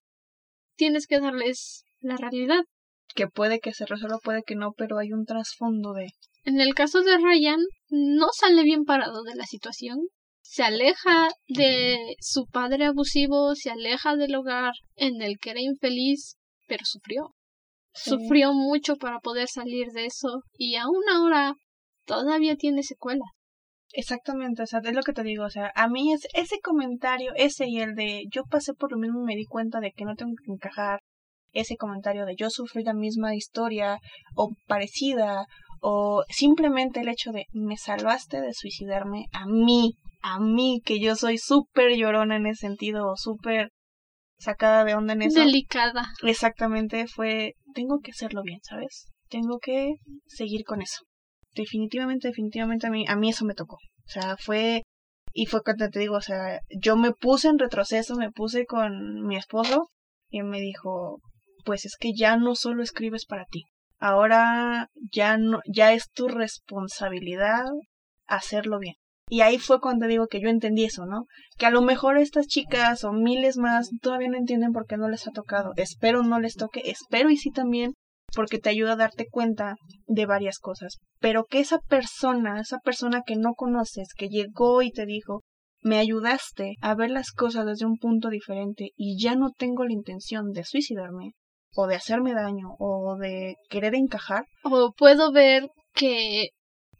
Tienes 0.75 1.07
que 1.07 1.19
darles 1.19 1.83
la 1.99 2.17
realidad. 2.17 2.63
que 3.13 3.27
puede 3.27 3.59
que 3.59 3.73
se 3.73 3.85
resuelva, 3.85 4.17
puede 4.19 4.43
que 4.43 4.55
no, 4.55 4.73
pero 4.73 4.97
hay 4.97 5.13
un 5.13 5.25
trasfondo 5.25 5.93
de 5.93 6.09
En 6.43 6.59
el 6.59 6.73
caso 6.73 7.01
de 7.01 7.17
Ryan, 7.17 7.61
no 7.89 8.27
sale 8.33 8.63
bien 8.63 8.83
parado 8.83 9.23
de 9.23 9.35
la 9.35 9.45
situación. 9.45 9.99
Se 10.41 10.63
aleja 10.63 11.29
de 11.47 11.97
su 12.19 12.45
padre 12.45 12.85
abusivo, 12.85 13.55
se 13.55 13.71
aleja 13.71 14.15
del 14.15 14.35
hogar 14.35 14.73
en 14.95 15.21
el 15.21 15.37
que 15.39 15.51
era 15.51 15.61
infeliz, 15.61 16.37
pero 16.67 16.83
sufrió. 16.85 17.34
Sí. 17.95 18.11
Sufrió 18.11 18.53
mucho 18.53 18.97
para 18.97 19.19
poder 19.19 19.47
salir 19.47 19.91
de 19.91 20.05
eso 20.05 20.41
y 20.57 20.75
aún 20.75 21.03
ahora 21.11 21.55
todavía 22.05 22.55
tiene 22.55 22.83
secuelas. 22.83 23.29
Exactamente, 23.93 24.61
o 24.61 24.65
sea, 24.65 24.81
es 24.83 24.93
lo 24.93 25.03
que 25.03 25.13
te 25.13 25.23
digo, 25.23 25.45
o 25.45 25.49
sea, 25.49 25.71
a 25.73 25.87
mí 25.87 26.11
es 26.11 26.27
ese 26.33 26.59
comentario, 26.59 27.31
ese 27.35 27.67
y 27.69 27.79
el 27.79 27.95
de 27.95 28.25
yo 28.29 28.43
pasé 28.43 28.73
por 28.73 28.91
lo 28.91 28.97
mismo 28.97 29.21
y 29.21 29.25
me 29.25 29.35
di 29.37 29.45
cuenta 29.45 29.79
de 29.79 29.91
que 29.91 30.03
no 30.03 30.15
tengo 30.15 30.33
que 30.35 30.51
encajar, 30.51 30.99
ese 31.53 31.77
comentario 31.77 32.25
de 32.25 32.35
yo 32.35 32.49
sufrí 32.49 32.83
la 32.83 32.93
misma 32.93 33.33
historia 33.33 33.99
o 34.35 34.51
parecida 34.67 35.45
o 35.81 36.23
simplemente 36.29 36.99
el 36.99 37.07
hecho 37.07 37.31
de 37.31 37.45
me 37.53 37.77
salvaste 37.77 38.41
de 38.41 38.53
suicidarme 38.53 39.27
a 39.31 39.45
mí, 39.45 39.93
a 40.21 40.39
mí 40.39 40.81
que 40.83 40.99
yo 40.99 41.15
soy 41.15 41.37
súper 41.37 41.95
llorona 41.95 42.35
en 42.35 42.47
ese 42.47 42.67
sentido 42.67 43.09
o 43.09 43.15
súper 43.15 43.71
sacada 44.37 44.83
de 44.83 44.95
onda 44.95 45.13
en 45.13 45.23
eso. 45.23 45.39
Delicada. 45.39 46.13
Exactamente, 46.23 47.07
fue, 47.07 47.53
tengo 47.73 47.99
que 47.99 48.11
hacerlo 48.11 48.43
bien, 48.43 48.59
¿sabes? 48.63 49.07
Tengo 49.29 49.59
que 49.59 49.95
seguir 50.27 50.63
con 50.63 50.81
eso. 50.81 51.03
Definitivamente, 51.53 52.27
definitivamente 52.27 52.87
a 52.87 52.89
mí, 52.89 53.05
a 53.07 53.15
mí 53.15 53.29
eso 53.29 53.45
me 53.45 53.55
tocó. 53.55 53.75
O 53.75 54.09
sea, 54.09 54.35
fue, 54.37 54.83
y 55.33 55.45
fue 55.45 55.61
cuando 55.63 55.89
te 55.89 55.99
digo, 55.99 56.15
o 56.15 56.21
sea, 56.21 56.59
yo 56.81 56.95
me 56.95 57.11
puse 57.11 57.47
en 57.47 57.59
retroceso, 57.59 58.15
me 58.15 58.31
puse 58.31 58.65
con 58.65 59.25
mi 59.25 59.37
esposo 59.37 59.87
y 60.29 60.43
me 60.43 60.59
dijo, 60.59 61.19
pues 61.63 61.85
es 61.85 61.95
que 61.97 62.13
ya 62.13 62.37
no 62.37 62.55
solo 62.55 62.83
escribes 62.83 63.25
para 63.25 63.45
ti. 63.45 63.63
Ahora 63.97 64.89
ya 65.11 65.37
no, 65.37 65.61
ya 65.65 65.93
es 65.93 66.11
tu 66.11 66.27
responsabilidad 66.27 67.65
hacerlo 68.27 68.79
bien. 68.79 68.95
Y 69.27 69.41
ahí 69.41 69.57
fue 69.57 69.79
cuando 69.81 70.05
digo 70.05 70.27
que 70.27 70.39
yo 70.39 70.49
entendí 70.49 70.85
eso, 70.85 71.05
¿no? 71.05 71.25
Que 71.57 71.65
a 71.65 71.71
lo 71.71 71.81
mejor 71.81 72.17
estas 72.17 72.45
chicas 72.45 73.03
o 73.03 73.11
miles 73.11 73.57
más 73.57 73.89
todavía 74.01 74.29
no 74.29 74.37
entienden 74.37 74.71
por 74.71 74.85
qué 74.85 74.97
no 74.97 75.09
les 75.09 75.27
ha 75.27 75.31
tocado. 75.31 75.73
Espero 75.77 76.21
no 76.21 76.39
les 76.39 76.55
toque, 76.55 76.83
espero 76.85 77.31
y 77.31 77.37
sí 77.37 77.49
también, 77.49 77.93
porque 78.35 78.59
te 78.59 78.69
ayuda 78.69 78.93
a 78.93 78.97
darte 78.97 79.25
cuenta 79.29 79.75
de 80.05 80.25
varias 80.27 80.59
cosas. 80.59 80.99
Pero 81.19 81.45
que 81.45 81.59
esa 81.59 81.79
persona, 81.79 82.59
esa 82.59 82.77
persona 82.79 83.23
que 83.25 83.35
no 83.35 83.53
conoces, 83.55 84.09
que 84.15 84.29
llegó 84.29 84.83
y 84.83 84.91
te 84.91 85.07
dijo, 85.07 85.41
me 85.81 85.97
ayudaste 85.97 86.75
a 86.81 86.95
ver 86.95 87.09
las 87.09 87.31
cosas 87.31 87.65
desde 87.65 87.85
un 87.85 87.97
punto 87.97 88.29
diferente 88.29 88.89
y 88.95 89.21
ya 89.21 89.35
no 89.35 89.51
tengo 89.51 89.85
la 89.85 89.93
intención 89.93 90.51
de 90.51 90.63
suicidarme, 90.63 91.31
o 91.75 91.87
de 91.87 91.95
hacerme 91.95 92.33
daño, 92.33 92.75
o 92.79 93.17
de 93.17 93.55
querer 93.69 93.95
encajar, 93.95 94.45
O 94.63 94.93
puedo 94.93 95.31
ver 95.31 95.67
que 95.93 96.49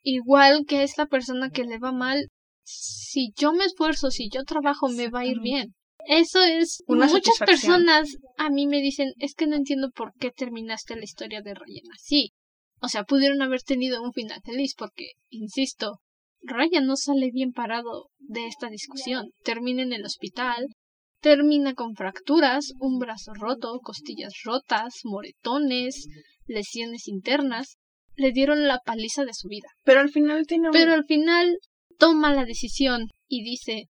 igual 0.06 0.66
que 0.66 0.84
esta 0.84 1.08
persona 1.08 1.50
que 1.50 1.66
le 1.66 1.80
va 1.80 1.92
mal, 1.92 2.30
si 2.64 3.34
yo 3.36 3.52
me 3.52 3.66
esfuerzo, 3.66 4.12
si 4.12 4.30
yo 4.30 4.44
trabajo, 4.44 4.88
me 4.88 5.10
va 5.10 5.22
a 5.22 5.26
ir 5.26 5.40
bien. 5.42 5.76
Eso 6.08 6.44
es 6.44 6.84
Una 6.88 7.08
muchas 7.08 7.40
personas 7.40 8.10
a 8.38 8.50
mí 8.50 8.68
me 8.68 8.82
dicen, 8.82 9.14
es 9.18 9.34
que 9.34 9.48
no 9.48 9.56
entiendo 9.56 9.90
por 9.90 10.14
qué 10.20 10.30
terminaste 10.30 10.96
la 10.96 11.04
historia 11.04 11.42
de 11.42 11.56
Ryan 11.56 11.92
así. 11.94 12.32
O 12.80 12.88
sea, 12.88 13.04
pudieron 13.04 13.42
haber 13.42 13.64
tenido 13.64 14.04
un 14.04 14.14
final 14.14 14.40
feliz 14.44 14.76
porque, 14.78 15.14
insisto, 15.30 16.00
Ryan 16.42 16.86
no 16.86 16.96
sale 16.96 17.32
bien 17.32 17.52
parado 17.52 18.10
de 18.20 18.46
esta 18.46 18.70
discusión. 18.70 19.32
Termina 19.44 19.82
en 19.82 19.94
el 19.94 20.06
hospital, 20.06 20.68
termina 21.22 21.74
con 21.74 21.96
fracturas, 21.96 22.74
un 22.80 23.00
brazo 23.00 23.34
roto, 23.34 23.80
costillas 23.82 24.34
rotas, 24.44 25.00
moretones, 25.04 26.08
lesiones 26.46 27.08
internas. 27.08 27.78
Le 28.16 28.32
dieron 28.32 28.68
la 28.68 28.80
paliza 28.86 29.26
de 29.26 29.34
su 29.34 29.48
vida. 29.48 29.68
pero 29.84 30.00
al 30.00 30.10
final 30.10 30.46
tiene. 30.48 30.70
Pero 30.72 30.94
al 30.94 31.06
final 31.06 31.58
toma 31.98 32.34
la 32.34 32.46
decisión 32.46 33.08
y 33.28 33.44
dice, 33.44 33.90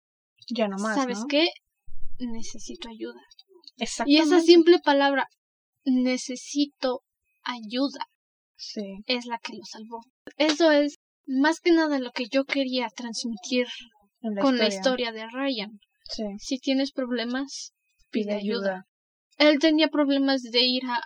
ya 0.50 0.68
no 0.68 0.78
más, 0.78 0.96
¿sabes 0.96 1.20
¿no? 1.20 1.26
qué? 1.28 1.48
Necesito 2.20 2.90
ayuda. 2.90 3.20
Y 4.06 4.18
esa 4.18 4.42
simple 4.42 4.80
palabra, 4.80 5.28
necesito 5.86 7.02
ayuda 7.44 8.06
Sí. 8.56 8.82
es 9.08 9.26
la 9.26 9.40
que 9.40 9.54
lo 9.54 9.64
salvó. 9.66 10.02
Eso 10.38 10.72
es 10.72 10.98
más 11.26 11.60
que 11.60 11.72
nada 11.72 11.98
lo 12.00 12.12
que 12.12 12.26
yo 12.32 12.44
quería 12.46 12.88
transmitir 12.96 13.66
la 14.22 14.42
con 14.42 14.58
la 14.58 14.68
historia. 14.68 15.10
historia 15.10 15.12
de 15.12 15.28
Ryan. 15.32 15.72
Sí. 16.10 16.24
Si 16.40 16.60
tienes 16.60 16.92
problemas, 16.92 17.72
Pide 18.12 18.34
ayuda. 18.36 18.84
Él 19.38 19.58
tenía 19.60 19.88
problemas 19.88 20.42
de 20.44 20.60
ira 20.64 21.02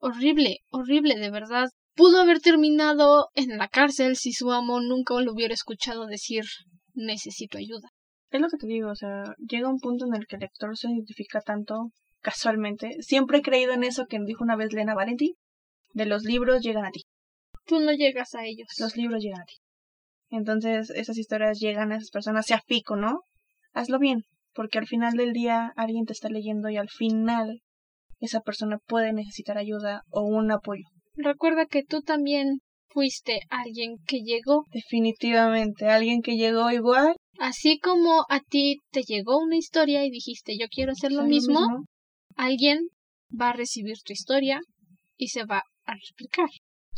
horrible, 0.00 0.58
horrible, 0.72 1.16
de 1.16 1.30
verdad. 1.30 1.68
Pudo 1.98 2.20
haber 2.20 2.38
terminado 2.38 3.26
en 3.34 3.58
la 3.58 3.66
cárcel 3.66 4.14
si 4.14 4.32
su 4.32 4.52
amo 4.52 4.80
nunca 4.80 5.20
lo 5.20 5.32
hubiera 5.32 5.52
escuchado 5.52 6.06
decir 6.06 6.44
necesito 6.94 7.58
ayuda. 7.58 7.88
Es 8.30 8.40
lo 8.40 8.46
que 8.46 8.56
te 8.56 8.68
digo, 8.68 8.90
o 8.90 8.94
sea, 8.94 9.24
llega 9.38 9.68
un 9.68 9.80
punto 9.80 10.06
en 10.06 10.14
el 10.14 10.28
que 10.28 10.36
el 10.36 10.42
lector 10.42 10.78
se 10.78 10.88
identifica 10.88 11.40
tanto 11.40 11.90
casualmente. 12.20 13.02
Siempre 13.02 13.38
he 13.38 13.42
creído 13.42 13.72
en 13.72 13.82
eso 13.82 14.06
que 14.06 14.20
dijo 14.24 14.44
una 14.44 14.54
vez 14.54 14.72
Lena 14.72 14.94
Valenti. 14.94 15.34
De 15.92 16.06
los 16.06 16.22
libros 16.22 16.62
llegan 16.62 16.84
a 16.84 16.92
ti. 16.92 17.02
Tú 17.66 17.80
no 17.80 17.90
llegas 17.90 18.32
a 18.36 18.44
ellos. 18.44 18.68
Los 18.78 18.96
libros 18.96 19.20
llegan 19.20 19.40
a 19.40 19.46
ti. 19.46 19.56
Entonces, 20.30 20.90
esas 20.90 21.18
historias 21.18 21.58
llegan 21.58 21.90
a 21.90 21.96
esas 21.96 22.10
personas, 22.10 22.46
sea 22.46 22.62
fico, 22.64 22.94
¿no? 22.94 23.22
Hazlo 23.72 23.98
bien, 23.98 24.22
porque 24.54 24.78
al 24.78 24.86
final 24.86 25.16
del 25.16 25.32
día 25.32 25.72
alguien 25.74 26.04
te 26.04 26.12
está 26.12 26.28
leyendo 26.28 26.68
y 26.68 26.76
al 26.76 26.90
final 26.90 27.60
esa 28.20 28.40
persona 28.40 28.78
puede 28.86 29.12
necesitar 29.12 29.58
ayuda 29.58 30.04
o 30.10 30.22
un 30.22 30.52
apoyo. 30.52 30.84
Recuerda 31.18 31.66
que 31.66 31.82
tú 31.82 32.00
también 32.02 32.60
fuiste 32.90 33.40
alguien 33.50 33.96
que 34.06 34.20
llegó, 34.20 34.64
Definitivamente, 34.72 35.86
alguien 35.88 36.22
que 36.22 36.36
llegó 36.36 36.70
igual. 36.70 37.16
así 37.38 37.78
como 37.78 38.24
a 38.28 38.40
ti 38.40 38.78
te 38.90 39.02
llegó 39.02 39.38
una 39.38 39.56
historia 39.56 40.04
y 40.04 40.10
dijiste 40.10 40.56
yo 40.58 40.66
quiero 40.68 40.92
hacer 40.92 41.12
lo 41.12 41.24
mismo, 41.24 41.84
alguien 42.36 42.86
va 43.38 43.50
a 43.50 43.52
recibir 43.52 43.96
tu 44.04 44.12
historia 44.12 44.60
y 45.16 45.28
se 45.28 45.44
va 45.44 45.62
a 45.84 45.94
explicar. 45.94 46.48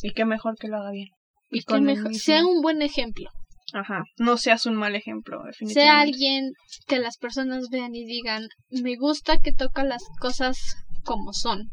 Y 0.03 0.13
qué 0.13 0.25
mejor 0.25 0.57
que 0.59 0.69
lo 0.69 0.77
haga 0.77 0.93
bien. 0.93 1.09
Y 1.51 1.63
que 1.63 1.81
mejor, 1.81 2.11
mismo- 2.11 2.19
sea 2.25 2.47
un 2.47 2.61
buen 2.63 2.83
ejemplo. 2.83 3.29
Ajá. 3.73 4.05
No 4.19 4.37
seas 4.37 4.67
un 4.67 4.75
mal 4.75 4.95
ejemplo, 4.97 5.43
definitivamente. 5.45 5.75
sea 5.75 6.01
alguien 6.01 6.53
que 6.87 6.99
las 6.99 7.17
personas 7.19 7.69
vean 7.71 7.95
y 7.95 8.05
digan, 8.05 8.49
me 8.71 8.97
gusta 8.97 9.39
que 9.39 9.53
toca 9.53 9.85
las 9.85 10.03
cosas 10.21 10.57
como 11.05 11.33
son 11.33 11.71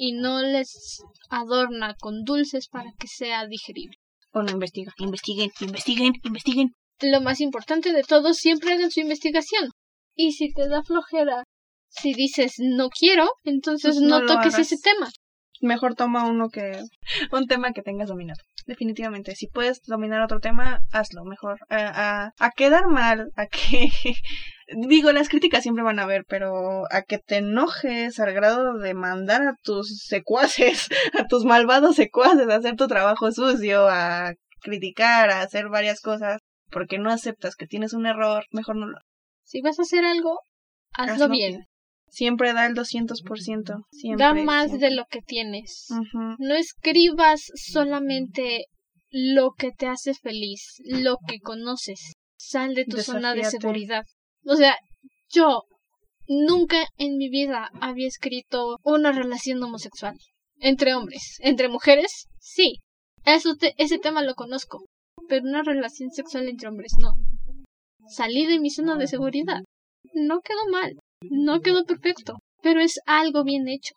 y 0.00 0.12
no 0.12 0.40
les 0.40 1.02
adorna 1.28 1.96
con 1.98 2.22
dulces 2.22 2.68
para 2.68 2.92
que 3.00 3.08
sea 3.08 3.46
digerible. 3.48 3.96
O 4.32 4.42
no 4.42 4.52
investiga. 4.52 4.92
Investiguen, 4.98 5.50
investiguen, 5.60 6.12
investiguen. 6.22 6.68
Lo 7.00 7.20
más 7.20 7.40
importante 7.40 7.92
de 7.92 8.04
todo, 8.04 8.32
siempre 8.32 8.72
hagan 8.74 8.92
su 8.92 9.00
investigación. 9.00 9.70
Y 10.14 10.32
si 10.32 10.52
te 10.52 10.68
da 10.68 10.84
flojera, 10.84 11.42
si 11.88 12.14
dices 12.14 12.54
no 12.58 12.90
quiero, 12.90 13.28
entonces 13.42 13.96
Pues 13.96 14.08
no 14.08 14.20
toques 14.24 14.54
hagas. 14.54 14.60
ese 14.72 14.76
tema. 14.80 15.08
Mejor 15.60 15.96
toma 15.96 16.28
uno 16.28 16.48
que... 16.48 16.80
Un 17.32 17.46
tema 17.48 17.72
que 17.72 17.82
tengas 17.82 18.08
dominado. 18.08 18.40
Definitivamente. 18.66 19.34
Si 19.34 19.48
puedes 19.48 19.80
dominar 19.82 20.20
otro 20.22 20.38
tema, 20.38 20.78
hazlo 20.92 21.24
mejor. 21.24 21.58
A, 21.68 22.26
a, 22.26 22.32
a 22.38 22.50
quedar 22.52 22.86
mal, 22.86 23.32
a 23.34 23.46
que... 23.46 23.90
Digo, 24.70 25.12
las 25.12 25.28
críticas 25.28 25.62
siempre 25.62 25.82
van 25.82 25.98
a 25.98 26.02
haber, 26.02 26.24
pero 26.28 26.84
a 26.92 27.02
que 27.02 27.18
te 27.18 27.36
enojes 27.36 28.20
al 28.20 28.32
grado 28.34 28.78
de 28.78 28.92
mandar 28.92 29.42
a 29.42 29.54
tus 29.62 30.02
secuaces, 30.06 30.88
a 31.18 31.26
tus 31.26 31.44
malvados 31.44 31.96
secuaces 31.96 32.48
a 32.48 32.56
hacer 32.56 32.76
tu 32.76 32.86
trabajo 32.86 33.32
sucio, 33.32 33.88
a 33.88 34.34
criticar, 34.60 35.30
a 35.30 35.40
hacer 35.40 35.68
varias 35.68 36.00
cosas, 36.00 36.40
porque 36.70 36.98
no 36.98 37.10
aceptas 37.10 37.56
que 37.56 37.66
tienes 37.66 37.94
un 37.94 38.04
error, 38.04 38.44
mejor 38.50 38.76
no 38.76 38.86
lo 38.86 38.98
Si 39.42 39.62
vas 39.62 39.78
a 39.78 39.82
hacer 39.82 40.04
algo, 40.04 40.38
hazlo, 40.92 41.14
hazlo 41.14 41.28
bien. 41.30 41.64
Siempre 42.10 42.52
da 42.52 42.66
el 42.66 42.74
200%. 42.74 43.84
Siempre. 43.90 44.24
da 44.24 44.34
más 44.34 44.68
siempre. 44.68 44.88
de 44.88 44.96
lo 44.96 45.04
que 45.10 45.20
tienes. 45.20 45.88
No 46.38 46.54
escribas 46.54 47.42
solamente 47.54 48.66
lo 49.10 49.52
que 49.52 49.72
te 49.72 49.86
hace 49.86 50.14
feliz, 50.14 50.76
lo 50.84 51.16
que 51.26 51.40
conoces. 51.40 52.14
Sal 52.36 52.74
de 52.74 52.84
tu 52.84 52.98
zona 52.98 53.34
de 53.34 53.44
seguridad. 53.44 54.04
O 54.48 54.56
sea, 54.56 54.76
yo 55.28 55.62
nunca 56.26 56.86
en 56.96 57.16
mi 57.16 57.28
vida 57.28 57.70
había 57.80 58.08
escrito 58.08 58.78
una 58.82 59.12
relación 59.12 59.62
homosexual. 59.62 60.14
Entre 60.60 60.94
hombres. 60.94 61.36
Entre 61.40 61.68
mujeres, 61.68 62.26
sí. 62.40 62.78
Eso 63.24 63.54
te- 63.56 63.74
ese 63.78 63.98
tema 63.98 64.22
lo 64.22 64.34
conozco. 64.34 64.84
Pero 65.28 65.44
una 65.46 65.62
relación 65.62 66.10
sexual 66.10 66.48
entre 66.48 66.68
hombres, 66.68 66.92
no. 66.98 67.12
Salí 68.08 68.46
de 68.46 68.58
mi 68.58 68.70
zona 68.70 68.96
de 68.96 69.06
seguridad. 69.06 69.60
No 70.14 70.40
quedó 70.40 70.66
mal. 70.72 70.94
No 71.22 71.60
quedó 71.60 71.84
perfecto. 71.84 72.38
Pero 72.62 72.80
es 72.80 73.00
algo 73.06 73.44
bien 73.44 73.68
hecho. 73.68 73.94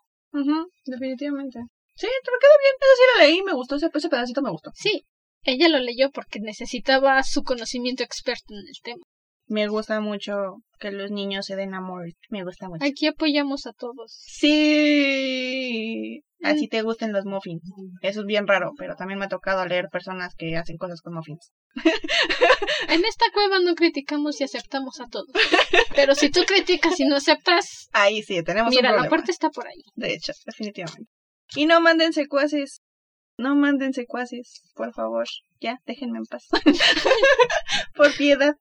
Definitivamente. 0.86 1.60
Sí, 1.96 2.08
te 2.08 2.32
lo 2.32 2.38
quedó 2.40 2.52
bien. 2.62 2.76
Eso 2.80 2.96
sí 2.96 3.04
lo 3.14 3.26
leí, 3.26 3.44
me 3.44 3.54
gustó, 3.54 3.76
ese, 3.76 3.90
ese 3.94 4.10
pedacito 4.10 4.42
me 4.42 4.52
gustó. 4.52 4.72
Sí, 4.76 5.04
ella 5.44 5.70
lo 5.70 5.80
leyó 5.80 6.10
porque 6.12 6.40
necesitaba 6.40 7.22
su 7.24 7.44
conocimiento 7.44 8.04
experto 8.04 8.54
en 8.54 8.60
el 8.68 8.76
tema. 8.84 9.04
Me 9.52 9.68
gusta 9.68 10.00
mucho 10.00 10.62
que 10.80 10.92
los 10.92 11.12
niños 11.12 11.46
se 11.46 11.58
den 11.58 11.74
amor. 11.74 12.06
Me 12.30 12.46
gusta 12.46 12.70
mucho. 12.70 12.86
Aquí 12.86 13.08
apoyamos 13.08 13.66
a 13.68 13.74
todos. 13.74 14.18
Sí. 14.26 16.22
Así 16.42 16.70
te 16.70 16.82
gusten 16.84 17.12
los 17.12 17.26
muffins. 17.26 17.62
Eso 18.02 18.22
es 18.22 18.26
bien 18.26 18.48
raro, 18.48 18.72
pero 18.78 18.96
también 18.96 19.20
me 19.20 19.26
ha 19.26 19.28
tocado 19.28 19.66
leer 19.66 19.90
personas 19.92 20.36
que 20.38 20.56
hacen 20.56 20.78
cosas 20.78 21.02
con 21.02 21.16
muffins. 21.16 21.52
En 22.88 23.04
esta 23.06 23.26
cueva 23.34 23.60
no 23.60 23.76
criticamos 23.76 24.40
y 24.40 24.46
aceptamos 24.46 25.02
a 25.02 25.08
todos. 25.08 25.28
Pero 25.96 26.16
si 26.16 26.30
tú 26.30 26.42
criticas 26.48 27.00
y 27.00 27.06
no 27.06 27.18
aceptas, 27.18 27.90
Ahí 27.92 28.24
sí, 28.24 28.42
tenemos 28.44 28.74
un 28.74 28.78
mira, 28.78 28.96
la 28.96 29.08
puerta 29.10 29.32
está 29.32 29.50
por 29.50 29.68
ahí. 29.68 29.84
De 29.96 30.14
hecho, 30.14 30.34
definitivamente. 30.46 31.12
Y 31.56 31.66
no 31.66 31.80
manden 31.82 32.14
secuaces. 32.14 32.82
No 33.42 33.56
manden 33.56 33.92
secuaces, 33.92 34.62
por 34.76 34.94
favor. 34.94 35.26
Ya, 35.60 35.80
déjenme 35.88 36.20
en 36.20 36.26
paz. 36.26 36.44
por 37.96 38.16
piedad. 38.16 38.56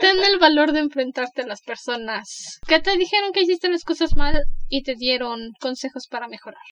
Ten 0.00 0.18
el 0.24 0.40
valor 0.40 0.72
de 0.72 0.80
enfrentarte 0.80 1.42
a 1.42 1.46
las 1.46 1.62
personas 1.62 2.58
que 2.66 2.80
te 2.80 2.96
dijeron 2.96 3.32
que 3.32 3.42
hiciste 3.42 3.68
las 3.68 3.84
cosas 3.84 4.16
mal 4.16 4.42
y 4.68 4.82
te 4.82 4.96
dieron 4.96 5.52
consejos 5.60 6.08
para 6.10 6.26
mejorar. 6.26 6.64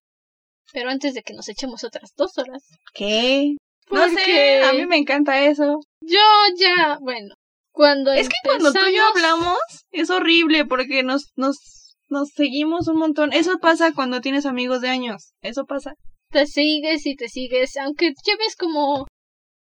Pero 0.72 0.90
antes 0.90 1.14
de 1.14 1.22
que 1.22 1.34
nos 1.34 1.48
echemos 1.48 1.84
otras 1.84 2.10
dos 2.16 2.36
horas, 2.36 2.64
¿Qué? 2.94 3.54
No 3.92 4.08
sé, 4.08 4.14
porque 4.14 4.62
a 4.64 4.72
mí 4.72 4.86
me 4.86 4.96
encanta 4.96 5.44
eso. 5.44 5.78
yo 6.00 6.18
ya, 6.58 6.98
bueno, 7.00 7.36
cuando 7.70 8.10
Es 8.12 8.28
que 8.28 8.34
cuando 8.42 8.72
tú 8.72 8.80
y 8.90 8.96
yo 8.96 9.06
hablamos 9.06 9.58
es 9.92 10.10
horrible 10.10 10.64
porque 10.64 11.04
nos, 11.04 11.30
nos, 11.36 11.94
nos 12.08 12.30
seguimos 12.30 12.88
un 12.88 12.96
montón. 12.96 13.32
Eso 13.32 13.60
pasa 13.60 13.92
cuando 13.92 14.20
tienes 14.20 14.46
amigos 14.46 14.80
de 14.80 14.88
años. 14.88 15.32
Eso 15.42 15.64
pasa. 15.64 15.94
Te 16.32 16.46
sigues 16.46 17.06
y 17.06 17.14
te 17.14 17.28
sigues, 17.28 17.76
aunque 17.76 18.12
lleves 18.24 18.56
como 18.56 19.06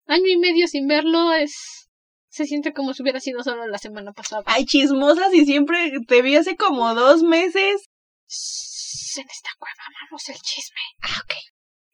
año 0.06 0.26
y 0.26 0.36
medio 0.36 0.66
sin 0.68 0.86
verlo, 0.86 1.32
es 1.32 1.86
se 2.28 2.44
siente 2.44 2.74
como 2.74 2.92
si 2.92 3.02
hubiera 3.02 3.20
sido 3.20 3.42
solo 3.42 3.66
la 3.66 3.78
semana 3.78 4.12
pasada. 4.12 4.42
Ay, 4.44 4.66
chismosas 4.66 5.32
y 5.32 5.46
siempre 5.46 5.90
te 6.06 6.20
vi 6.20 6.36
hace 6.36 6.56
como 6.56 6.94
dos 6.94 7.22
meses. 7.22 7.86
Shh, 8.28 9.20
en 9.20 9.26
esta 9.30 9.50
cueva 9.58 9.82
amamos 9.86 10.28
el 10.28 10.36
chisme. 10.36 10.80
Ah, 11.00 11.22
ok. 11.24 11.34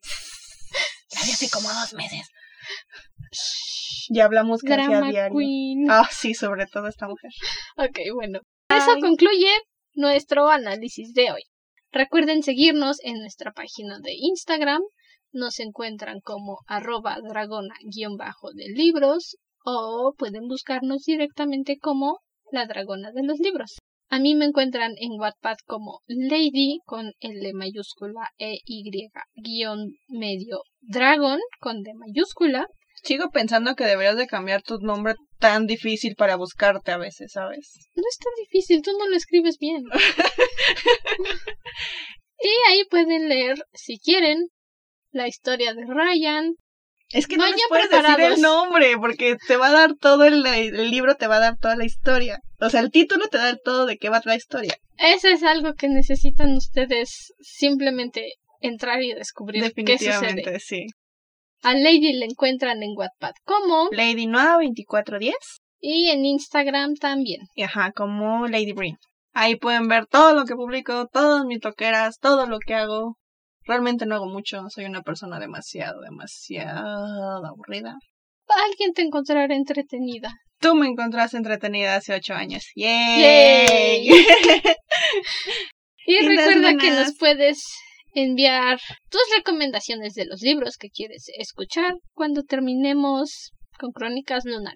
La 1.15 1.25
vi 1.25 1.31
hace 1.31 1.49
como 1.49 1.69
dos 1.69 1.93
meses. 1.95 2.29
Ya 4.09 4.25
hablamos 4.25 4.63
casi 4.63 4.81
a 4.81 4.87
Drama 4.89 5.11
diario. 5.11 5.39
Queen. 5.39 5.89
Ah, 5.89 6.09
sí, 6.11 6.35
sobre 6.35 6.67
todo 6.67 6.89
esta 6.89 7.07
mujer. 7.07 7.31
Ok, 7.77 7.99
bueno. 8.15 8.41
Eso 8.69 8.99
concluye 9.01 9.53
nuestro 9.95 10.49
análisis 10.49 11.13
de 11.13 11.31
hoy. 11.31 11.43
Recuerden 11.93 12.43
seguirnos 12.43 12.97
en 13.03 13.19
nuestra 13.19 13.53
página 13.53 13.99
de 14.01 14.15
Instagram. 14.15 14.81
Nos 15.31 15.61
encuentran 15.61 16.21
como 16.21 16.61
arroba 16.67 17.19
dragona-de 17.21 18.65
libros 18.75 19.37
o 19.63 20.15
pueden 20.17 20.49
buscarnos 20.49 21.03
directamente 21.03 21.77
como 21.79 22.21
la 22.51 22.67
dragona 22.67 23.13
de 23.13 23.25
los 23.25 23.39
libros. 23.41 23.77
A 24.09 24.19
mí 24.19 24.35
me 24.35 24.47
encuentran 24.47 24.93
en 24.97 25.21
Wattpad 25.21 25.57
como 25.67 26.01
Lady 26.07 26.79
con 26.87 27.13
L 27.21 27.53
mayúscula 27.53 28.31
E 28.39 28.57
Y 28.65 28.91
guion 29.35 29.93
medio 30.09 30.63
Dragon 30.81 31.41
con 31.61 31.83
D 31.83 31.93
mayúscula. 31.95 32.67
Sigo 33.03 33.31
pensando 33.31 33.75
que 33.75 33.85
deberías 33.85 34.17
de 34.17 34.27
cambiar 34.27 34.63
tu 34.63 34.79
nombre 34.79 35.15
tan 35.39 35.67
difícil 35.67 36.15
para 36.17 36.37
buscarte 36.37 36.91
a 36.93 36.99
veces, 36.99 37.33
¿sabes? 37.33 37.91
No 37.97 38.03
es 38.09 38.19
tan 38.19 38.33
difícil, 38.45 38.81
tú 38.81 38.93
no 38.99 39.09
lo 39.09 39.17
escribes 39.17 39.59
bien. 39.59 39.83
y 42.41 42.71
ahí 42.71 42.85
pueden 42.91 43.29
leer, 43.29 43.57
si 43.73 43.99
quieren, 43.99 44.49
la 45.13 45.29
historia 45.29 45.75
de 45.75 45.85
Ryan. 45.87 46.55
Es 47.11 47.27
que 47.27 47.37
no, 47.37 47.43
Vayan 47.43 47.59
les 47.59 47.69
puedes 47.69 47.91
decir 47.91 48.21
el 48.21 48.41
nombre, 48.41 48.97
porque 48.99 49.37
te 49.47 49.57
va 49.57 49.69
a 49.69 49.73
dar 49.73 49.95
todo 49.97 50.25
el, 50.25 50.47
el 50.47 50.91
libro, 50.91 51.15
te 51.17 51.27
va 51.27 51.37
a 51.37 51.41
dar 51.41 51.59
toda 51.59 51.77
la 51.77 51.85
historia. 51.85 52.41
O 52.59 52.71
sea, 52.71 52.81
el 52.81 52.91
título 52.91 53.27
te 53.29 53.37
da 53.37 53.55
todo 53.57 53.85
de 53.85 53.99
qué 53.99 54.09
va 54.09 54.23
la 54.25 54.37
historia. 54.37 54.77
Eso 54.99 55.29
es 55.29 55.43
algo 55.43 55.75
que 55.75 55.89
necesitan 55.89 56.57
ustedes 56.57 57.35
simplemente 57.41 58.33
entrar 58.61 59.03
y 59.03 59.13
descubrir 59.13 59.63
qué 59.75 59.99
sucede. 59.99 60.11
Definitivamente, 60.11 60.61
sí. 60.61 60.87
A 61.63 61.75
Lady 61.75 62.13
le 62.15 62.27
encuentran 62.27 62.83
en 62.83 62.91
Wattpad 62.97 63.35
como 63.45 63.89
Lady 63.93 64.27
Noah 64.27 64.55
2410. 64.55 65.35
y 65.81 66.09
en 66.11 66.25
Instagram 66.25 66.95
también. 66.95 67.43
Ajá, 67.63 67.93
como 67.93 68.49
Lady 68.49 68.73
Breen. 68.73 68.97
Ahí 69.35 69.57
pueden 69.57 69.89
ver 69.89 70.07
todo 70.07 70.35
lo 70.35 70.45
que 70.45 70.55
publico, 70.55 71.07
todas 71.07 71.45
mis 71.45 71.61
toqueras, 71.61 72.19
todo 72.19 72.47
lo 72.47 72.59
que 72.59 72.75
hago. 72.75 73.17
Realmente 73.65 74.07
no 74.07 74.17
hago 74.17 74.27
mucho, 74.27 74.69
soy 74.69 74.85
una 74.85 75.03
persona 75.03 75.39
demasiado, 75.39 76.01
demasiado 76.01 77.47
aburrida. 77.47 77.97
Alguien 78.49 78.93
te 78.93 79.03
encontrará 79.03 79.55
entretenida. 79.55 80.31
Tú 80.59 80.75
me 80.75 80.87
encontraste 80.87 81.37
entretenida 81.37 81.97
hace 81.97 82.15
ocho 82.15 82.35
años. 82.35 82.65
¡Yay! 82.75 84.07
¡Yay! 84.07 84.09
y 86.07 86.15
Y 86.17 86.21
recuerda 86.21 86.77
que 86.77 86.91
nos 86.91 87.17
puedes 87.17 87.65
enviar 88.15 88.79
tus 89.11 89.23
recomendaciones 89.37 90.15
de 90.15 90.27
los 90.27 90.43
libros 90.43 90.77
que 90.77 90.91
quieres 90.91 91.27
escuchar 91.39 91.95
cuando 92.13 92.43
terminemos 92.43 93.53
con 93.79 93.93
Crónicas 93.93 94.45
Lunar. 94.45 94.75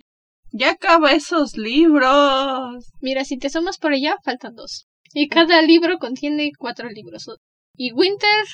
Ya 0.59 0.71
acaba 0.73 1.13
esos 1.13 1.57
libros. 1.57 2.91
Mira, 3.01 3.25
si 3.25 3.39
te 3.39 3.51
sumas 3.51 3.79
por 3.79 3.93
allá, 3.93 4.17
faltan 4.25 4.55
dos. 4.55 4.87
Y 5.13 5.29
cada 5.29 5.63
libro 5.63 5.99
contiene 5.99 6.51
cuatro 6.59 6.89
libros. 6.89 7.27
Y 7.75 7.93
Winter, 7.93 8.45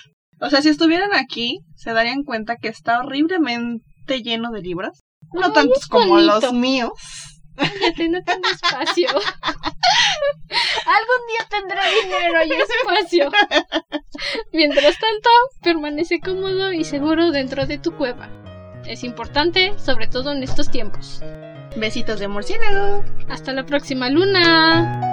O 0.40 0.50
sea, 0.50 0.60
si 0.62 0.68
estuvieran 0.68 1.14
aquí, 1.14 1.60
se 1.76 1.92
darían 1.92 2.24
cuenta 2.24 2.56
que 2.56 2.68
está 2.68 3.00
horriblemente 3.00 4.22
lleno 4.22 4.50
de 4.50 4.60
libros. 4.60 5.00
No 5.32 5.46
Ay, 5.46 5.52
tantos 5.52 5.86
como 5.86 6.18
los 6.18 6.52
míos. 6.52 6.90
cállate, 7.56 8.08
no 8.08 8.22
tengo 8.24 8.48
espacio. 8.48 9.08
Algún 10.86 11.22
día 11.28 11.46
tendré 11.48 11.80
dinero 12.02 12.44
y 12.44 12.52
espacio. 12.60 13.30
Mientras 14.52 14.98
tanto, 14.98 15.30
permanece 15.62 16.20
cómodo 16.20 16.72
y 16.72 16.84
seguro 16.84 17.30
dentro 17.30 17.66
de 17.66 17.78
tu 17.78 17.96
cueva. 17.96 18.28
Es 18.86 19.04
importante, 19.04 19.78
sobre 19.78 20.08
todo 20.08 20.32
en 20.32 20.42
estos 20.42 20.70
tiempos. 20.70 21.22
Besitos 21.76 22.20
de 22.20 22.28
murciélago. 22.28 23.04
Hasta 23.28 23.52
la 23.52 23.64
próxima 23.64 24.10
luna. 24.10 25.10